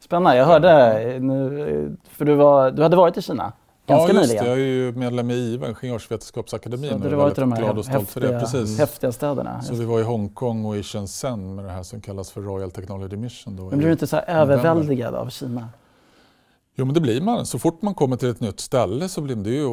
Spännande. 0.00 0.38
Jag 0.38 0.46
hörde 0.46 1.18
nu, 1.20 1.96
för 2.08 2.24
du, 2.24 2.34
var, 2.34 2.70
du 2.70 2.82
hade 2.82 2.96
varit 2.96 3.16
i 3.16 3.22
Kina. 3.22 3.52
Ja, 3.92 3.98
ganska 3.98 4.14
ja, 4.14 4.20
just 4.20 4.28
nyligen. 4.32 4.44
det. 4.44 4.50
Jag 4.50 4.60
är 4.60 4.64
ju 4.64 4.92
medlem 4.92 5.30
i 5.30 5.34
IVA, 5.34 5.68
Ingenjörsvetenskapsakademin. 5.68 6.90
Så 6.90 7.06
är 7.06 7.10
har 7.10 7.16
varit 7.16 7.36
de 7.36 7.52
här 7.52 7.58
glad 7.62 7.78
och 7.78 7.84
stolt 7.84 8.10
för 8.10 8.20
det. 8.20 8.26
häftiga, 8.38 8.60
Precis. 8.60 8.78
häftiga 8.78 9.12
städerna. 9.12 9.62
Så 9.62 9.74
vi 9.74 9.84
var 9.84 10.00
i 10.00 10.02
Hongkong 10.02 10.64
och 10.64 10.76
i 10.76 10.82
Shenzhen 10.82 11.54
med 11.54 11.64
det 11.64 11.70
här 11.70 11.82
som 11.82 12.00
kallas 12.00 12.30
för 12.30 12.40
Royal 12.40 12.70
Technology 12.70 13.16
Mission. 13.16 13.56
Då 13.56 13.62
Men 13.68 13.78
blir 13.78 13.86
du 13.86 13.92
inte 13.92 14.06
så 14.06 14.16
överväldigad 14.16 15.14
av 15.14 15.30
Kina? 15.30 15.68
Jo 16.74 16.84
men 16.84 16.94
det 16.94 17.00
blir 17.00 17.20
man. 17.20 17.46
Så 17.46 17.58
fort 17.58 17.82
man 17.82 17.94
kommer 17.94 18.16
till 18.16 18.28
ett 18.28 18.40
nytt 18.40 18.60
ställe 18.60 19.08
så 19.08 19.20
blir 19.20 19.36
det 19.36 19.50
ju 19.50 19.66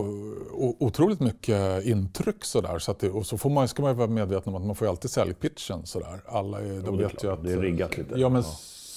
otroligt 0.80 1.20
mycket 1.20 1.86
intryck. 1.86 2.46
Så 2.46 2.60
att 2.92 3.00
det, 3.00 3.10
och 3.10 3.26
så 3.26 3.38
får 3.38 3.50
man, 3.50 3.68
ska 3.68 3.82
man 3.82 3.92
ju 3.92 3.98
vara 3.98 4.08
medveten 4.08 4.54
om 4.54 4.62
att 4.62 4.68
man 4.68 4.76
får 4.76 4.86
ju 4.88 4.90
alltid 4.90 5.12
säljpitchen 5.12 5.86
sådär. 5.86 6.22
Alla 6.28 6.60
är, 6.62 6.82
de 6.82 6.98
det 6.98 7.04
vet 7.04 7.24
ju 7.24 7.34
att... 7.34 7.44
Det 7.44 7.52
är 7.52 7.58
riggat 7.58 7.98
lite. 7.98 8.16
Ja 8.20 8.30
men 8.30 8.42
Ja. 8.42 8.48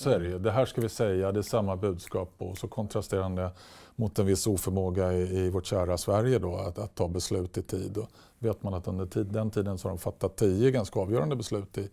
så 0.05 0.11
är 0.11 0.19
det 0.21 0.27
ju. 0.29 0.39
Det 0.39 0.51
här 0.51 0.67
ska 0.67 0.81
vi 0.81 0.89
säga, 0.89 1.33
det 1.33 1.41
är 1.41 1.43
samma 1.43 1.77
budskap 1.77 2.35
och 2.39 2.59
så 2.59 2.69
kontrasterande 2.69 3.51
mot 3.97 4.19
en 4.19 4.27
viss 4.27 4.47
oförmåga 4.47 5.13
i, 5.13 5.39
i 5.39 5.51
vårt 5.51 5.67
kära 5.67 5.99
Sverige 5.99 6.39
då 6.39 6.57
att, 6.57 6.79
att 6.79 6.95
ta 6.95 7.09
beslut 7.09 7.59
i 7.59 7.63
tid. 7.63 7.97
Och 7.97 8.09
vet 8.39 8.63
man 8.63 8.75
att 8.75 8.89
under 8.89 9.07
tid, 9.07 9.27
den 9.27 9.51
tiden 9.51 9.79
så 9.79 9.89
har 9.89 9.91
de 9.95 9.99
fattat 9.99 10.37
tio 10.37 10.71
ganska 10.71 11.01
avgörande 11.01 11.37
beslut 11.37 11.79
i, 11.79 11.89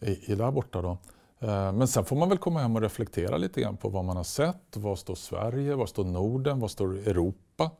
i, 0.00 0.32
i 0.32 0.34
där 0.34 0.50
borta 0.50 0.82
då. 0.82 0.98
Eh, 1.44 1.72
Men 1.72 1.88
sen 1.88 2.04
får 2.04 2.16
man 2.16 2.28
väl 2.28 2.38
komma 2.38 2.60
hem 2.60 2.76
och 2.76 2.82
reflektera 2.82 3.36
lite 3.36 3.60
grann 3.60 3.76
på 3.76 3.88
vad 3.88 4.04
man 4.04 4.16
har 4.16 4.24
sett. 4.24 4.76
Var 4.76 4.96
står 4.96 5.14
Sverige? 5.14 5.74
Var 5.74 5.86
står 5.86 6.04
Norden? 6.04 6.60
Var 6.60 6.68
står 6.68 6.98
Europa? 6.98 7.70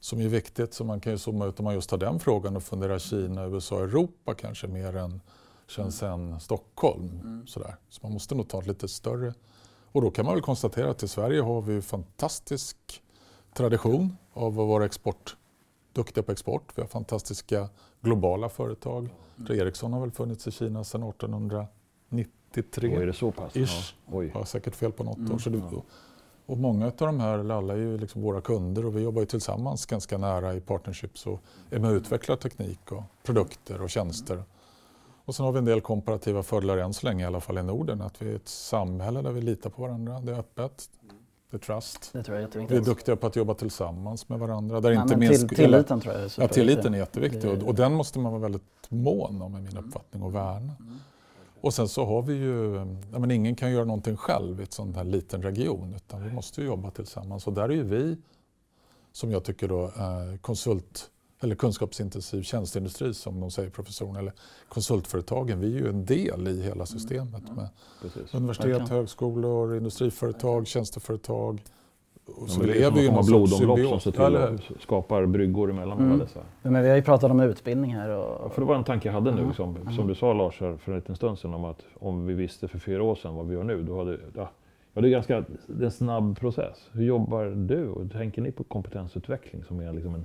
Som 0.00 0.20
är 0.20 0.28
viktigt, 0.28 0.74
så 0.74 0.84
man 0.84 1.00
kan 1.00 1.12
ju 1.12 1.18
zooma 1.18 1.46
ut 1.46 1.58
om 1.58 1.64
man 1.64 1.74
just 1.74 1.90
har 1.90 1.98
den 1.98 2.20
frågan 2.20 2.56
och 2.56 2.62
fundera 2.62 2.98
Kina, 2.98 3.46
USA, 3.46 3.80
Europa 3.80 4.34
kanske 4.34 4.66
mer 4.66 4.96
än 4.96 5.20
Shenzhen, 5.66 6.40
Stockholm. 6.40 7.42
Sådär. 7.46 7.76
Så 7.88 8.00
man 8.02 8.12
måste 8.12 8.34
nog 8.34 8.48
ta 8.48 8.58
ett 8.58 8.66
lite 8.66 8.88
större... 8.88 9.34
Och 9.94 10.02
då 10.02 10.10
kan 10.10 10.24
man 10.24 10.34
väl 10.34 10.42
konstatera 10.42 10.90
att 10.90 11.02
i 11.02 11.08
Sverige 11.08 11.40
har 11.40 11.62
vi 11.62 11.72
ju 11.72 11.82
fantastisk 11.82 13.02
tradition 13.54 14.16
av 14.32 14.60
att 14.60 14.68
vara 14.68 14.84
export, 14.84 15.36
duktiga 15.92 16.24
på 16.24 16.32
export. 16.32 16.72
Vi 16.74 16.82
har 16.82 16.88
fantastiska 16.88 17.68
globala 18.00 18.48
företag. 18.48 19.08
Ericsson 19.50 19.92
har 19.92 20.00
väl 20.00 20.10
funnits 20.10 20.46
i 20.46 20.50
Kina 20.50 20.84
sedan 20.84 21.02
1893. 22.58 22.96
Och 22.96 23.02
är 23.02 23.06
det 23.06 23.12
så 23.12 23.32
pass? 23.32 23.56
Ish. 23.56 23.94
Ja. 24.06 24.16
Oj. 24.18 24.26
Jag 24.32 24.34
har 24.40 24.44
säkert 24.44 24.74
fel 24.74 24.92
på 24.92 25.04
något 25.04 25.16
Mm. 25.18 25.32
år. 25.34 25.38
Så 25.38 25.50
det, 25.50 25.62
och 26.46 26.58
många 26.58 26.86
av 26.86 26.92
de 26.96 27.20
här, 27.20 27.38
eller 27.38 27.54
alla 27.54 27.72
är 27.72 27.78
ju 27.78 27.98
liksom 27.98 28.22
våra 28.22 28.40
kunder 28.40 28.86
och 28.86 28.96
vi 28.96 29.00
jobbar 29.02 29.22
ju 29.22 29.26
tillsammans 29.26 29.86
ganska 29.86 30.18
nära 30.18 30.54
i 30.54 30.60
partnerships 30.60 31.26
och 31.26 31.40
är 31.70 31.78
med 31.78 31.90
och 31.90 31.94
utvecklar 31.96 32.36
teknik 32.36 32.92
och 32.92 33.02
produkter 33.22 33.82
och 33.82 33.90
tjänster. 33.90 34.42
Och 35.24 35.34
sen 35.34 35.44
har 35.46 35.52
vi 35.52 35.58
en 35.58 35.64
del 35.64 35.80
komparativa 35.80 36.42
fördelar 36.42 36.76
än 36.78 36.94
så 36.94 37.06
länge, 37.06 37.24
i 37.24 37.26
alla 37.26 37.40
fall 37.40 37.58
i 37.58 37.62
Norden, 37.62 38.02
att 38.02 38.22
vi 38.22 38.30
är 38.30 38.36
ett 38.36 38.48
samhälle 38.48 39.22
där 39.22 39.32
vi 39.32 39.40
litar 39.40 39.70
på 39.70 39.82
varandra. 39.82 40.20
Det 40.20 40.32
är 40.32 40.38
öppet, 40.38 40.90
det 41.50 41.56
är 41.56 41.58
trust. 41.58 42.10
Det 42.12 42.22
tror 42.22 42.38
jag 42.38 42.56
är 42.56 42.66
Vi 42.68 42.76
är 42.76 42.80
duktiga 42.80 43.16
på 43.16 43.26
att 43.26 43.36
jobba 43.36 43.54
tillsammans 43.54 44.28
med 44.28 44.38
varandra. 44.38 44.80
Där 44.80 44.90
Ja, 44.90 45.02
inte 45.02 45.16
men 45.16 45.28
minst, 45.28 45.48
till, 45.48 45.56
tilliten 45.56 46.00
tror 46.00 46.12
jag 46.14 46.20
är 46.20 46.24
Ja, 46.24 46.28
superviktig. 46.28 46.54
tilliten 46.62 46.94
är 46.94 46.98
jätteviktig 46.98 47.50
och, 47.50 47.68
och 47.68 47.74
den 47.74 47.94
måste 47.94 48.18
man 48.18 48.32
vara 48.32 48.42
väldigt 48.42 48.62
mån 48.88 49.42
om 49.42 49.56
i 49.56 49.60
min 49.60 49.76
uppfattning 49.76 50.22
och 50.22 50.34
värna. 50.34 50.72
Och 51.62 51.74
sen 51.74 51.88
så 51.88 52.04
har 52.04 52.22
vi 52.22 52.34
ju, 52.34 52.74
ja, 53.12 53.18
men 53.18 53.30
ingen 53.30 53.56
kan 53.56 53.72
göra 53.72 53.84
någonting 53.84 54.16
själv 54.16 54.60
i 54.60 54.62
ett 54.62 54.72
sånt 54.72 54.96
här 54.96 55.04
liten 55.04 55.42
region 55.42 55.94
utan 55.94 56.24
vi 56.24 56.32
måste 56.32 56.60
ju 56.60 56.66
jobba 56.66 56.90
tillsammans 56.90 57.46
och 57.46 57.52
där 57.52 57.62
är 57.62 57.72
ju 57.72 57.82
vi, 57.82 58.16
som 59.12 59.30
jag 59.30 59.44
tycker 59.44 59.68
då, 59.68 59.84
eh, 59.84 60.38
konsult 60.40 61.10
eller 61.40 61.54
kunskapsintensiv 61.54 62.42
tjänsteindustri 62.42 63.14
som 63.14 63.40
de 63.40 63.50
säger 63.50 63.70
professorerna, 63.70 64.18
eller 64.18 64.32
konsultföretagen, 64.68 65.60
vi 65.60 65.74
är 65.74 65.80
ju 65.80 65.88
en 65.88 66.04
del 66.04 66.48
i 66.48 66.62
hela 66.62 66.86
systemet 66.86 67.56
med 67.56 67.68
Precis. 68.02 68.34
universitet, 68.34 68.88
högskolor, 68.88 69.76
industriföretag, 69.76 70.66
tjänsteföretag. 70.66 71.62
Och 72.26 72.48
Ja, 72.48 72.54
men 72.58 72.66
det 72.66 72.82
är 72.82 72.88
som 72.90 72.96
ju 72.96 73.02
i 73.02 73.08
en 73.08 73.14
någon 73.14 73.26
blodomlopp 73.26 74.02
som 74.02 74.12
Ja, 74.24 74.56
till 74.56 74.80
skapar 74.80 75.26
bryggor 75.26 75.70
emellan 75.70 75.98
Mm. 75.98 76.12
alla 76.12 76.24
dessa. 76.24 76.40
Men 76.62 76.82
vi 76.82 76.88
har 76.88 76.96
ju 76.96 77.02
pratat 77.02 77.30
om 77.30 77.40
utbildning 77.40 77.94
här 77.94 78.08
och... 78.08 78.52
För 78.54 78.60
det 78.62 78.66
var 78.68 78.74
en 78.76 78.84
tanke 78.84 79.08
jag 79.08 79.12
hade 79.12 79.30
nu, 79.30 79.36
Mm. 79.36 79.48
liksom, 79.48 79.76
Mm. 79.76 79.92
som 79.92 80.08
du 80.08 80.14
sa 80.14 80.32
Lars 80.32 80.60
här 80.60 80.76
för 80.76 80.92
en 80.92 80.98
liten 80.98 81.16
stund 81.16 81.38
sedan 81.38 81.54
om 81.54 81.64
att 81.64 81.82
om 81.98 82.26
vi 82.26 82.34
visste 82.34 82.68
för 82.68 82.78
fyra 82.78 83.02
år 83.02 83.14
sedan 83.14 83.34
vad 83.34 83.46
vi 83.48 83.54
gör 83.54 83.64
nu, 83.64 83.82
då 83.82 83.98
hade 83.98 84.18
ja, 84.36 84.50
ja, 84.94 85.00
det 85.00 85.08
är 85.08 85.10
ganska 85.10 85.44
det 85.66 85.80
är 85.80 85.84
en 85.84 85.90
snabb 85.90 86.38
process. 86.38 86.90
Hur 86.92 87.04
jobbar 87.04 87.44
du? 87.44 87.88
Och 87.88 88.12
tänker 88.12 88.42
ni 88.42 88.52
på 88.52 88.64
kompetensutveckling 88.64 89.64
som 89.64 89.80
är 89.80 89.92
liksom 89.92 90.14
en, 90.14 90.24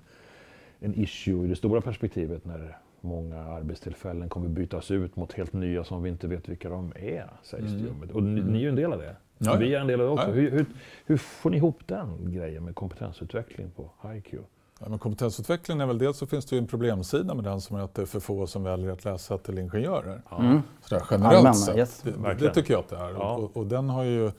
en 0.80 1.00
issue 1.00 1.46
i 1.46 1.48
det 1.48 1.56
stora 1.56 1.82
perspektivet 1.82 2.46
när 2.46 2.78
många 3.02 3.38
arbetstillfällen 3.44 4.30
kommer 4.30 4.50
bytas 4.50 4.92
ut 4.92 5.16
mot 5.16 5.34
helt 5.34 5.54
nya 5.54 5.84
som 5.84 6.04
vi 6.04 6.10
inte 6.10 6.28
vet 6.28 6.50
vilka 6.50 6.70
de 6.70 6.92
är, 6.96 7.30
sägs 7.44 7.72
det 7.72 7.80
ju. 7.80 8.14
Och 8.14 8.24
ni, 8.24 8.42
ni 8.42 8.58
är 8.58 8.62
ju 8.62 8.70
en 8.70 8.76
del 8.76 8.94
av 8.94 9.00
det. 9.00 9.16
Ja, 9.38 9.52
ja. 9.52 9.58
Vi 9.58 9.76
är 9.76 9.80
en 9.80 9.88
del 9.88 10.02
av 10.02 10.08
det 10.08 10.12
också. 10.14 10.28
Ja. 10.28 10.34
Hur, 10.34 10.52
hur, 10.52 10.66
hur 11.06 11.18
får 11.18 11.50
ni 11.50 11.58
ihop 11.58 11.80
den 11.86 12.32
grejen 12.32 12.64
med 12.64 12.76
kompetensutveckling 12.76 13.72
på 13.76 13.92
HiQ? 14.08 14.34
Ja, 14.80 14.90
men 14.90 15.00
kompetensutveckling 15.00 15.80
är 15.82 15.86
väl 15.86 15.98
dels 15.98 16.18
så 16.18 16.28
finns 16.28 16.46
det 16.46 16.56
ju 16.56 16.60
en 16.60 16.68
problemsida 16.68 17.34
med 17.34 17.44
den 17.44 17.62
som 17.62 17.76
är 17.76 17.82
att 17.82 17.94
det 17.94 18.02
är 18.02 18.06
för 18.06 18.20
få 18.20 18.48
som 18.48 18.64
väljer 18.64 18.92
att 18.92 19.06
läsa 19.06 19.38
till 19.38 19.58
ingenjörer. 19.58 20.22
Mm. 20.40 20.62
Sådär, 20.82 21.04
generellt 21.12 21.36
Allmänna, 21.38 21.54
sett. 21.54 21.78
yes. 21.78 22.02
Det, 22.02 22.34
det 22.40 22.54
tycker 22.54 22.74
jag 22.74 22.80
att 22.80 22.90
det 22.90 22.96
är. 22.96 23.10
Ja. 23.10 23.36
Och, 23.36 23.58
och 23.58 23.66
den 23.66 23.90
har 23.90 24.04
ju, 24.04 24.32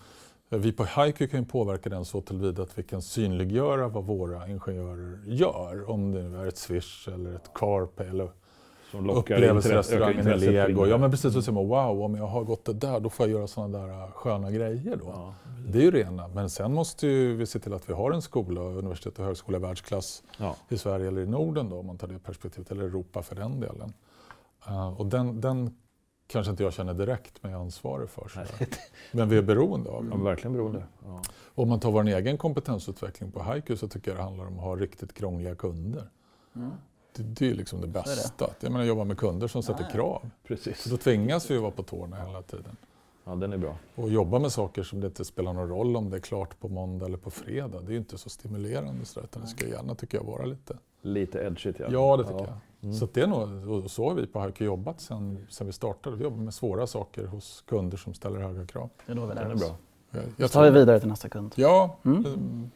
vi 0.49 0.73
på 0.73 0.85
HiQ 0.85 1.31
kan 1.31 1.41
ju 1.41 1.47
påverka 1.47 1.91
den 1.91 2.05
så 2.05 2.21
tillvida 2.21 2.63
att 2.63 2.79
vi 2.79 2.83
kan 2.83 3.03
synliggöra 3.03 3.89
vad 3.89 4.05
våra 4.05 4.49
ingenjörer 4.49 5.19
gör. 5.27 5.91
Om 5.91 6.13
det 6.13 6.23
nu 6.23 6.43
är 6.43 6.47
ett 6.47 6.59
Swish 6.59 7.09
eller 7.09 7.35
ett 7.35 7.51
Carpay 7.55 8.09
eller 8.09 8.31
Som 8.91 9.07
lockar 9.07 9.35
upplevelserestaurangen 9.35 10.29
i 10.29 10.37
Lego. 10.39 10.87
Ja 10.87 10.93
det. 10.93 10.99
men 10.99 11.11
precis, 11.11 11.33
så 11.33 11.43
säger 11.43 11.53
man 11.55 11.69
wow, 11.69 12.03
om 12.03 12.15
jag 12.15 12.27
har 12.27 12.45
gått 12.45 12.65
det 12.65 12.73
där 12.73 13.01
då 13.01 13.11
får 13.11 13.27
jag 13.27 13.33
göra 13.39 13.47
sådana 13.47 13.79
där 13.79 13.89
äh, 13.89 14.11
sköna 14.13 14.51
grejer 14.51 14.97
då. 14.97 15.05
Ja. 15.07 15.35
Det 15.69 15.79
är 15.79 15.83
ju 15.83 15.91
rena, 15.91 16.29
men 16.29 16.51
sen 16.51 16.75
måste 16.75 17.07
ju 17.07 17.37
vi 17.37 17.47
se 17.47 17.59
till 17.59 17.73
att 17.75 17.89
vi 17.91 17.93
har 17.95 18.11
en 18.13 18.23
skola, 18.23 18.61
universitet 18.61 19.19
och 19.19 19.25
högskola 19.25 19.59
i 19.59 19.61
världsklass 19.61 20.23
Ja. 20.39 20.57
i 20.69 20.79
Sverige 20.79 21.09
eller 21.09 21.21
i 21.21 21.27
Norden 21.27 21.69
då, 21.71 21.79
om 21.79 21.87
man 21.87 21.99
tar 21.99 22.09
det 22.09 22.19
perspektivet, 22.19 22.71
eller 22.71 22.85
Europa 22.85 23.23
för 23.23 23.35
den 23.37 23.61
delen. 23.61 23.93
Uh, 24.69 25.01
och 25.01 25.07
den, 25.07 25.41
den 25.41 25.75
kanske 26.27 26.51
inte 26.51 26.63
jag 26.63 26.73
känner 26.73 26.95
direkt 26.95 27.43
mig 27.43 27.53
ansvarig 27.55 28.09
för. 28.09 28.29
sådär. 28.29 28.49
Men 29.13 29.29
vi 29.29 29.37
är 29.37 29.43
beroende 29.43 29.91
av 29.91 30.05
Ja, 30.05 30.11
den. 30.17 30.25
verkligen 30.25 30.53
beroende. 30.53 30.83
Ja. 31.05 31.23
Om 31.55 31.69
man 31.69 31.81
tar 31.81 31.91
vår 31.91 32.09
egen 32.09 32.39
kompetensutveckling 32.39 33.31
på 33.33 33.43
Haiku 33.43 33.77
så 33.77 33.89
tycker 33.89 34.11
jag 34.11 34.19
det 34.19 34.23
handlar 34.23 34.47
om 34.47 34.59
att 34.59 34.65
ha 34.65 34.77
riktigt 34.77 35.15
krångliga 35.15 35.55
kunder. 35.55 36.11
Mm. 36.57 36.71
Det, 37.23 37.45
är 37.45 37.49
ju 37.49 37.55
liksom 37.55 37.81
det 37.81 37.85
är 37.85 37.89
det. 37.89 37.93
bästa. 37.93 38.51
Jag 38.61 38.73
menar 38.73 38.85
jobba 38.85 39.05
med 39.05 39.19
kunder 39.19 39.49
som 39.49 39.63
sätter 39.63 39.81
Ja, 39.81 39.87
ja. 39.89 39.93
krav. 39.95 40.31
Precis. 40.47 40.83
Så 40.83 40.91
då 40.91 40.97
tvingas 40.97 41.51
vi 41.51 41.55
ju 41.55 41.61
vara 41.61 41.71
på 41.71 41.83
tårna 41.83 42.17
hela 42.17 42.43
tiden. 42.43 42.77
Ja, 43.25 43.35
den 43.35 43.53
är 43.53 43.59
bra. 43.59 43.77
Och 43.95 44.09
jobba 44.11 44.39
med 44.39 44.53
saker 44.53 44.83
som 44.83 45.01
det 45.01 45.07
inte 45.07 45.25
spelar 45.25 45.53
någon 45.53 45.69
roll 45.69 45.97
om 45.97 46.11
det 46.11 46.17
är 46.17 46.21
klart 46.21 46.61
på 46.61 46.69
måndag 46.69 47.07
eller 47.07 47.19
på 47.19 47.31
fredag. 47.31 47.81
Det 47.81 47.87
är 47.87 47.93
ju 47.93 47.97
inte 47.99 48.19
så 48.19 48.29
stimulerande 48.31 49.05
sådär, 49.05 49.25
utan 49.31 49.43
det 49.43 49.49
ska 49.49 49.67
gärna 49.67 49.95
tycker 49.95 50.19
jag 50.19 50.25
vara 50.25 50.45
lite. 50.45 50.77
Lite 51.03 51.39
edgigt 51.39 51.81
ja. 51.81 51.87
Ja, 51.91 52.17
det 52.17 52.23
tycker 52.25 52.39
jag. 52.39 52.55
Mm. 52.83 52.95
Så 52.95 53.09
det 53.13 53.21
är 53.21 53.27
nog, 53.27 53.69
och 53.85 53.91
så 53.91 54.09
har 54.09 54.15
vi 54.15 54.27
på 54.27 54.39
Haiku 54.41 54.65
jobbat 54.65 55.01
sen, 55.01 55.47
sen 55.51 55.67
vi 55.67 55.73
startade. 55.73 56.17
Vi 56.17 56.25
jobbar 56.25 56.37
med 56.39 56.55
svåra 56.55 56.87
saker 56.87 57.27
hos 57.27 57.65
kunder 57.69 57.97
som 57.97 58.15
ställer 58.15 58.41
höga 58.41 58.67
krav. 58.67 58.91
Det 59.07 59.13
är 59.13 59.17
då 59.17 59.27
vi 59.27 59.35
lär 59.35 59.43
Den 59.43 59.51
är 59.51 59.55
oss. 59.55 59.61
bra. 59.61 59.77
Jag, 60.11 60.23
Så 60.23 60.31
jag 60.37 60.51
tar 60.53 60.65
vi 60.65 60.71
vidare 60.71 61.01
till 61.01 61.09
nästa 61.09 61.29
kund. 61.29 61.53
Ja, 61.57 61.97
Mm. 62.05 62.71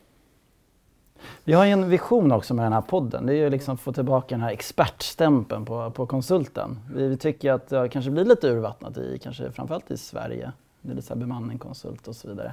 Vi 1.45 1.53
har 1.53 1.65
ju 1.65 1.71
en 1.71 1.89
vision 1.91 2.33
också 2.33 2.55
med 2.55 2.65
den 2.65 2.73
här 2.73 2.81
podden. 2.81 3.27
Det 3.27 3.33
är 3.33 3.37
ju 3.37 3.51
liksom 3.51 3.75
att 3.75 3.81
få 3.81 3.93
tillbaka 3.93 4.35
den 4.35 4.41
här 4.43 4.51
expertstämpeln 4.51 5.65
på, 5.65 5.91
på 5.91 6.07
konsulten. 6.07 6.79
Vi, 6.95 7.09
vi 7.09 7.17
tycker 7.17 7.53
att 7.53 7.69
det 7.69 7.89
kanske 7.89 8.11
blir 8.11 8.25
lite 8.25 8.49
urvattnat 8.49 8.99
i, 8.99 9.19
kanske 9.23 9.51
framförallt 9.51 9.91
i 9.91 9.97
Sverige. 9.97 10.53
Det 10.81 10.91
är 10.91 10.95
lite 10.95 11.07
så 11.07 11.15
här 11.15 11.21
bemanning, 11.21 11.59
konsult 11.59 12.09
och 12.09 12.17
så 12.17 12.29
vidare. 12.29 12.53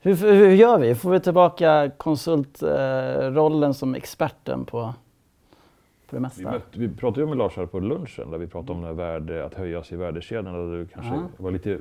Hur, 0.00 0.14
hur 0.14 0.50
gör 0.50 0.78
vi? 0.78 0.94
Får 0.94 1.10
vi 1.10 1.20
tillbaka 1.20 1.90
konsultrollen 1.96 3.74
som 3.74 3.94
experten 3.94 4.64
på, 4.64 4.80
på 4.80 4.94
det 6.10 6.16
Vi, 6.16 6.20
mesta? 6.20 6.42
mötte, 6.42 6.78
vi 6.78 6.88
pratade 6.88 7.20
ju 7.20 7.26
med 7.26 7.36
Lars 7.38 7.56
här 7.56 7.66
på 7.66 7.80
lunchen 7.80 8.30
där 8.30 8.38
vi 8.38 8.46
pratade 8.46 8.72
om 8.72 8.96
värde, 8.96 9.44
att 9.44 9.54
höjas 9.54 9.92
i 9.92 9.96
värdekedjan. 9.96 10.44
Där 10.44 10.76
du 10.78 10.86
kanske 10.86 11.14
Ja. 11.14 11.22
var 11.36 11.50
lite, 11.50 11.78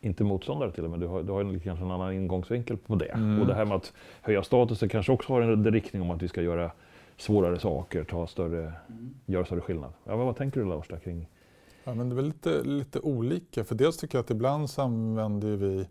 inte 0.00 0.24
motståndare 0.24 0.72
till 0.72 0.82
det, 0.82 0.88
men 0.88 1.00
du 1.00 1.06
har, 1.06 1.22
du 1.22 1.32
har 1.32 1.40
en, 1.40 1.60
kanske 1.60 1.84
en 1.84 1.90
annan 1.90 2.12
ingångsvinkel 2.12 2.76
på 2.76 2.94
det. 2.94 3.04
Mm. 3.04 3.40
Och 3.40 3.46
det 3.46 3.54
här 3.54 3.64
med 3.64 3.76
att 3.76 3.92
höja 4.20 4.42
statusen 4.42 4.88
kanske 4.88 5.12
också 5.12 5.32
har 5.32 5.40
en 5.40 5.72
riktning 5.72 6.02
om 6.02 6.10
att 6.10 6.22
vi 6.22 6.28
ska 6.28 6.42
göra 6.42 6.70
svårare 7.16 7.58
saker, 7.58 8.04
ta 8.04 8.26
större, 8.26 8.72
göra 9.26 9.44
större 9.44 9.60
skillnad. 9.60 9.92
Ja, 10.04 10.16
vad 10.16 10.36
tänker 10.36 10.60
du 10.60 10.66
Lars 10.66 10.88
där 10.88 10.98
kring? 10.98 11.28
Ja, 11.84 11.94
men 11.94 12.08
det 12.08 12.14
är 12.14 12.16
väl 12.16 12.26
lite, 12.26 12.62
lite 12.62 13.00
olika. 13.00 13.64
För 13.64 13.74
dels 13.74 13.96
tycker 13.96 14.18
jag 14.18 14.22
att 14.22 14.30
ibland 14.30 14.70
så 14.70 14.82
använder 14.82 15.56
vi, 15.56 15.86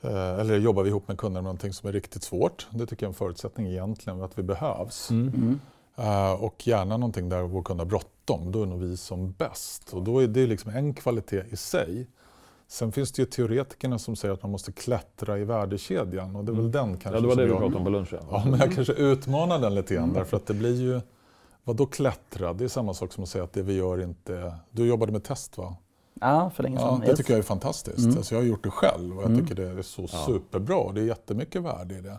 eh, 0.00 0.40
eller 0.40 0.58
jobbar 0.58 0.82
vi 0.82 0.88
ihop 0.88 1.08
med 1.08 1.18
kunder 1.18 1.40
med 1.40 1.44
någonting 1.44 1.72
som 1.72 1.88
är 1.88 1.92
riktigt 1.92 2.22
svårt. 2.22 2.68
Det 2.70 2.86
tycker 2.86 3.06
jag 3.06 3.08
är 3.08 3.12
en 3.12 3.14
förutsättning 3.14 3.66
egentligen, 3.66 4.22
att 4.22 4.38
vi 4.38 4.42
behövs. 4.42 5.10
Mm. 5.10 5.60
Eh, 5.96 6.44
och 6.44 6.66
gärna 6.66 6.96
någonting 6.96 7.28
där 7.28 7.42
vår 7.42 7.62
kund 7.62 7.80
har 7.80 7.86
bråttom. 7.86 8.52
Då 8.52 8.62
är 8.62 8.66
nog 8.66 8.80
vi 8.80 8.96
som 8.96 9.32
bäst. 9.32 9.92
Och 9.92 10.02
då 10.02 10.18
är 10.18 10.28
det 10.28 10.46
liksom 10.46 10.70
en 10.70 10.94
kvalitet 10.94 11.44
i 11.50 11.56
sig. 11.56 12.06
Sen 12.70 12.92
finns 12.92 13.12
det 13.12 13.22
ju 13.22 13.26
teoretikerna 13.26 13.98
som 13.98 14.16
säger 14.16 14.34
att 14.34 14.42
man 14.42 14.52
måste 14.52 14.72
klättra 14.72 15.38
i 15.38 15.44
värdekedjan 15.44 16.36
och 16.36 16.44
det 16.44 16.52
är 16.52 16.56
väl 16.56 16.70
den 16.70 16.96
kanske 16.96 17.08
Ja, 17.16 17.20
det 17.20 17.28
var 17.28 17.36
det 17.36 17.42
som 17.48 17.56
vi 17.56 17.58
pratade 17.58 17.76
om 17.78 17.84
på 17.84 17.90
lunchen. 17.90 18.20
Ja, 18.30 18.42
men 18.46 18.60
jag 18.60 18.72
kanske 18.74 18.92
utmanar 18.92 19.58
den 19.58 19.74
lite 19.74 19.94
grann 19.94 20.12
därför 20.12 20.36
att 20.36 20.46
det 20.46 20.54
blir 20.54 20.80
ju... 20.80 21.00
Vad 21.64 21.76
då 21.76 21.86
klättra? 21.86 22.52
Det 22.52 22.64
är 22.64 22.68
samma 22.68 22.94
sak 22.94 23.12
som 23.12 23.22
att 23.22 23.28
säga 23.30 23.44
att 23.44 23.52
det 23.52 23.62
vi 23.62 23.72
gör 23.74 24.02
inte... 24.02 24.54
Du 24.70 24.86
jobbade 24.86 25.12
med 25.12 25.24
test 25.24 25.58
va? 25.58 25.76
Ja, 26.20 26.50
för 26.54 26.62
länge 26.62 26.78
sedan. 26.78 26.88
Ja, 26.88 26.98
det 27.00 27.06
Yes. 27.08 27.16
tycker 27.18 27.32
jag 27.32 27.38
är 27.38 27.42
fantastiskt. 27.42 27.98
Mm. 27.98 28.16
Alltså, 28.16 28.34
jag 28.34 28.42
har 28.42 28.46
gjort 28.46 28.62
det 28.64 28.70
själv 28.70 29.16
och 29.16 29.22
jag 29.22 29.30
Mm. 29.30 29.40
tycker 29.46 29.54
det 29.62 29.68
är 29.68 29.82
så 29.82 30.02
Ja. 30.02 30.24
superbra. 30.26 30.92
Det 30.92 31.00
är 31.00 31.04
jättemycket 31.04 31.62
värde 31.62 31.94
i 31.94 32.00
det. 32.00 32.18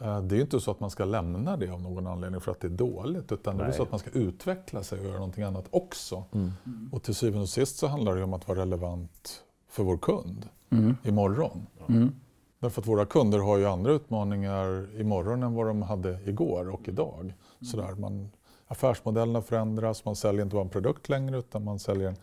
Eh, 0.00 0.20
det 0.22 0.34
är 0.34 0.36
ju 0.36 0.42
inte 0.42 0.60
så 0.60 0.70
att 0.70 0.80
man 0.80 0.90
ska 0.90 1.04
lämna 1.04 1.56
det 1.56 1.68
av 1.70 1.82
någon 1.82 2.06
anledning 2.06 2.40
för 2.40 2.52
att 2.52 2.60
det 2.60 2.66
är 2.66 2.70
dåligt, 2.70 3.32
utan 3.32 3.56
Nej. 3.56 3.66
det 3.66 3.72
är 3.72 3.76
så 3.76 3.82
att 3.82 3.90
man 3.90 4.00
ska 4.00 4.10
utveckla 4.10 4.82
sig 4.82 4.98
och 4.98 5.04
göra 5.04 5.16
någonting 5.16 5.44
annat 5.44 5.64
också. 5.70 6.24
Mm. 6.32 6.52
Och 6.92 7.02
till 7.02 7.14
syvende 7.14 7.42
och 7.42 7.48
sist 7.48 7.76
så 7.76 7.86
handlar 7.86 8.16
det 8.16 8.24
om 8.24 8.34
att 8.34 8.48
vara 8.48 8.60
relevant 8.60 9.43
för 9.74 9.82
vår 9.82 9.96
kund 9.96 10.48
mm. 10.70 10.96
imorgon. 11.02 11.66
Mm. 11.88 12.12
Därför 12.60 12.80
att 12.80 12.88
våra 12.88 13.06
kunder 13.06 13.38
har 13.38 13.58
ju 13.58 13.66
andra 13.66 13.92
utmaningar 13.92 15.00
imorgon 15.00 15.42
än 15.42 15.54
vad 15.54 15.66
de 15.66 15.82
hade 15.82 16.18
igår 16.24 16.70
och 16.70 16.88
idag. 16.88 17.34
Sådär, 17.60 17.94
man, 17.94 18.30
affärsmodellerna 18.66 19.42
förändras, 19.42 20.04
man 20.04 20.16
säljer 20.16 20.42
inte 20.42 20.54
bara 20.54 20.64
en 20.64 20.70
produkt 20.70 21.08
längre 21.08 21.38
utan 21.38 21.64
man 21.64 21.78
säljer 21.78 22.08
en 22.08 22.16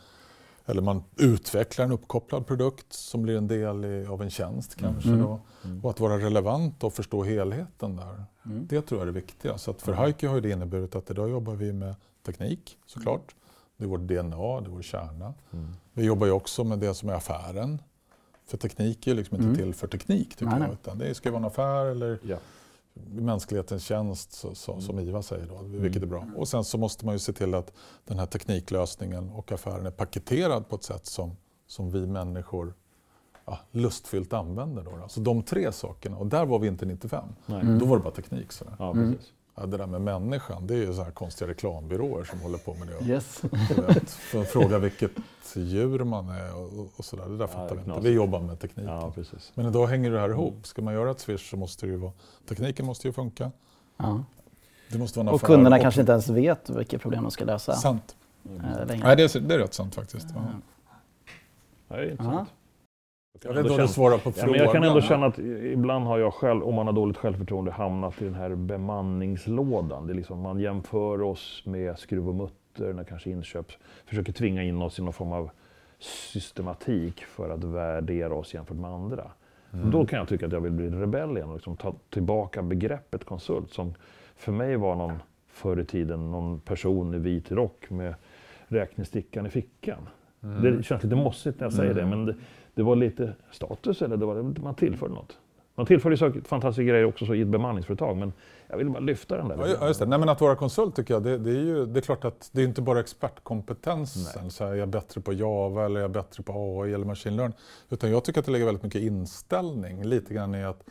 eller 0.65 0.81
man 0.81 1.03
utvecklar 1.17 1.85
en 1.85 1.91
uppkopplad 1.91 2.47
produkt 2.47 2.93
som 2.93 3.21
blir 3.21 3.37
en 3.37 3.47
del 3.47 3.85
i, 3.85 4.05
av 4.05 4.21
en 4.21 4.29
tjänst 4.29 4.75
kanske. 4.75 5.09
Mm. 5.09 5.37
Mm. 5.65 5.83
Och 5.83 5.89
att 5.89 5.99
vara 5.99 6.17
relevant 6.17 6.83
och 6.83 6.93
förstå 6.93 7.23
helheten 7.23 7.95
där. 7.95 8.23
Mm. 8.45 8.67
Det 8.69 8.81
tror 8.81 8.99
jag 8.99 9.07
är 9.07 9.13
det 9.13 9.19
viktiga. 9.19 9.57
Så 9.57 9.71
att 9.71 9.81
för 9.81 9.93
Heike 9.93 10.27
har 10.27 10.41
det 10.41 10.49
inneburit 10.49 10.95
att 10.95 11.11
idag 11.11 11.29
jobbar 11.29 11.53
vi 11.53 11.73
med 11.73 11.95
teknik 12.25 12.77
såklart. 12.85 13.35
Det 13.81 13.85
är 13.85 13.89
vårt 13.89 14.01
DNA, 14.01 14.61
det 14.61 14.67
är 14.67 14.69
vår 14.69 14.81
kärna. 14.81 15.33
Mm. 15.53 15.73
Vi 15.93 16.05
jobbar 16.05 16.27
ju 16.27 16.33
också 16.33 16.63
med 16.63 16.79
det 16.79 16.93
som 16.93 17.09
är 17.09 17.13
affären. 17.13 17.81
För 18.45 18.57
teknik 18.57 19.07
är 19.07 19.15
liksom 19.15 19.35
inte 19.35 19.47
mm. 19.47 19.57
till 19.57 19.73
för 19.73 19.87
teknik 19.87 20.29
tycker 20.29 20.45
nej, 20.45 20.61
jag. 20.61 20.73
Utan 20.73 20.97
det 20.97 21.15
ska 21.15 21.31
vara 21.31 21.39
en 21.39 21.45
affär 21.45 21.85
eller 21.85 22.19
ja. 22.23 22.37
mänsklighetens 23.09 23.83
tjänst 23.83 24.33
så, 24.33 24.55
så, 24.55 24.71
mm. 24.71 24.81
som 24.81 24.99
IVA 24.99 25.21
säger 25.21 25.45
då, 25.45 25.61
vilket 25.63 26.03
är 26.03 26.07
bra. 26.07 26.25
Och 26.35 26.47
sen 26.47 26.63
så 26.63 26.77
måste 26.77 27.05
man 27.05 27.15
ju 27.15 27.19
se 27.19 27.33
till 27.33 27.53
att 27.53 27.73
den 28.05 28.19
här 28.19 28.25
tekniklösningen 28.25 29.29
och 29.29 29.51
affären 29.51 29.85
är 29.85 29.91
paketerad 29.91 30.69
på 30.69 30.75
ett 30.75 30.83
sätt 30.83 31.05
som, 31.05 31.35
som 31.67 31.91
vi 31.91 32.07
människor 32.07 32.73
ja, 33.45 33.59
lustfyllt 33.71 34.33
använder. 34.33 34.83
Då, 34.83 34.97
då. 34.97 35.07
Så 35.07 35.19
de 35.19 35.43
tre 35.43 35.71
sakerna, 35.71 36.17
och 36.17 36.27
där 36.27 36.45
var 36.45 36.59
vi 36.59 36.67
inte 36.67 36.85
95. 36.85 37.23
Mm. 37.47 37.79
Då 37.79 37.85
var 37.85 37.97
det 37.97 38.03
bara 38.03 38.13
teknik. 38.13 38.51
Sådär. 38.51 38.75
Ja, 38.79 38.93
precis. 38.93 39.33
Ja, 39.55 39.65
det 39.65 39.77
där 39.77 39.85
med 39.85 40.01
människan, 40.01 40.67
det 40.67 40.73
är 40.73 40.77
ju 40.77 40.93
så 40.93 41.03
här 41.03 41.11
konstiga 41.11 41.49
reklambyråer 41.49 42.23
som 42.23 42.39
håller 42.39 42.57
på 42.57 42.73
med 42.73 42.87
det. 42.87 43.05
Yes. 43.05 43.41
För 44.07 44.41
att 44.41 44.47
fråga 44.47 44.79
vilket 44.79 45.11
djur 45.55 46.03
man 46.03 46.29
är 46.29 46.55
och, 46.55 46.89
och 46.95 47.05
sådär. 47.05 47.29
Det 47.29 47.37
där 47.37 47.47
fattar 47.47 47.75
ja, 47.75 47.81
vi 47.85 47.91
inte. 47.91 48.09
Vi 48.09 48.15
jobbar 48.15 48.39
med 48.39 48.59
tekniken. 48.59 48.93
Ja, 48.93 49.13
Men 49.53 49.65
idag 49.65 49.87
hänger 49.87 50.11
det 50.11 50.19
här 50.19 50.29
ihop. 50.29 50.67
Ska 50.67 50.81
man 50.81 50.93
göra 50.93 51.11
ett 51.11 51.19
Swish 51.19 51.49
så 51.49 51.57
måste 51.57 51.85
det 51.85 51.91
ju 51.91 51.97
vara... 51.97 52.11
Tekniken 52.47 52.85
måste 52.85 53.07
ju 53.07 53.13
funka. 53.13 53.51
Ja. 53.97 54.23
Det 54.89 54.97
måste 54.97 55.19
vara 55.19 55.31
och 55.31 55.41
kunderna 55.41 55.75
och, 55.75 55.81
kanske 55.81 56.01
inte 56.01 56.11
ens 56.11 56.29
vet 56.29 56.69
vilket 56.69 57.01
problem 57.01 57.23
de 57.23 57.31
ska 57.31 57.45
lösa. 57.45 57.73
Sant. 57.73 58.15
Mm. 58.49 58.61
Nej, 58.61 59.15
det 59.15 59.35
är, 59.35 59.39
det 59.39 59.53
är 59.55 59.59
rätt 59.59 59.73
sant 59.73 59.95
faktiskt. 59.95 60.27
Ja. 60.35 60.41
Ja, 61.87 61.95
det 61.95 62.03
är 62.03 62.11
intressant. 62.11 62.49
Jag 63.43 63.53
vet 63.53 63.59
inte 63.59 63.73
om 63.73 63.77
du 63.77 63.87
svarar 63.87 64.17
på 64.17 64.31
frågan. 64.31 64.55
Ja, 64.55 64.63
jag 64.63 64.71
kan 64.71 64.83
ändå 64.83 65.01
känna 65.01 65.25
att 65.25 65.39
ibland 65.39 66.05
har 66.05 66.19
jag 66.19 66.33
själv, 66.33 66.63
om 66.63 66.75
man 66.75 66.85
har 66.85 66.93
dåligt 66.93 67.17
självförtroende, 67.17 67.71
hamnat 67.71 68.21
i 68.21 68.25
den 68.25 68.33
här 68.33 68.55
bemanningslådan. 68.55 70.07
Det 70.07 70.13
är 70.13 70.15
liksom, 70.15 70.39
man 70.39 70.59
jämför 70.59 71.21
oss 71.21 71.63
med 71.65 71.99
skruv 71.99 72.29
och 72.29 72.35
mutter 72.35 72.93
när 72.93 73.03
kanske 73.03 73.29
inköp 73.29 73.71
försöker 74.05 74.33
tvinga 74.33 74.63
in 74.63 74.81
oss 74.81 74.99
i 74.99 75.01
någon 75.01 75.13
form 75.13 75.31
av 75.31 75.49
systematik 75.99 77.23
för 77.25 77.49
att 77.49 77.63
värdera 77.63 78.33
oss 78.33 78.53
jämfört 78.53 78.77
med 78.77 78.91
andra. 78.91 79.31
Mm. 79.73 79.91
Då 79.91 80.05
kan 80.05 80.19
jag 80.19 80.27
tycka 80.27 80.45
att 80.45 80.51
jag 80.51 80.61
vill 80.61 80.71
bli 80.71 80.89
rebell 80.89 81.37
igen 81.37 81.49
och 81.49 81.55
liksom 81.55 81.77
ta 81.77 81.95
tillbaka 82.09 82.61
begreppet 82.61 83.25
konsult 83.25 83.73
som 83.73 83.93
för 84.35 84.51
mig 84.51 84.75
var 84.75 84.95
någon 84.95 85.19
förr 85.47 85.79
i 85.79 85.85
tiden 85.85 86.31
någon 86.31 86.59
person 86.59 87.13
i 87.13 87.17
vit 87.17 87.51
rock 87.51 87.89
med 87.89 88.15
räknestickan 88.67 89.45
i 89.45 89.49
fickan. 89.49 90.09
Mm. 90.43 90.77
Det 90.77 90.83
känns 90.83 91.03
lite 91.03 91.15
mossigt 91.15 91.59
när 91.59 91.65
jag 91.65 91.73
säger 91.73 91.91
mm. 91.91 92.09
det, 92.09 92.15
men 92.15 92.25
det, 92.25 92.35
det 92.73 92.83
var 92.83 92.95
lite 92.95 93.33
status 93.51 94.01
eller 94.01 94.17
det 94.17 94.25
var, 94.25 94.61
man 94.61 94.75
tillförde 94.75 95.13
något. 95.13 95.37
Man 95.75 95.85
tillförde 95.85 96.17
säkert 96.17 96.47
fantastiska 96.47 96.83
grejer 96.83 97.05
också 97.05 97.25
så 97.25 97.35
i 97.35 97.41
ett 97.41 97.47
bemanningsföretag, 97.47 98.17
men 98.17 98.33
jag 98.67 98.77
vill 98.77 98.89
bara 98.89 98.99
lyfta 98.99 99.37
den 99.37 99.47
där. 99.47 99.75
Ja, 99.79 99.87
just 99.87 99.99
det. 99.99 100.05
Nej, 100.05 100.19
men 100.19 100.29
att 100.29 100.41
vara 100.41 100.55
konsult 100.55 100.95
tycker 100.95 101.13
jag, 101.13 101.23
det, 101.23 101.37
det, 101.37 101.51
är 101.51 101.63
ju 101.63 101.85
det 101.85 101.99
är 101.99 102.01
klart 102.01 102.25
att 102.25 102.49
det 102.51 102.61
är 102.61 102.65
inte 102.65 102.81
bara 102.81 102.99
expertkompetensen. 102.99 104.51
Så 104.51 104.65
här, 104.65 104.71
är 104.71 104.75
jag 104.75 104.89
bättre 104.89 105.21
på 105.21 105.33
Java 105.33 105.85
eller 105.85 105.99
är 105.99 106.01
jag 106.01 106.11
bättre 106.11 106.43
på 106.43 106.81
AI 106.81 106.93
eller 106.93 107.05
machine 107.05 107.35
learning? 107.35 107.57
Utan 107.89 108.11
jag 108.11 108.23
tycker 108.23 108.39
att 108.39 108.45
det 108.45 108.51
ligger 108.51 108.65
väldigt 108.65 108.83
mycket 108.83 109.01
inställning. 109.01 110.03
Lite 110.03 110.33
grann 110.33 110.55
i 110.55 110.63
att 110.63 110.83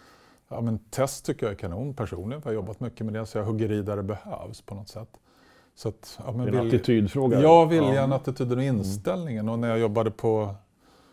ja, 0.48 0.60
men 0.60 0.78
test 0.78 1.26
tycker 1.26 1.46
jag 1.46 1.52
är 1.52 1.56
kanon 1.56 1.94
personligen, 1.94 2.42
för 2.42 2.50
jag 2.50 2.58
har 2.58 2.62
jobbat 2.62 2.80
mycket 2.80 3.06
med 3.06 3.14
det, 3.14 3.26
så 3.26 3.38
jag 3.38 3.44
hugger 3.44 3.72
i 3.72 3.82
där 3.82 3.96
det 3.96 4.02
behövs 4.02 4.62
på 4.62 4.74
något 4.74 4.88
sätt. 4.88 5.08
Så 5.74 5.88
att, 5.88 6.18
ja, 6.26 6.32
men 6.32 6.46
det 6.46 6.52
är 6.52 6.60
en 6.60 6.64
vill... 6.64 6.74
attitydfråga? 6.74 7.40
Ja, 7.40 7.64
viljan, 7.64 8.10
ja. 8.10 8.16
attityden 8.16 8.58
och 8.58 8.64
inställningen. 8.64 9.48
Och 9.48 9.58
när 9.58 9.68
jag 9.68 9.78
jobbade 9.78 10.10
på 10.10 10.54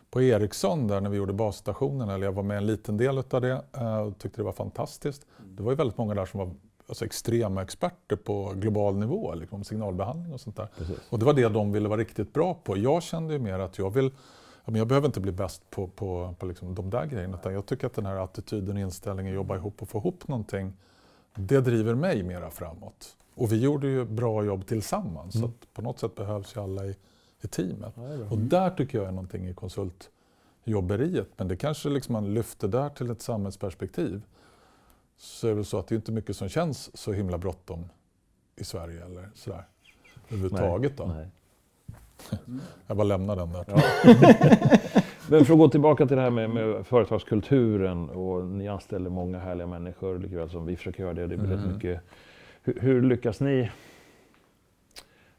på 0.10 0.22
Ericsson 0.22 0.88
där 0.88 1.02
när 1.02 1.10
vi 1.10 1.18
gjorde 1.18 1.34
basstationen, 1.34 2.10
eller 2.10 2.26
jag 2.26 2.34
var 2.34 2.44
med 2.44 2.58
en 2.58 2.66
liten 2.66 2.98
del 2.98 3.18
av 3.18 3.42
det 3.42 3.62
eh, 3.74 3.98
och 3.98 4.18
tyckte 4.18 4.42
det 4.42 4.46
var 4.46 4.52
fantastiskt. 4.52 5.26
Det 5.58 5.64
var 5.64 5.72
ju 5.72 5.76
väldigt 5.76 5.98
många 5.98 6.14
där 6.14 6.26
som 6.26 6.40
var 6.40 6.52
alltså 6.88 7.06
extrema 7.06 7.62
experter 7.62 8.16
på 8.16 8.54
global 8.56 8.96
nivå, 8.96 9.36
liksom, 9.36 9.64
signalbehandling 9.64 10.34
och 10.34 10.42
sånt 10.42 10.56
där. 10.56 10.68
Precis. 10.78 10.98
Och 11.10 11.20
det 11.20 11.26
var 11.26 11.34
det 11.34 11.50
de 11.50 11.72
ville 11.72 11.90
vara 11.90 12.00
riktigt 12.00 12.34
bra 12.34 12.54
på. 12.64 12.78
Jag 12.78 13.04
kände 13.04 13.34
ju 13.34 13.40
mer 13.40 13.60
att 13.60 13.78
jag 13.78 13.94
vill 13.94 14.12
jag 14.76 14.88
behöver 14.88 15.08
inte 15.08 15.20
bli 15.20 15.32
bäst 15.32 15.70
på, 15.70 15.88
på, 15.88 16.36
på 16.40 16.46
liksom 16.46 16.76
de 16.76 16.90
där 16.90 17.06
grejerna, 17.06 17.38
utan 17.38 17.54
jag 17.54 17.66
tycker 17.66 17.88
att 17.88 17.94
den 17.94 18.06
här 18.06 18.16
attityden, 18.16 18.78
inställningen, 18.78 19.34
jobba 19.34 19.56
ihop 19.56 19.82
och 19.82 19.90
få 19.90 19.98
ihop 19.98 20.28
någonting, 20.28 20.74
det 21.36 21.62
driver 21.62 21.96
mig 21.96 22.24
mera 22.24 22.50
framåt. 22.50 23.16
Och 23.36 23.52
vi 23.52 23.62
gjorde 23.62 23.88
ju 23.88 24.06
bra 24.06 24.44
jobb 24.44 24.68
tillsammans, 24.68 25.36
mm. 25.36 25.48
så 25.48 25.54
på 25.74 25.82
något 25.82 26.00
sätt 26.00 26.16
behövs 26.16 26.56
ju 26.56 26.62
alla 26.62 26.86
i, 26.86 26.96
i 27.48 27.50
teamet. 27.50 27.94
Ja, 27.96 28.26
och 28.30 28.38
där 28.38 28.70
tycker 28.70 28.98
jag 28.98 29.08
är 29.08 29.12
någonting 29.12 29.48
i 29.48 29.54
konsultjobberiet. 29.54 31.28
Men 31.38 31.48
det 31.48 31.56
kanske 31.56 31.90
liksom 31.90 32.14
man 32.14 32.34
lyfter 32.34 32.68
där 32.68 32.90
till 32.90 33.12
ett 33.12 33.22
samhällsperspektiv. 33.22 34.22
Så 35.18 35.48
är 35.48 35.56
det 35.56 35.64
så 35.64 35.80
att 35.80 35.88
det 35.88 35.96
är 35.96 35.98
inte 35.98 36.12
mycket 36.12 36.36
som 36.36 36.50
känns 36.50 36.98
så 36.98 37.14
himla 37.14 37.38
bråttom 37.38 37.90
i 38.56 38.64
Sverige 38.64 39.06
eller 39.06 39.30
sådär. 39.34 39.64
Överhuvudtaget 40.28 40.98
då. 40.98 41.06
Nej. 41.06 41.28
Jag 42.88 42.98
bara 42.98 43.04
lämnar 43.04 43.36
den 43.36 43.54
där. 43.54 43.66
Ja. 43.68 43.82
Men 45.30 45.46
för 45.46 45.54
att 45.54 45.60
gå 45.60 45.70
tillbaka 45.70 46.06
till 46.06 46.16
det 46.16 46.22
här 46.22 46.30
med, 46.30 46.50
med, 46.50 46.88
företagskulturen 46.88 48.10
och 48.10 48.46
ni 48.46 48.68
anställer 48.68 49.10
många 49.10 49.40
härliga 49.40 49.68
människor 49.68 50.20
likväl 50.20 50.50
som 50.50 50.66
vi 50.66 50.76
försöker 50.76 51.04
göra 51.04 51.14
det. 51.14 51.28
det 51.28 51.38
blir 51.38 51.54
mm. 51.54 51.74
mycket. 51.74 52.02
Hur, 52.64 52.80
hur 52.80 53.02
lyckas 53.02 53.40
ni 53.40 53.72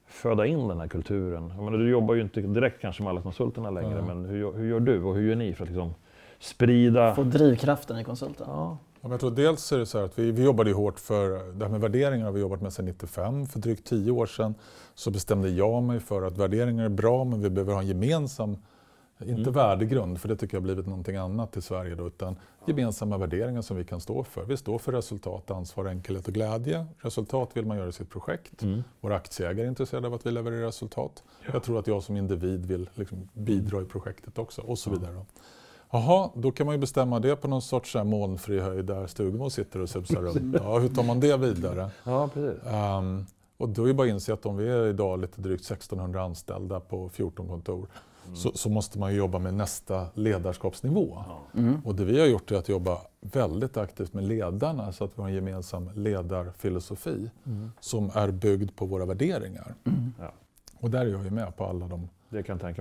föda 0.09 0.47
in 0.47 0.69
den 0.69 0.81
här 0.81 0.89
kulturen? 0.89 1.53
Jag 1.57 1.65
menar, 1.65 1.79
du 1.79 1.91
jobbar 1.91 2.15
ju 2.15 2.23
inte 2.23 2.41
direkt 2.41 2.81
kanske 2.81 3.03
med 3.03 3.11
alla 3.11 3.23
konsulterna 3.23 3.71
längre, 3.71 3.99
mm. 3.99 4.05
men 4.05 4.25
hur, 4.25 4.53
hur, 4.53 4.69
gör 4.69 4.81
du 4.81 5.03
och 5.03 5.15
hur 5.15 5.29
gör 5.29 5.37
ni 5.37 5.55
för 5.55 5.65
att 5.65 5.71
liksom 5.71 5.95
sprida... 6.39 7.15
Få 7.15 7.23
drivkraften 7.23 7.99
i 7.99 8.05
konsulten? 8.05 8.47
Ja. 8.51 8.79
Ja, 9.01 9.11
jag 9.11 9.21
tror 9.21 9.31
dels 9.31 9.73
är 9.73 9.79
det 9.79 9.87
så 9.87 9.99
att 9.99 10.19
vi, 10.19 10.31
vi 10.31 10.45
jobbade 10.45 10.73
hårt 10.73 11.01
för 11.01 11.53
det 11.53 11.65
här 11.65 11.73
med 11.73 11.81
värderingar 11.81 12.25
har 12.25 12.33
vi 12.33 12.41
jobbat 12.41 12.63
med 12.63 12.73
sedan 12.73 12.85
95. 12.85 13.47
För 13.47 13.59
drygt 13.59 13.87
tio 13.87 14.11
år 14.11 14.27
sedan 14.27 14.55
så 14.95 15.11
bestämde 15.11 15.49
jag 15.49 15.83
mig 15.83 16.01
för 16.01 16.23
att 16.23 16.39
värderingar 16.39 16.85
är 16.85 16.89
bra 16.89 17.25
men 17.25 17.43
vi 17.43 17.51
behöver 17.51 17.73
ha 17.73 17.81
en 17.81 17.87
gemensam 17.87 18.57
inte 19.21 19.41
mm. 19.41 19.53
värdegrund, 19.53 20.21
för 20.21 20.29
det 20.29 20.37
tycker 20.37 20.55
jag 20.55 20.61
har 20.61 20.65
blivit 20.65 20.87
någonting 20.87 21.17
annat 21.17 21.57
i 21.57 21.63
Sverige, 21.63 21.95
då, 21.95 22.07
utan 22.07 22.37
gemensamma 22.67 23.19
värderingar 23.19 23.63
som 23.63 23.77
vi 23.77 23.85
kan 23.85 24.01
stå 24.01 24.25
för. 24.25 24.45
Vi 24.45 24.57
står 24.57 24.79
för 24.79 24.93
resultat, 24.93 25.51
ansvar, 25.51 25.87
enkelhet 25.87 26.29
och 26.29 26.35
glädje. 26.35 26.87
Resultat 26.99 27.51
vill 27.55 27.67
man 27.67 27.77
göra 27.77 27.89
i 27.89 27.93
sitt 27.93 28.11
projekt. 28.11 28.63
Mm. 28.63 28.85
Våra 29.01 29.17
aktieägare 29.17 29.67
är 29.67 29.69
intresserade 29.69 30.07
av 30.07 30.15
att 30.15 30.27
vi 30.27 30.31
levererar 30.31 30.67
resultat. 30.67 31.23
Ja. 31.45 31.51
Jag 31.53 31.63
tror 31.63 31.79
att 31.79 31.87
jag 31.87 32.03
som 32.03 32.17
individ 32.17 32.67
vill 32.67 32.91
liksom 32.95 33.29
bidra 33.33 33.83
i 33.83 33.85
projektet 33.85 34.39
också 34.39 34.63
och 34.63 34.79
så 34.79 34.91
vidare. 34.91 35.13
Då. 35.13 35.27
Jaha, 35.91 36.31
då 36.35 36.51
kan 36.51 36.67
man 36.67 36.75
ju 36.75 36.79
bestämma 36.79 37.21
det 37.21 37.37
på 37.37 37.49
någon 37.49 37.63
sorts 37.63 37.95
molnfri 37.95 38.61
höjd 38.61 38.85
där 38.85 39.07
Stugemo 39.07 39.51
sitter 39.51 39.81
och 39.81 39.89
susar 39.89 40.23
runt. 40.23 40.57
Ja, 40.63 40.79
hur 40.79 40.89
tar 40.89 41.03
man 41.03 41.21
det 41.21 41.37
vidare? 41.37 41.91
Ja, 42.05 42.29
precis. 42.35 42.63
Um, 42.99 43.27
och 43.57 43.69
då 43.69 43.83
är 43.83 43.89
det 43.89 43.95
bara 43.95 44.07
att 44.07 44.11
inse 44.11 44.33
att 44.33 44.47
om 44.47 44.57
vi 44.57 44.69
är 44.69 44.87
idag 44.87 45.21
lite 45.21 45.41
drygt 45.41 45.65
1600 45.65 46.23
anställda 46.23 46.81
på 46.81 47.09
14 47.09 47.49
kontor 47.49 47.89
så, 48.35 48.51
så, 48.55 48.69
måste 48.69 48.99
man 48.99 49.15
jobba 49.15 49.39
med 49.39 49.55
nästa 49.55 50.07
ledarskapsnivå. 50.15 51.19
Mm. 51.55 51.81
Och 51.85 51.95
det 51.95 52.05
vi 52.05 52.21
har 52.21 52.27
gjort 52.27 52.51
är 52.51 52.57
att 52.57 52.69
jobba 52.69 52.99
väldigt 53.21 53.77
aktivt 53.77 54.15
med 54.15 54.25
ledarna 54.25 54.93
så 54.93 55.05
att 55.05 55.11
vi 55.19 55.23
har 55.23 55.29
en 55.29 55.35
gemensam 55.35 55.91
ledarfilosofi 55.95 57.31
mm. 57.47 57.73
som 57.81 58.11
är 58.15 58.31
byggd 58.31 58.71
på 58.77 58.87
våra 58.87 59.05
värderingar. 59.05 59.75
Mm. 59.85 60.13
Ja. 60.21 60.33
Och 60.81 60.91
där 60.91 61.01
är 61.01 61.11
jag 61.11 61.25
ju 61.25 61.31
med 61.31 61.57
på 61.57 61.65
alla 61.65 61.87
de 61.87 62.09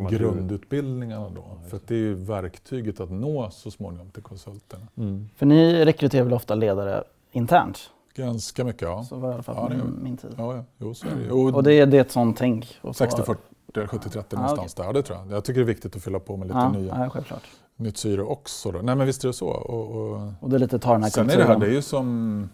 grundutbildningarna. 0.10 1.30
Då, 1.30 1.44
ja, 1.50 1.70
för 1.70 1.80
det 1.88 1.96
är 1.96 2.00
ju 2.00 2.14
verktyget 2.14 3.00
att 3.00 3.12
nå 3.12 3.52
så 3.52 3.72
småningom 3.72 4.10
till 4.10 4.24
konsulterna. 4.24 4.88
Mm. 4.98 5.30
För 5.36 5.46
ni 5.46 5.86
rekryterar 5.86 6.24
väl 6.24 6.34
ofta 6.34 6.56
ledare 6.56 7.04
internt? 7.32 7.90
Ganska 8.16 8.64
mycket, 8.64 8.82
ja. 8.82 9.04
Så 9.04 9.16
var 9.16 9.28
det 9.28 9.32
i 9.32 9.34
alla 9.34 9.44
fall 9.44 9.56
ja, 9.56 9.70
min, 9.70 10.04
min 10.04 10.18
tid. 10.18 10.30
Ja, 10.38 10.56
ja. 10.56 10.64
Jo, 10.78 10.94
så 10.94 11.08
är 11.08 11.16
det. 11.16 11.32
Och, 11.32 11.56
och 11.56 11.64
det, 11.64 11.74
är, 11.74 11.86
det 11.86 11.98
är 11.98 12.02
ett 12.02 12.12
sånt 12.12 12.38
tänk? 12.38 12.80
60-40 12.82 13.36
70-30 13.74 14.24
ah, 14.32 14.36
någonstans 14.36 14.74
okay. 14.74 14.86
där. 14.86 14.94
Det 14.94 15.04
tror 15.04 15.20
jag. 15.20 15.32
Jag 15.32 15.44
tycker 15.44 15.60
det 15.60 15.64
är 15.64 15.66
viktigt 15.66 15.96
att 15.96 16.04
fylla 16.04 16.20
på 16.20 16.38
med 16.38 16.48
lite 16.48 16.60
ja, 16.60 16.72
nya, 16.72 17.04
ja, 17.04 17.10
självklart. 17.10 17.44
nytt 17.76 17.98
syre 17.98 18.22
också. 18.22 18.72
Då. 18.72 18.80
Nej 18.82 18.96
men 18.96 19.08
visst 19.08 19.24
är 19.24 19.28
det 19.28 19.34
så. 19.34 19.48
Och, 19.48 19.92
och, 19.92 20.32
och 20.40 20.50
det 20.50 20.56
är 20.56 20.60
lite 20.60 20.80
tar 20.80 20.94
den 20.94 21.04
här 21.04 21.10
Sen 21.10 21.24
kulturen. 21.24 21.42
är 21.42 21.48
det 21.48 21.54
här, 21.54 21.60
det 21.60 21.68
är 21.68 21.76
ju 21.76 21.82
som 21.82 22.50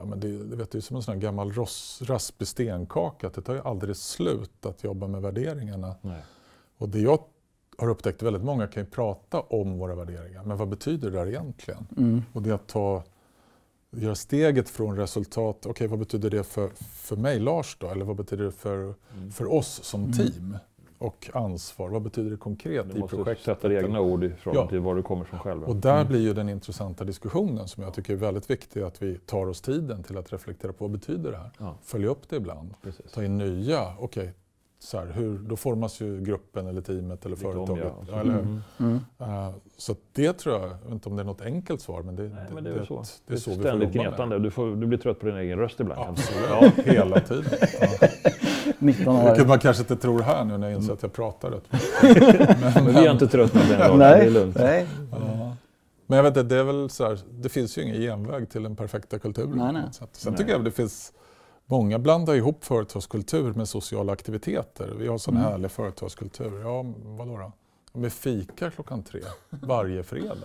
Ja, 0.00 0.06
men 0.06 0.20
det, 0.20 0.44
det, 0.44 0.56
vet, 0.56 0.70
det 0.70 0.78
är 0.78 0.82
som 0.82 0.96
en 0.96 1.02
sån 1.02 1.14
här 1.14 1.20
gammal 1.20 1.52
ros, 1.52 2.02
raspig 2.04 2.48
stenkaka. 2.48 3.30
Det 3.34 3.40
tar 3.42 3.54
ju 3.54 3.60
aldrig 3.60 3.96
slut 3.96 4.66
att 4.66 4.84
jobba 4.84 5.06
med 5.06 5.22
värderingarna. 5.22 5.94
Nej. 6.00 6.22
Och 6.78 6.88
det 6.88 7.00
jag 7.00 7.18
har 7.78 7.88
upptäckt, 7.88 8.22
väldigt 8.22 8.44
många 8.44 8.66
kan 8.66 8.82
ju 8.82 8.90
prata 8.90 9.40
om 9.40 9.78
våra 9.78 9.94
värderingar, 9.94 10.42
men 10.44 10.56
vad 10.56 10.68
betyder 10.68 11.10
det 11.10 11.18
där 11.18 11.26
egentligen? 11.26 11.86
Mm. 11.96 12.22
Och 12.32 12.42
det 12.42 12.52
att 12.52 12.66
ta 12.66 13.02
göra 13.90 14.14
steget 14.14 14.68
från 14.68 14.96
resultat, 14.96 15.56
okej 15.58 15.70
okay, 15.70 15.86
vad 15.86 15.98
betyder 15.98 16.30
det 16.30 16.44
för, 16.44 16.70
för 16.92 17.16
mig 17.16 17.38
Lars 17.38 17.76
då? 17.80 17.88
Eller 17.88 18.04
vad 18.04 18.16
betyder 18.16 18.44
det 18.44 18.52
för, 18.52 18.76
mm. 18.76 19.30
för 19.30 19.52
oss 19.52 19.80
som 19.84 20.04
mm. 20.04 20.12
team? 20.12 20.56
Och 20.98 21.30
ansvar, 21.34 21.88
vad 21.88 22.02
betyder 22.02 22.30
det 22.30 22.36
konkret 22.36 22.84
du 22.92 22.98
i 22.98 23.00
projektet? 23.00 23.10
Du 23.10 23.30
måste 23.30 23.44
sätta 23.44 23.68
dig 23.68 23.76
egna 23.76 24.00
ord 24.00 24.24
ifrån 24.24 24.54
ja. 24.54 24.68
till 24.68 24.80
var 24.80 24.94
du 24.94 25.02
kommer 25.02 25.24
från 25.24 25.40
själv. 25.40 25.64
Och 25.64 25.76
där 25.76 25.94
mm. 25.94 26.08
blir 26.08 26.20
ju 26.20 26.34
den 26.34 26.48
intressanta 26.48 27.04
diskussionen 27.04 27.68
som 27.68 27.82
jag 27.82 27.94
tycker 27.94 28.12
är 28.12 28.16
väldigt 28.16 28.50
viktig, 28.50 28.80
att 28.80 29.02
vi 29.02 29.18
tar 29.18 29.46
oss 29.46 29.60
tiden 29.60 30.02
till 30.02 30.16
att 30.16 30.32
reflektera 30.32 30.72
på 30.72 30.84
vad 30.84 30.90
betyder 30.90 31.30
det 31.30 31.36
här? 31.36 31.50
Ja. 31.58 31.76
Följa 31.82 32.08
upp 32.08 32.28
det 32.28 32.36
ibland. 32.36 32.74
Precis. 32.82 33.12
Ta 33.12 33.24
in 33.24 33.38
nya, 33.38 33.94
okej, 33.98 34.22
okay, 34.22 34.32
så 34.82 34.98
här, 34.98 35.06
hur, 35.06 35.38
då 35.38 35.56
formas 35.56 36.00
ju 36.00 36.20
gruppen 36.20 36.66
eller 36.66 36.80
teamet 36.80 37.26
eller 37.26 37.36
Lite 37.36 37.52
företaget. 37.52 37.84
Om, 37.84 38.06
ja. 38.10 38.20
eller, 38.20 38.34
mm. 38.34 38.62
Mm. 38.78 39.00
Uh, 39.20 39.50
så 39.76 39.96
det 40.12 40.32
tror 40.32 40.54
jag, 40.54 40.64
jag 40.64 40.68
vet 40.68 40.92
inte 40.92 41.08
om 41.08 41.16
det 41.16 41.22
är 41.22 41.26
något 41.26 41.40
enkelt 41.40 41.80
svar, 41.80 42.02
men 42.02 42.16
det, 42.16 42.22
Nej, 42.22 42.44
men 42.54 42.64
det 42.64 42.70
är, 42.70 42.78
det, 42.78 42.86
så. 42.86 43.04
Det 43.26 43.34
är 43.34 43.38
så 43.38 43.50
vi 43.50 43.56
Ständigt 43.56 43.92
gnetande. 43.92 44.38
Du, 44.38 44.50
får, 44.50 44.76
du 44.76 44.86
blir 44.86 44.98
trött 44.98 45.20
på 45.20 45.26
din 45.26 45.36
egen 45.36 45.58
röst 45.58 45.80
ibland. 45.80 46.00
Absolut, 46.00 46.48
ja. 46.50 46.82
hela 46.92 47.20
tiden. 47.20 47.44
Ja. 47.80 48.08
19 48.78 49.16
år. 49.16 49.24
Vilket 49.28 49.48
man 49.48 49.58
kanske 49.58 49.82
inte 49.82 49.96
tror 49.96 50.20
här 50.20 50.44
nu 50.44 50.58
när 50.58 50.68
jag 50.68 50.76
inser 50.76 50.92
att 50.92 51.02
jag 51.02 51.12
pratar 51.12 51.50
rätt 51.50 51.64
men, 51.70 52.84
men 52.84 52.94
vi 52.94 53.06
är 53.06 53.12
inte 53.12 53.26
tröttnat 53.28 53.70
än 53.70 53.78
dagen, 53.78 53.98
Nej. 53.98 54.20
det 54.20 54.26
är 54.26 54.30
lugnt. 54.30 54.56
Nej. 54.58 54.86
Ja. 55.12 55.56
Men 56.06 56.16
jag 56.16 56.22
vet 56.22 56.36
inte, 56.36 56.54
det 56.54 56.60
är 56.60 56.64
väl 56.64 56.90
så 56.90 57.04
här, 57.04 57.18
det 57.30 57.48
finns 57.48 57.78
ju 57.78 57.82
ingen 57.82 57.96
genväg 57.96 58.50
till 58.50 58.62
den 58.62 58.76
perfekta 58.76 59.18
kulturen. 59.18 59.58
Nej, 59.58 59.72
nej. 59.72 59.82
Sen 60.12 60.34
tycker 60.34 60.52
jag 60.52 60.64
det 60.64 60.70
finns 60.70 61.12
Många 61.70 61.98
blandar 61.98 62.34
ihop 62.34 62.64
företagskultur 62.64 63.52
med 63.52 63.68
sociala 63.68 64.12
aktiviteter. 64.12 64.94
Vi 64.98 65.08
har 65.08 65.18
sån 65.18 65.36
mm. 65.36 65.46
härlig 65.50 65.70
företagskultur. 65.70 66.60
Ja, 66.60 66.84
vadå 66.96 67.38
då? 67.38 67.52
Med 68.00 68.12
fika 68.12 68.70
klockan 68.70 69.02
tre 69.02 69.20
varje 69.50 70.02
fredag. 70.02 70.36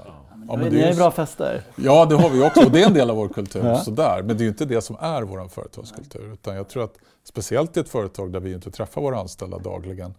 Ja, 0.47 0.57
men 0.57 0.71
det 0.71 0.83
är 0.83 0.91
ju 0.91 0.97
bra 0.97 1.11
fester. 1.11 1.63
Ja, 1.75 2.05
det 2.05 2.15
har 2.15 2.29
vi 2.29 2.43
också 2.43 2.65
och 2.65 2.71
det 2.71 2.81
är 2.81 2.87
en 2.87 2.93
del 2.93 3.09
av 3.09 3.15
vår 3.15 3.29
kultur. 3.29 3.63
Ja. 3.65 3.79
Sådär. 3.79 4.23
Men 4.23 4.37
det 4.37 4.41
är 4.41 4.45
ju 4.45 4.49
inte 4.49 4.65
det 4.65 4.81
som 4.81 4.97
är 4.99 5.21
vår 5.21 5.47
företagskultur. 5.47 6.33
Utan 6.33 6.55
jag 6.55 6.67
tror 6.67 6.83
att 6.83 6.97
speciellt 7.23 7.77
i 7.77 7.79
ett 7.79 7.89
företag 7.89 8.31
där 8.31 8.39
vi 8.39 8.53
inte 8.53 8.71
träffar 8.71 9.01
våra 9.01 9.19
anställda 9.19 9.57
dagligen 9.57 10.05
mm. 10.05 10.15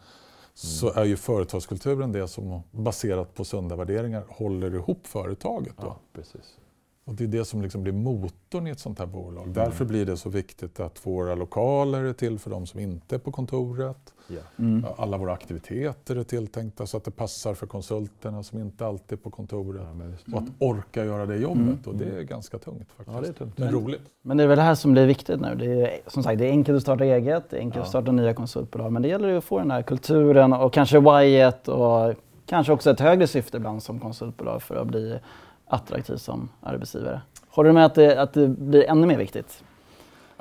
så 0.52 0.92
är 0.92 1.04
ju 1.04 1.16
företagskulturen 1.16 2.12
det 2.12 2.28
som 2.28 2.62
baserat 2.70 3.34
på 3.34 3.44
sunda 3.44 3.76
värderingar 3.76 4.24
håller 4.28 4.74
ihop 4.74 5.06
företaget. 5.06 5.74
Då. 5.76 5.86
Ja, 5.86 5.96
precis. 6.12 6.56
Och 7.06 7.14
det 7.14 7.24
är 7.24 7.28
det 7.28 7.44
som 7.44 7.62
liksom 7.62 7.82
blir 7.82 7.92
motorn 7.92 8.66
i 8.66 8.70
ett 8.70 8.78
sånt 8.78 8.98
här 8.98 9.06
bolag. 9.06 9.42
Mm. 9.42 9.52
Därför 9.52 9.84
blir 9.84 10.06
det 10.06 10.16
så 10.16 10.30
viktigt 10.30 10.80
att 10.80 11.06
våra 11.06 11.34
lokaler 11.34 12.04
är 12.04 12.12
till 12.12 12.38
för 12.38 12.50
de 12.50 12.66
som 12.66 12.80
inte 12.80 13.14
är 13.14 13.18
på 13.18 13.32
kontoret. 13.32 14.14
Yeah. 14.28 14.44
Mm. 14.58 14.84
Alla 14.96 15.18
våra 15.18 15.32
aktiviteter 15.32 16.16
är 16.16 16.22
tilltänkta 16.22 16.86
så 16.86 16.96
att 16.96 17.04
det 17.04 17.10
passar 17.10 17.54
för 17.54 17.66
konsulterna 17.66 18.42
som 18.42 18.58
inte 18.58 18.86
alltid 18.86 19.18
är 19.18 19.22
på 19.22 19.30
kontoret. 19.30 19.82
Ja, 20.24 20.36
och 20.36 20.42
att 20.42 20.48
orka 20.58 21.04
göra 21.04 21.26
det 21.26 21.36
jobbet. 21.36 21.58
Mm. 21.58 21.78
Och 21.86 21.94
det 21.94 22.18
är 22.18 22.22
ganska 22.22 22.58
tungt 22.58 22.92
faktiskt. 22.96 23.16
Ja, 23.16 23.20
det 23.20 23.28
är 23.28 23.32
tungt. 23.32 23.58
Men 23.58 23.70
roligt. 23.70 24.02
Men 24.22 24.36
det 24.36 24.42
är 24.42 24.48
väl 24.48 24.56
det 24.56 24.62
här 24.62 24.74
som 24.74 24.92
blir 24.92 25.06
viktigt 25.06 25.40
nu. 25.40 25.54
Det 25.54 25.66
är, 25.66 26.00
som 26.06 26.22
sagt, 26.22 26.38
det 26.38 26.46
är 26.46 26.50
enkelt 26.50 26.76
att 26.76 26.82
starta 26.82 27.04
eget, 27.04 27.50
det 27.50 27.56
är 27.56 27.60
enkelt 27.60 27.76
ja. 27.76 27.82
att 27.82 27.88
starta 27.88 28.12
nya 28.12 28.34
konsultbolag. 28.34 28.92
Men 28.92 29.02
det 29.02 29.08
gäller 29.08 29.28
ju 29.28 29.38
att 29.38 29.44
få 29.44 29.58
den 29.58 29.70
här 29.70 29.82
kulturen 29.82 30.52
och 30.52 30.72
kanske 30.72 31.00
whyet 31.00 31.68
och 31.68 32.14
kanske 32.46 32.72
också 32.72 32.90
ett 32.90 33.00
högre 33.00 33.26
syfte 33.26 33.56
ibland 33.56 33.82
som 33.82 34.00
konsultbolag 34.00 34.62
för 34.62 34.76
att 34.76 34.86
bli 34.86 35.18
attraktiv 35.66 36.16
som 36.16 36.48
arbetsgivare. 36.60 37.20
Håller 37.48 37.68
du 37.70 37.74
med 37.74 37.86
att 37.86 37.94
det, 37.94 38.22
att 38.22 38.32
det 38.32 38.48
blir 38.48 38.82
ännu 38.84 39.06
mer 39.06 39.18
viktigt? 39.18 39.62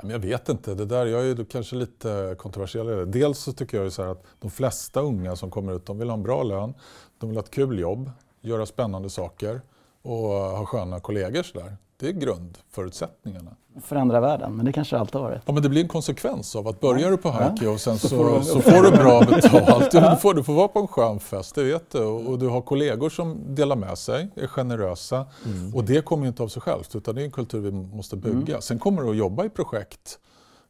Jag 0.02 0.18
vet 0.18 0.48
inte. 0.48 0.74
Det 0.74 0.84
där, 0.84 1.06
jag 1.06 1.26
är 1.26 1.44
kanske 1.44 1.76
lite 1.76 2.34
kontroversiell. 2.38 3.10
Dels 3.10 3.38
så 3.38 3.52
tycker 3.52 3.82
jag 3.82 3.92
så 3.92 4.02
att 4.02 4.24
de 4.38 4.50
flesta 4.50 5.00
unga 5.00 5.36
som 5.36 5.50
kommer 5.50 5.76
ut 5.76 5.86
de 5.86 5.98
vill 5.98 6.08
ha 6.08 6.16
en 6.16 6.22
bra 6.22 6.42
lön, 6.42 6.74
de 7.18 7.28
vill 7.28 7.36
ha 7.36 7.44
ett 7.44 7.50
kul 7.50 7.78
jobb, 7.78 8.10
göra 8.40 8.66
spännande 8.66 9.10
saker 9.10 9.60
och 10.02 10.28
ha 10.28 10.66
sköna 10.66 11.00
kollegor. 11.00 11.42
Så 11.42 11.58
där. 11.58 11.76
Det 11.98 12.08
är 12.08 12.12
grundförutsättningarna. 12.12 13.56
Förändra 13.82 14.20
världen, 14.20 14.56
men 14.56 14.66
det 14.66 14.72
kanske 14.72 14.98
alltid 14.98 15.14
har 15.14 15.22
varit. 15.22 15.42
Ja, 15.46 15.52
men 15.52 15.62
det 15.62 15.68
blir 15.68 15.82
en 15.82 15.88
konsekvens 15.88 16.56
av 16.56 16.68
att 16.68 16.80
börjar 16.80 17.10
du 17.10 17.16
på 17.16 17.30
Hike 17.30 17.68
och 17.68 17.80
sen 17.80 17.98
så, 17.98 18.08
så, 18.08 18.42
så, 18.42 18.60
får 18.70 18.82
du 18.82 18.90
bra 18.90 19.20
betalt. 19.20 19.90
Du 19.90 20.16
får, 20.20 20.34
du 20.34 20.44
får 20.44 20.52
vara 20.52 20.68
på 20.68 20.78
en 20.78 20.88
skön 20.88 21.20
fest, 21.20 21.54
det 21.54 21.64
vet 21.64 21.90
du. 21.90 22.02
Och 22.02 22.38
du 22.38 22.48
har 22.48 22.60
kollegor 22.60 23.10
som 23.10 23.54
delar 23.54 23.76
med 23.76 23.98
sig, 23.98 24.28
är 24.34 24.46
generösa. 24.46 25.26
Mm. 25.44 25.74
Och 25.74 25.84
det 25.84 26.04
kommer 26.04 26.26
inte 26.26 26.42
av 26.42 26.48
sig 26.48 26.62
självt, 26.62 26.96
utan 26.96 27.14
det 27.14 27.20
är 27.20 27.24
en 27.24 27.30
kultur 27.30 27.60
vi 27.60 27.70
måste 27.72 28.16
bygga. 28.16 28.52
Mm. 28.54 28.62
Sen 28.62 28.78
kommer 28.78 29.02
du 29.02 29.10
att 29.10 29.16
jobba 29.16 29.44
i 29.44 29.48
projekt. 29.48 30.18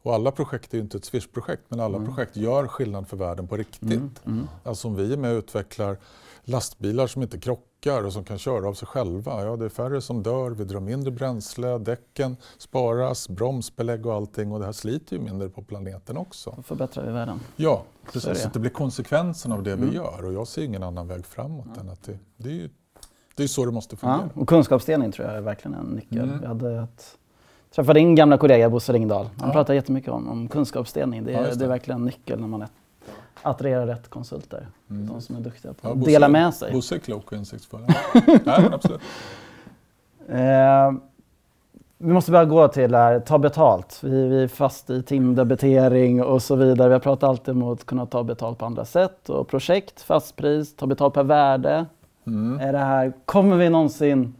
Och 0.02 0.14
alla 0.14 0.30
projekt 0.30 0.74
är 0.74 0.78
ju 0.78 0.82
inte 0.82 0.96
ett 0.96 1.04
Swish-projekt, 1.04 1.62
men 1.68 1.80
alla 1.80 1.96
mm. 1.96 2.08
projekt 2.08 2.36
gör 2.36 2.66
skillnad 2.66 3.08
för 3.08 3.16
världen 3.16 3.48
på 3.48 3.56
riktigt. 3.56 3.90
Mm. 3.90 4.10
Mm. 4.26 4.48
Alltså 4.64 4.88
om 4.88 4.96
vi 4.96 5.12
är 5.12 5.16
med 5.16 5.32
och 5.32 5.38
utvecklar 5.38 5.96
lastbilar 6.48 7.06
som 7.06 7.22
inte 7.22 7.38
krockar 7.38 8.04
och 8.04 8.12
som 8.12 8.24
kan 8.24 8.38
köra 8.38 8.68
av 8.68 8.74
sig 8.74 8.88
själva. 8.88 9.44
Ja, 9.44 9.56
det 9.56 9.64
är 9.64 9.68
färre 9.68 10.00
som 10.00 10.22
dör, 10.22 10.50
vi 10.50 10.64
drar 10.64 10.80
mindre 10.80 11.10
bränsle, 11.10 11.78
däcken 11.78 12.36
sparas, 12.58 13.28
bromsbelägg 13.28 14.06
och 14.06 14.14
allting 14.14 14.52
och 14.52 14.58
det 14.58 14.64
här 14.64 14.72
sliter 14.72 15.16
ju 15.16 15.22
mindre 15.22 15.48
på 15.48 15.62
planeten 15.62 16.16
också. 16.16 16.54
Då 16.56 16.62
förbättrar 16.62 17.06
vi 17.06 17.12
världen. 17.12 17.40
Ja, 17.56 17.82
precis. 18.12 18.22
Så 18.22 18.48
det. 18.48 18.50
det 18.52 18.58
blir 18.58 18.70
konsekvensen 18.70 19.52
av 19.52 19.62
det 19.62 19.72
mm. 19.72 19.90
vi 19.90 19.96
gör 19.96 20.24
och 20.24 20.32
jag 20.32 20.46
ser 20.46 20.62
ingen 20.62 20.82
annan 20.82 21.08
väg 21.08 21.26
framåt 21.26 21.66
mm. 21.66 21.78
än 21.78 21.88
att 21.88 22.02
det, 22.02 22.18
det 22.36 22.48
är 22.48 22.54
ju 22.54 22.68
det 23.36 23.42
är 23.42 23.46
så 23.46 23.64
det 23.64 23.72
måste 23.72 23.96
fungera. 23.96 24.30
Ja, 24.34 24.40
och 24.40 24.48
kunskapsdelning 24.48 25.12
tror 25.12 25.28
jag 25.28 25.36
är 25.36 25.40
verkligen 25.40 25.74
en 25.74 25.86
nyckel. 25.86 26.18
Mm. 26.18 26.40
Vi 26.40 26.46
hade 26.46 26.80
ett, 26.80 27.18
träffade 27.74 28.00
din 28.00 28.14
gamla 28.14 28.38
kollega 28.38 28.70
Bosse 28.70 28.92
Ringdahl. 28.92 29.28
Han 29.36 29.48
ja. 29.48 29.52
pratar 29.52 29.74
jättemycket 29.74 30.10
om, 30.10 30.28
om 30.28 30.48
kunskapsdelning. 30.48 31.24
Det 31.24 31.32
ja, 31.32 31.42
det. 31.42 31.54
det 31.54 31.64
är 31.64 31.68
verkligen 31.68 32.00
en 32.00 32.06
nyckel 32.06 32.40
när 32.40 32.48
man 32.48 32.62
är 32.62 32.68
attrahera 33.42 33.86
rätt 33.86 34.08
konsulter. 34.08 34.66
Mm. 34.90 35.06
De 35.06 35.20
som 35.20 35.36
är 35.36 35.40
duktiga 35.40 35.72
på 35.72 35.88
att 35.88 35.98
ja, 35.98 36.04
dela 36.04 36.28
med 36.28 36.54
sig. 36.54 36.72
Bosse 36.72 36.94
är 36.94 36.98
klok 36.98 37.32
och 37.32 37.38
insiktsfull. 37.38 37.80
Nej, 38.44 38.68
absolut. 38.72 39.00
Eh, 40.28 40.92
vi 41.98 42.12
måste 42.12 42.30
börja 42.30 42.44
gå 42.44 42.68
till 42.68 42.90
det 42.90 42.98
här, 42.98 43.20
ta 43.20 43.38
betalt. 43.38 44.00
Vi, 44.02 44.28
vi 44.28 44.42
är 44.42 44.48
fast 44.48 44.90
i 44.90 45.02
timdebitering 45.02 46.22
och 46.22 46.42
så 46.42 46.56
vidare. 46.56 46.88
Vi 46.88 46.92
har 46.92 47.00
pratat 47.00 47.28
alltid 47.28 47.54
om 47.54 47.62
att 47.62 47.86
kunna 47.86 48.06
ta 48.06 48.22
betalt 48.22 48.58
på 48.58 48.66
andra 48.66 48.84
sätt. 48.84 49.28
Och 49.28 49.48
projekt, 49.48 50.02
fastpris, 50.02 50.76
ta 50.76 50.86
betalt 50.86 51.14
per 51.14 51.22
värde. 51.22 51.86
Mm. 52.26 52.60
Är 52.60 52.72
det 52.72 52.78
här, 52.78 53.12
kommer 53.24 53.56
vi 53.56 53.68
någonsin 53.68 54.34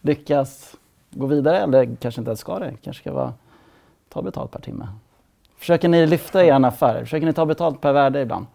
lyckas 0.00 0.76
gå 1.10 1.26
vidare 1.26 1.58
eller 1.58 1.96
kanske 2.00 2.20
inte 2.20 2.28
ens 2.28 2.40
ska 2.40 2.58
det? 2.58 2.74
kanske 2.82 3.02
ska 3.02 3.12
vara 3.12 3.32
ta 4.08 4.22
betalt 4.22 4.50
per 4.50 4.60
timme. 4.60 4.88
Försöker 5.62 5.88
ni 5.88 6.06
lyfta 6.06 6.44
er 6.44 6.64
affär? 6.64 7.00
Försöker 7.00 7.26
ni 7.26 7.32
ta 7.32 7.46
betalt 7.46 7.80
per 7.80 7.92
värde 7.92 8.20
ibland? 8.20 8.46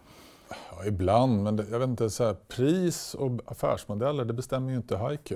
Ja, 0.48 0.84
ibland, 0.86 1.42
men 1.42 1.56
det, 1.56 1.66
jag 1.70 1.78
vet 1.78 1.88
inte, 1.88 2.10
så 2.10 2.24
här, 2.24 2.36
pris 2.48 3.14
och 3.14 3.30
affärsmodeller 3.44 4.24
det 4.24 4.32
bestämmer 4.32 4.70
ju 4.70 4.76
inte 4.76 4.98
HiQ. 4.98 5.32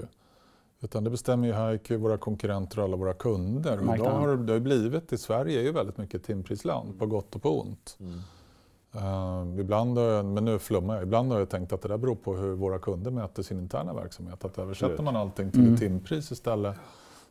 Utan 0.80 1.04
det 1.04 1.10
bestämmer 1.10 1.48
ju 1.48 1.54
HiQ, 1.54 1.90
våra 1.90 2.16
konkurrenter 2.16 2.78
och 2.78 2.84
alla 2.84 2.96
våra 2.96 3.14
kunder. 3.14 3.88
Och 3.88 3.94
idag 3.94 4.10
har 4.10 4.36
det 4.36 4.52
har 4.52 4.60
blivit, 4.60 5.12
i 5.12 5.18
Sverige 5.18 5.60
är 5.60 5.62
ju 5.62 5.72
väldigt 5.72 5.98
mycket 5.98 6.24
timprisland, 6.24 6.98
på 6.98 7.06
gott 7.06 7.34
och 7.34 7.42
på 7.42 7.60
ont. 7.60 7.98
Mm. 8.00 8.20
Uh, 8.96 9.60
ibland 9.60 9.98
har 9.98 10.04
jag, 10.04 10.24
men 10.24 10.44
nu 10.44 10.58
flummar 10.58 10.94
jag, 10.94 11.02
ibland 11.02 11.32
har 11.32 11.38
jag 11.38 11.50
tänkt 11.50 11.72
att 11.72 11.82
det 11.82 11.88
där 11.88 11.98
beror 11.98 12.14
på 12.14 12.34
hur 12.36 12.54
våra 12.54 12.78
kunder 12.78 13.10
mäter 13.10 13.42
sin 13.42 13.58
interna 13.58 13.94
verksamhet. 13.94 14.44
Att 14.44 14.58
översätter 14.58 15.02
man 15.02 15.16
allting 15.16 15.50
till 15.50 15.60
mm. 15.60 15.74
ett 15.74 15.80
timpris 15.80 16.32
istället 16.32 16.76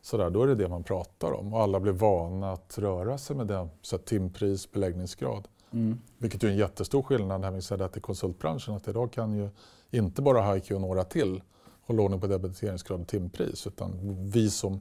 sådär, 0.02 0.30
då 0.30 0.42
är 0.42 0.46
det 0.46 0.54
det 0.54 0.68
man 0.68 0.82
pratar 0.82 1.32
om. 1.32 1.54
Och 1.54 1.60
alla 1.60 1.80
blir 1.80 1.92
vana 1.92 2.52
att 2.52 2.78
röra 2.78 3.18
sig 3.18 3.36
med 3.36 3.46
det, 3.46 3.68
så 3.82 3.98
timpris, 3.98 4.72
beläggningsgrad. 4.72 5.48
Mm. 5.70 5.98
Vilket 6.18 6.44
är 6.44 6.48
en 6.48 6.56
jättestor 6.56 7.02
skillnad 7.02 7.40
när 7.40 7.50
vi 7.50 7.62
säger 7.62 7.84
att 7.84 7.96
i 7.96 8.00
konsultbranschen 8.00 8.74
att 8.74 8.88
idag 8.88 9.12
kan 9.12 9.32
ju 9.32 9.50
inte 9.90 10.22
bara 10.22 10.54
HiQ 10.54 10.70
och 10.70 10.80
några 10.80 11.04
till 11.04 11.42
hålla 11.86 12.02
ordning 12.02 12.20
på 12.20 12.26
debiteringsgrad 12.26 13.00
och 13.00 13.08
timpris 13.08 13.66
utan 13.66 13.92
vi 14.30 14.50
som 14.50 14.80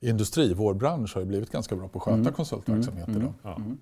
industri, 0.00 0.54
vår 0.54 0.74
bransch 0.74 1.14
har 1.14 1.20
ju 1.20 1.26
blivit 1.26 1.50
ganska 1.50 1.76
bra 1.76 1.88
på 1.88 1.98
att 1.98 2.04
sköta 2.04 2.18
mm. 2.18 2.32
konsultverksamhet 2.32 3.08
mm. 3.08 3.20
idag. 3.20 3.34
Mm. 3.44 3.78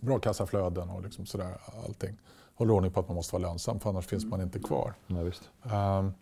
Bra 0.00 0.18
kassaflöden 0.18 0.90
och 0.90 1.02
liksom 1.02 1.26
sådär 1.26 1.60
allting. 1.86 2.16
Håller 2.54 2.74
ordning 2.74 2.92
på 2.92 3.00
att 3.00 3.08
man 3.08 3.14
måste 3.14 3.36
vara 3.36 3.42
lönsam 3.42 3.80
för 3.80 3.90
annars 3.90 4.06
finns 4.06 4.24
man 4.24 4.40
inte 4.40 4.58
kvar. 4.58 4.94
Ja, 5.06 5.98
um, 5.98 6.12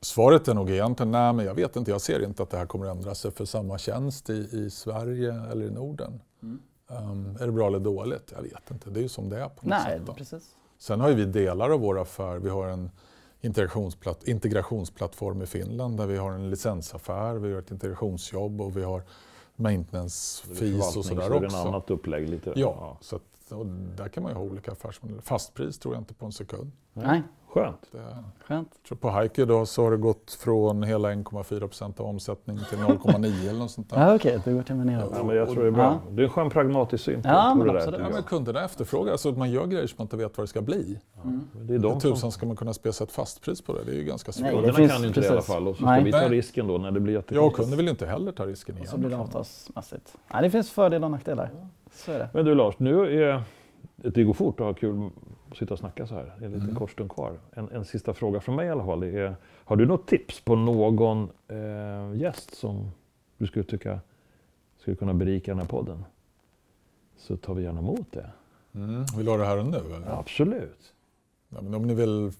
Svaret 0.00 0.48
är 0.48 0.54
nog 0.54 0.70
egentligen 0.70 1.10
nej, 1.10 1.32
men 1.32 1.44
jag 1.44 1.54
vet 1.54 1.76
inte. 1.76 1.90
Jag 1.90 2.00
ser 2.00 2.24
inte 2.24 2.42
att 2.42 2.50
det 2.50 2.56
här 2.56 2.66
kommer 2.66 2.86
att 2.86 2.96
ändra 2.96 3.14
sig 3.14 3.30
för 3.30 3.44
samma 3.44 3.78
tjänst 3.78 4.30
i, 4.30 4.48
i 4.52 4.70
Sverige 4.70 5.42
eller 5.52 5.66
i 5.66 5.70
Norden. 5.70 6.20
Mm. 6.42 6.60
Um, 6.88 7.36
är 7.40 7.46
det 7.46 7.52
bra 7.52 7.66
eller 7.66 7.80
dåligt? 7.80 8.32
Jag 8.36 8.42
vet 8.42 8.70
inte. 8.70 8.90
Det 8.90 9.00
är 9.00 9.02
ju 9.02 9.08
som 9.08 9.28
det 9.28 9.36
är 9.36 9.48
på 9.48 9.54
något 9.54 9.64
nej, 9.64 10.00
sätt. 10.06 10.16
Precis. 10.16 10.54
Sen 10.78 11.00
har 11.00 11.10
vi 11.10 11.24
delar 11.24 11.70
av 11.70 11.80
vår 11.80 12.00
affär. 12.00 12.38
Vi 12.38 12.50
har 12.50 12.66
en 12.66 12.90
integrationsplatt, 13.40 14.28
integrationsplattform 14.28 15.42
i 15.42 15.46
Finland 15.46 15.96
där 15.96 16.06
vi 16.06 16.16
har 16.16 16.32
en 16.32 16.50
licensaffär, 16.50 17.34
vi 17.34 17.48
gör 17.48 17.58
ett 17.58 17.70
integrationsjobb 17.70 18.60
och 18.60 18.76
vi 18.76 18.82
har 18.82 19.02
maintenance 19.56 20.46
fees 20.54 20.96
och 20.96 21.04
sådär 21.04 21.32
också. 21.32 21.38
Det 21.38 21.62
är 21.62 21.68
annat 21.68 21.90
upplägg 21.90 22.28
lite. 22.28 22.52
Ja, 22.56 22.76
ja. 22.80 22.98
Så 23.00 23.16
att, 23.16 23.22
där 23.96 24.08
kan 24.08 24.22
man 24.22 24.32
ju 24.32 24.38
ha 24.38 24.44
olika 24.44 24.72
affärsmodeller. 24.72 25.22
Fastpris 25.22 25.78
tror 25.78 25.94
jag 25.94 26.00
inte 26.00 26.14
på 26.14 26.26
en 26.26 26.32
sekund. 26.32 26.72
Nej. 26.92 27.22
Skönt. 27.64 27.86
Det, 27.92 27.98
Skönt. 28.44 28.68
jag 28.82 28.88
tror 28.88 28.98
på 28.98 29.10
Haiku 29.10 29.44
då 29.44 29.66
så 29.66 29.82
har 29.84 29.90
det 29.90 29.96
gått 29.96 30.32
från 30.40 30.82
hela 30.82 31.12
1,4 31.12 31.60
procent 31.60 32.00
av 32.00 32.06
omsättningen 32.06 32.64
till 32.68 32.78
0,9 32.78 33.48
eller 33.48 33.58
något 33.58 33.70
sånt 33.70 33.90
där. 33.90 33.96
Ja, 34.08 34.14
okej, 34.14 34.40
du 34.44 34.54
går 34.54 34.62
till 34.62 34.72
och 34.72 34.78
med 34.78 34.86
neråt. 34.86 35.12
Ja, 35.16 35.24
men 35.24 35.36
jag 35.36 35.48
tror 35.50 35.62
det 35.62 35.68
är 35.68 35.72
bra. 35.72 36.00
Ja. 36.06 36.10
Det 36.10 36.22
är 36.22 36.24
en 36.24 36.30
skön 36.30 36.50
pragmatisk 36.50 37.04
syn 37.04 37.22
på, 37.22 37.28
Ja, 37.28 37.54
men 37.54 37.66
det 37.66 37.72
där. 37.72 37.98
Ja, 38.00 38.08
men 38.12 38.22
kunderna 38.22 38.64
efterfrågar, 38.64 39.12
alltså 39.12 39.32
man 39.32 39.50
gör 39.50 39.66
grejer 39.66 39.86
som 39.86 39.94
man 39.98 40.04
inte 40.04 40.16
vet 40.16 40.36
vad 40.38 40.42
det 40.44 40.48
ska 40.48 40.60
bli. 40.62 40.98
jag. 41.22 41.40
Det 41.52 41.60
är 41.74 41.76
Hur 41.78 41.78
de 41.78 42.00
som... 42.00 42.12
tusan 42.14 42.32
ska 42.32 42.46
man 42.46 42.56
kunna 42.56 42.72
spesa 42.72 43.04
ett 43.04 43.12
fastpris 43.12 43.62
på 43.62 43.72
det? 43.72 43.84
Det 43.84 43.90
är 43.92 43.96
ju 43.96 44.04
ganska 44.04 44.32
svårt. 44.32 44.42
Nej, 44.42 44.50
det 44.52 44.56
Kunderna 44.56 44.76
finns- 44.76 44.92
kan 44.92 45.02
ju 45.02 45.08
inte 45.08 45.20
det 45.20 45.26
i 45.26 45.28
alla 45.28 45.36
precis. 45.36 45.54
fall 45.54 45.68
och 45.68 45.76
så 45.76 45.84
Nej. 45.84 45.96
ska 46.00 46.04
vi 46.04 46.12
ta 46.12 46.18
Nej. 46.18 46.28
risken 46.28 46.66
då 46.66 46.78
när 46.78 46.90
det 46.90 47.00
blir 47.00 47.22
Jag 47.28 47.46
och 47.46 47.54
kunder 47.56 47.76
vill 47.76 47.88
inte 47.88 48.06
heller 48.06 48.32
ta 48.32 48.46
risken 48.46 48.74
igen. 48.74 48.82
Och 48.86 48.90
så 48.90 48.98
blir 48.98 49.10
det 49.10 49.16
avtalsmässigt. 49.16 50.16
Nej, 50.32 50.42
det 50.42 50.50
finns 50.50 50.70
fördelar 50.70 51.06
och 51.06 51.10
nackdelar. 51.12 51.50
Så 51.92 52.12
är 52.12 52.18
det. 52.18 52.28
Men 52.34 52.44
du 52.44 52.54
Lars, 52.54 52.74
nu 52.78 53.22
är 53.24 53.42
det 53.96 54.24
går 54.24 54.32
fort 54.34 54.60
att 54.60 54.66
ha 54.66 54.74
kul 54.74 55.10
att 55.50 55.56
sitta 55.56 55.74
och 55.74 55.78
snacka 55.78 56.06
så 56.06 56.14
här. 56.14 56.34
Det 56.38 56.44
är 56.44 56.46
en 56.46 56.52
liten 56.52 56.74
kort 56.74 56.90
stund 56.90 57.10
kvar. 57.10 57.38
En, 57.52 57.68
en 57.70 57.84
sista 57.84 58.14
fråga 58.14 58.40
från 58.40 58.56
mig 58.56 58.66
i 58.66 58.70
alla 58.70 58.84
fall. 58.84 59.00
Det 59.00 59.20
är, 59.20 59.36
har 59.44 59.76
du 59.76 59.86
något 59.86 60.06
tips 60.06 60.40
på 60.40 60.56
någon 60.56 61.30
eh, 61.48 62.20
gäst 62.20 62.54
som 62.54 62.90
du 63.38 63.46
skulle 63.46 63.64
tycka 63.64 64.00
skulle 64.78 64.96
kunna 64.96 65.14
berika 65.14 65.50
den 65.50 65.58
här 65.58 65.66
podden? 65.66 66.04
Så 67.16 67.36
tar 67.36 67.54
vi 67.54 67.62
gärna 67.62 67.78
emot 67.78 68.12
det. 68.12 68.30
Mm. 68.74 69.04
Vill 69.16 69.26
du 69.26 69.30
ha 69.30 69.38
det 69.38 69.46
här 69.46 69.58
och 69.58 69.66
nu? 69.66 69.76
Eller? 69.76 70.18
Absolut. 70.18 70.94
Ja, 71.48 71.60
men 71.60 71.74
om 71.74 71.82
ni 71.82 71.94
vill, 71.94 72.32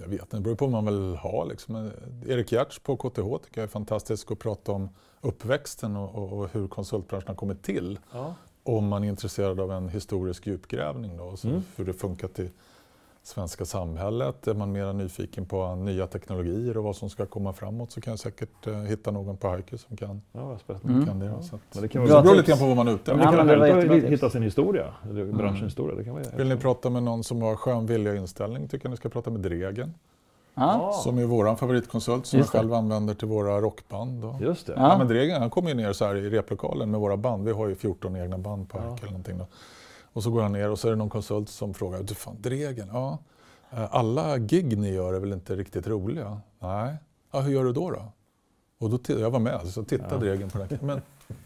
jag 0.00 0.08
vet 0.08 0.20
inte, 0.22 0.36
det 0.36 0.42
beror 0.42 0.54
på 0.54 0.66
vad 0.66 0.84
man 0.84 0.94
vill 0.94 1.16
ha. 1.16 1.44
Liksom. 1.44 1.90
Erik 2.26 2.52
Giertz 2.52 2.78
på 2.78 2.96
KTH 2.96 3.44
tycker 3.44 3.60
jag 3.60 3.62
är 3.62 3.66
fantastisk 3.66 4.30
att 4.30 4.38
prata 4.38 4.72
om 4.72 4.88
uppväxten 5.20 5.96
och, 5.96 6.14
och, 6.14 6.38
och 6.38 6.48
hur 6.52 6.68
konsultbranschen 6.68 7.28
har 7.28 7.34
kommit 7.34 7.62
till. 7.62 7.98
Ja. 8.12 8.34
Om 8.66 8.88
man 8.88 9.04
är 9.04 9.08
intresserad 9.08 9.60
av 9.60 9.72
en 9.72 9.88
historisk 9.88 10.46
djupgrävning 10.46 11.16
då, 11.16 11.36
så 11.36 11.48
Mm. 11.48 11.62
hur 11.76 11.84
det 11.84 11.92
funkar 11.92 12.40
i 12.40 12.50
svenska 13.22 13.64
samhället. 13.64 14.46
Är 14.46 14.54
man 14.54 14.72
mer 14.72 14.92
nyfiken 14.92 15.46
på 15.46 15.74
nya 15.74 16.06
teknologier 16.06 16.76
och 16.76 16.84
vad 16.84 16.96
som 16.96 17.10
ska 17.10 17.26
komma 17.26 17.52
framåt 17.52 17.90
så 17.92 18.00
kan 18.00 18.10
jag 18.12 18.18
säkert 18.20 18.66
eh, 18.66 18.78
hitta 18.80 19.10
någon 19.10 19.36
på 19.36 19.48
Haiku 19.48 19.78
som 19.78 19.96
kan, 19.96 20.22
Ja. 20.32 20.58
Mm. 20.84 21.06
kan 21.06 21.18
det. 21.18 21.42
Så, 21.42 21.56
att, 21.56 21.62
Men 21.74 21.82
det 21.82 21.88
kan 21.88 22.02
vara 22.08 22.16
det 22.16 22.22
beror 22.22 22.36
lite 22.36 22.48
grann 22.50 22.58
på 22.58 22.66
vad 22.66 22.76
man 22.76 22.88
är 22.88 22.92
ute 22.92 23.12
efter. 23.12 23.30
det 23.56 23.70
kan 23.86 23.88
det 23.88 24.08
hitta 24.08 24.30
sin 24.30 24.42
historia, 24.42 24.94
eller 25.10 25.24
branschens 25.24 25.64
historia. 25.72 25.96
Det 25.96 26.04
kan 26.04 26.14
vara 26.14 26.24
Vill 26.36 26.48
ni 26.48 26.56
prata 26.56 26.90
med 26.90 27.02
någon 27.02 27.24
som 27.24 27.42
har 27.42 27.56
skön 27.56 27.86
vilja 27.86 28.10
och 28.10 28.16
inställning 28.16 28.68
tycker 28.68 28.86
jag 28.86 28.90
ni 28.90 28.96
ska 28.96 29.08
prata 29.08 29.30
med 29.30 29.40
Dregen. 29.40 29.94
Ja. 30.54 30.92
Som 31.04 31.18
är 31.18 31.24
vår 31.24 31.56
favoritkonsult 31.56 32.26
som 32.26 32.38
jag 32.38 32.48
själv 32.48 32.74
använder 32.74 33.14
till 33.14 33.28
våra 33.28 33.60
rockband. 33.60 34.24
Och, 34.24 34.40
Just 34.40 34.66
det. 34.66 34.72
Ja. 34.76 34.88
Ja. 34.92 34.98
men 34.98 35.08
Dregen 35.08 35.40
han 35.40 35.50
kommer 35.50 35.68
ju 35.68 35.74
ner 35.74 35.92
så 35.92 36.04
här 36.04 36.16
i 36.16 36.30
replokalen 36.30 36.90
med 36.90 37.00
våra 37.00 37.16
band. 37.16 37.44
Vi 37.44 37.52
har 37.52 37.68
ju 37.68 37.74
14 37.74 38.16
egna 38.16 38.38
band 38.38 38.68
på 38.68 38.78
Ja. 38.78 38.96
Eller 38.98 39.06
någonting. 39.10 39.38
Då. 39.38 39.46
Och 40.12 40.22
så 40.22 40.30
går 40.30 40.42
han 40.42 40.52
ner 40.52 40.70
och 40.70 40.78
så 40.78 40.86
är 40.88 40.90
det 40.92 40.96
någon 40.98 41.10
konsult 41.10 41.48
som 41.48 41.74
frågar, 41.74 42.02
du 42.02 42.14
fan 42.14 42.36
Dregen, 42.40 42.88
ja. 42.92 43.18
eh, 43.70 43.94
Alla 43.94 44.38
gig 44.38 44.78
ni 44.78 44.92
gör 44.94 45.14
är 45.14 45.20
väl 45.20 45.32
inte 45.32 45.56
riktigt 45.56 45.86
roliga? 45.86 46.40
Nej. 46.58 46.94
Ja, 47.32 47.40
hur 47.40 47.52
gör 47.52 47.64
du 47.64 47.72
då? 47.72 47.90
då? 47.90 48.04
Och 48.78 48.90
då 48.90 48.98
jag 49.06 49.30
var 49.30 49.38
med, 49.40 49.60
så 49.66 49.84
tittade 49.84 50.14
Ja. 50.14 50.18
Dregen 50.20 50.50
på 50.50 50.58
den 50.58 50.68
här. 50.70 50.78
Men 50.82 51.02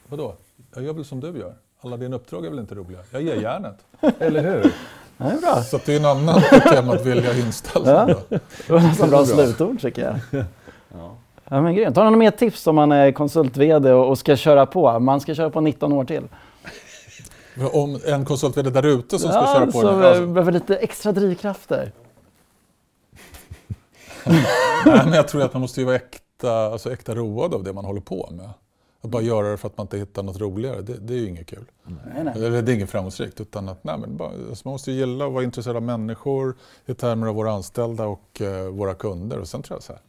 vadå? 0.09 0.35
Jag 0.75 0.85
gör 0.85 0.93
väl 0.93 1.05
som 1.05 1.21
du 1.21 1.39
gör. 1.39 1.55
Alla 1.81 1.97
dina 1.97 2.17
uppdrag 2.17 2.47
är 2.47 2.51
väl 2.51 2.59
inte 2.59 2.75
roliga? 2.75 3.01
Jag 3.13 3.23
ger 3.23 3.35
järnet. 3.43 3.87
Eller 4.19 4.43
hur? 4.43 4.75
Ja. 5.19 5.63
Så 5.63 5.81
det 5.85 5.93
är 5.93 5.97
en 5.97 6.05
annan 6.05 6.43
tema 6.71 6.93
att 6.95 7.07
vilja 7.07 7.37
inställning. 7.39 7.91
Ja. 7.95 8.07
Det 8.67 8.73
var 8.73 8.81
nästan 8.81 9.11
bra 9.11 9.25
bra. 9.25 9.27
slutord 9.27 9.81
tycker 9.81 10.03
jag. 10.31 10.45
Ja. 10.95 11.17
Ja, 11.51 11.63
men 11.63 11.75
grymt. 11.75 11.97
Har 11.97 12.05
du 12.05 12.11
några 12.11 12.19
mer 12.19 12.31
tips 12.31 12.67
om 12.67 12.75
man 12.75 12.93
är 12.93 13.13
konsult-VD 13.13 13.93
och 13.93 14.19
ska 14.19 14.37
köra 14.37 14.67
på? 14.67 14.99
Man 14.99 15.21
ska 15.21 15.35
köra 15.35 15.51
på 15.51 15.61
19 15.61 15.93
år 15.93 16.05
till. 16.05 16.23
Om 17.73 18.01
en 18.07 18.25
konsult 18.25 18.55
där 18.55 18.87
ute 18.87 19.19
som 19.19 19.31
ska 19.31 19.41
ja, 19.41 19.55
köra 19.55 19.73
på 19.73 19.83
den. 19.83 20.01
eh, 20.03 20.09
Alltså, 20.09 20.27
behöver 20.27 20.53
lite 20.53 20.77
extra 20.77 21.13
drivkrafter. 21.13 21.93
nej, 24.25 24.45
men 24.85 25.13
jag 25.13 25.29
tror 25.29 25.43
att 25.43 25.53
man 25.53 25.61
måste 25.63 25.81
ju 25.81 25.87
vara 25.87 25.97
äkta, 25.97 26.53
alltså 26.67 26.93
äkta 26.93 27.15
road 27.15 27.55
av 27.55 27.65
det 27.65 27.73
man 27.73 27.85
håller 27.85 28.01
på 28.01 28.29
med. 28.33 28.51
Att 29.03 29.11
bara 29.11 29.23
göra 29.23 29.51
det 29.51 29.57
för 29.57 29.69
att 29.69 29.77
man 29.79 29.85
inte 29.85 29.99
hittar 29.99 30.23
något 30.23 30.41
roligare, 30.41 30.81
det, 30.83 30.95
det 31.01 31.15
är 31.15 31.19
ju 31.19 31.29
inget 31.29 31.47
kul. 31.47 31.65
Nej, 31.85 32.25
nej. 32.25 32.33
Eller 32.37 32.63
det 32.63 32.73
är 32.73 32.75
inget 32.75 32.91
framgångsrikt. 32.91 33.41
Utan 33.41 33.69
att, 33.69 33.85
nej, 33.85 33.99
men 33.99 34.17
bara, 34.17 34.29
alltså 34.29 34.69
man 34.69 34.73
måste 34.73 34.91
ju 34.93 34.97
gilla 34.99 35.27
och 35.27 35.33
vara 35.33 35.45
intresserad 35.45 35.77
av 35.77 35.83
människor 35.83 36.57
i 36.87 36.95
termer 36.95 37.27
av 37.27 37.35
våra 37.35 37.53
anställda 37.53 38.07
och 38.07 38.41
eh, 38.41 38.69
våra 38.69 38.95
kunder. 38.95 39.39
Och 39.39 39.49
sen 39.49 39.63
tror 39.63 39.77
jag 39.77 39.83
så 39.83 39.93
här, 39.93 40.03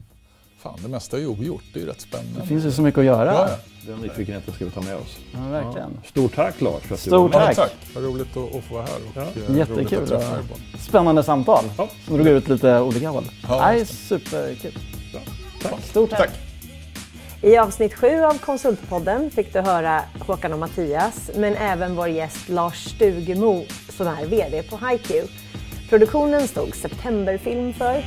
fan 0.59 0.79
det 0.83 0.87
mesta 0.89 1.17
är 1.17 1.21
ju 1.21 1.27
ogjort, 1.27 1.61
det 1.73 1.79
är 1.79 1.83
ju 1.83 1.89
rätt 1.89 2.01
spännande. 2.01 2.39
Det 2.41 2.47
finns 2.47 2.65
ju 2.65 2.71
så 2.71 2.81
mycket 2.81 2.97
att 2.99 3.05
göra. 3.05 3.33
Ja, 3.33 3.49
ja. 3.49 3.55
Den 3.87 3.99
nyfikenheten 3.99 4.53
ska 4.53 4.65
vi 4.65 4.71
ta 4.71 4.81
med 4.81 4.95
oss. 4.95 5.17
Ja, 5.33 5.39
verkligen. 5.51 5.89
Stort 6.05 6.35
tack 6.35 6.61
Lars 6.61 6.81
för 6.83 6.95
att 6.95 7.03
du 7.03 7.09
Stort 7.09 7.33
var 7.33 7.39
med. 7.39 7.49
Ja, 7.49 7.53
Tack. 7.53 7.55
tack. 7.55 7.95
Vad 7.95 8.03
roligt 8.03 8.37
att, 8.37 8.55
att 8.55 8.63
få 8.63 8.73
vara 8.73 8.83
här. 8.85 8.95
Och, 8.95 9.11
Ja. 9.15 9.21
eh, 9.49 9.57
Jättekul. 9.57 10.03
att 10.03 10.09
träffa 10.09 10.35
er. 10.35 10.43
Spännande 10.79 11.23
samtal 11.23 11.63
Ja. 11.77 11.89
som 12.07 12.15
drog 12.17 12.27
ut 12.27 12.47
lite 12.49 12.79
olika 12.81 13.09
håll. 13.09 13.23
Ja. 13.47 13.57
Nej, 13.61 13.85
superkul. 13.85 14.73
Tack. 15.63 15.81
Stort 15.83 16.09
tack. 16.09 16.19
Tack. 16.19 16.29
I 17.41 17.57
avsnitt 17.57 17.93
sju 17.93 18.23
av 18.23 18.37
Konsultpodden 18.37 19.31
fick 19.31 19.53
du 19.53 19.59
höra 19.59 20.01
Håkan 20.19 20.53
och 20.53 20.59
Mattias, 20.59 21.31
men 21.35 21.55
även 21.55 21.95
vår 21.95 22.07
gäst 22.07 22.49
Lars 22.49 22.85
Stugemo 22.85 23.65
som 23.89 24.07
är 24.07 24.25
VD 24.25 24.63
på 24.63 24.77
HiQ. 24.87 25.29
Produktionen 25.89 26.47
stod 26.47 26.75
Septemberfilm 26.75 27.73
för. 27.73 28.03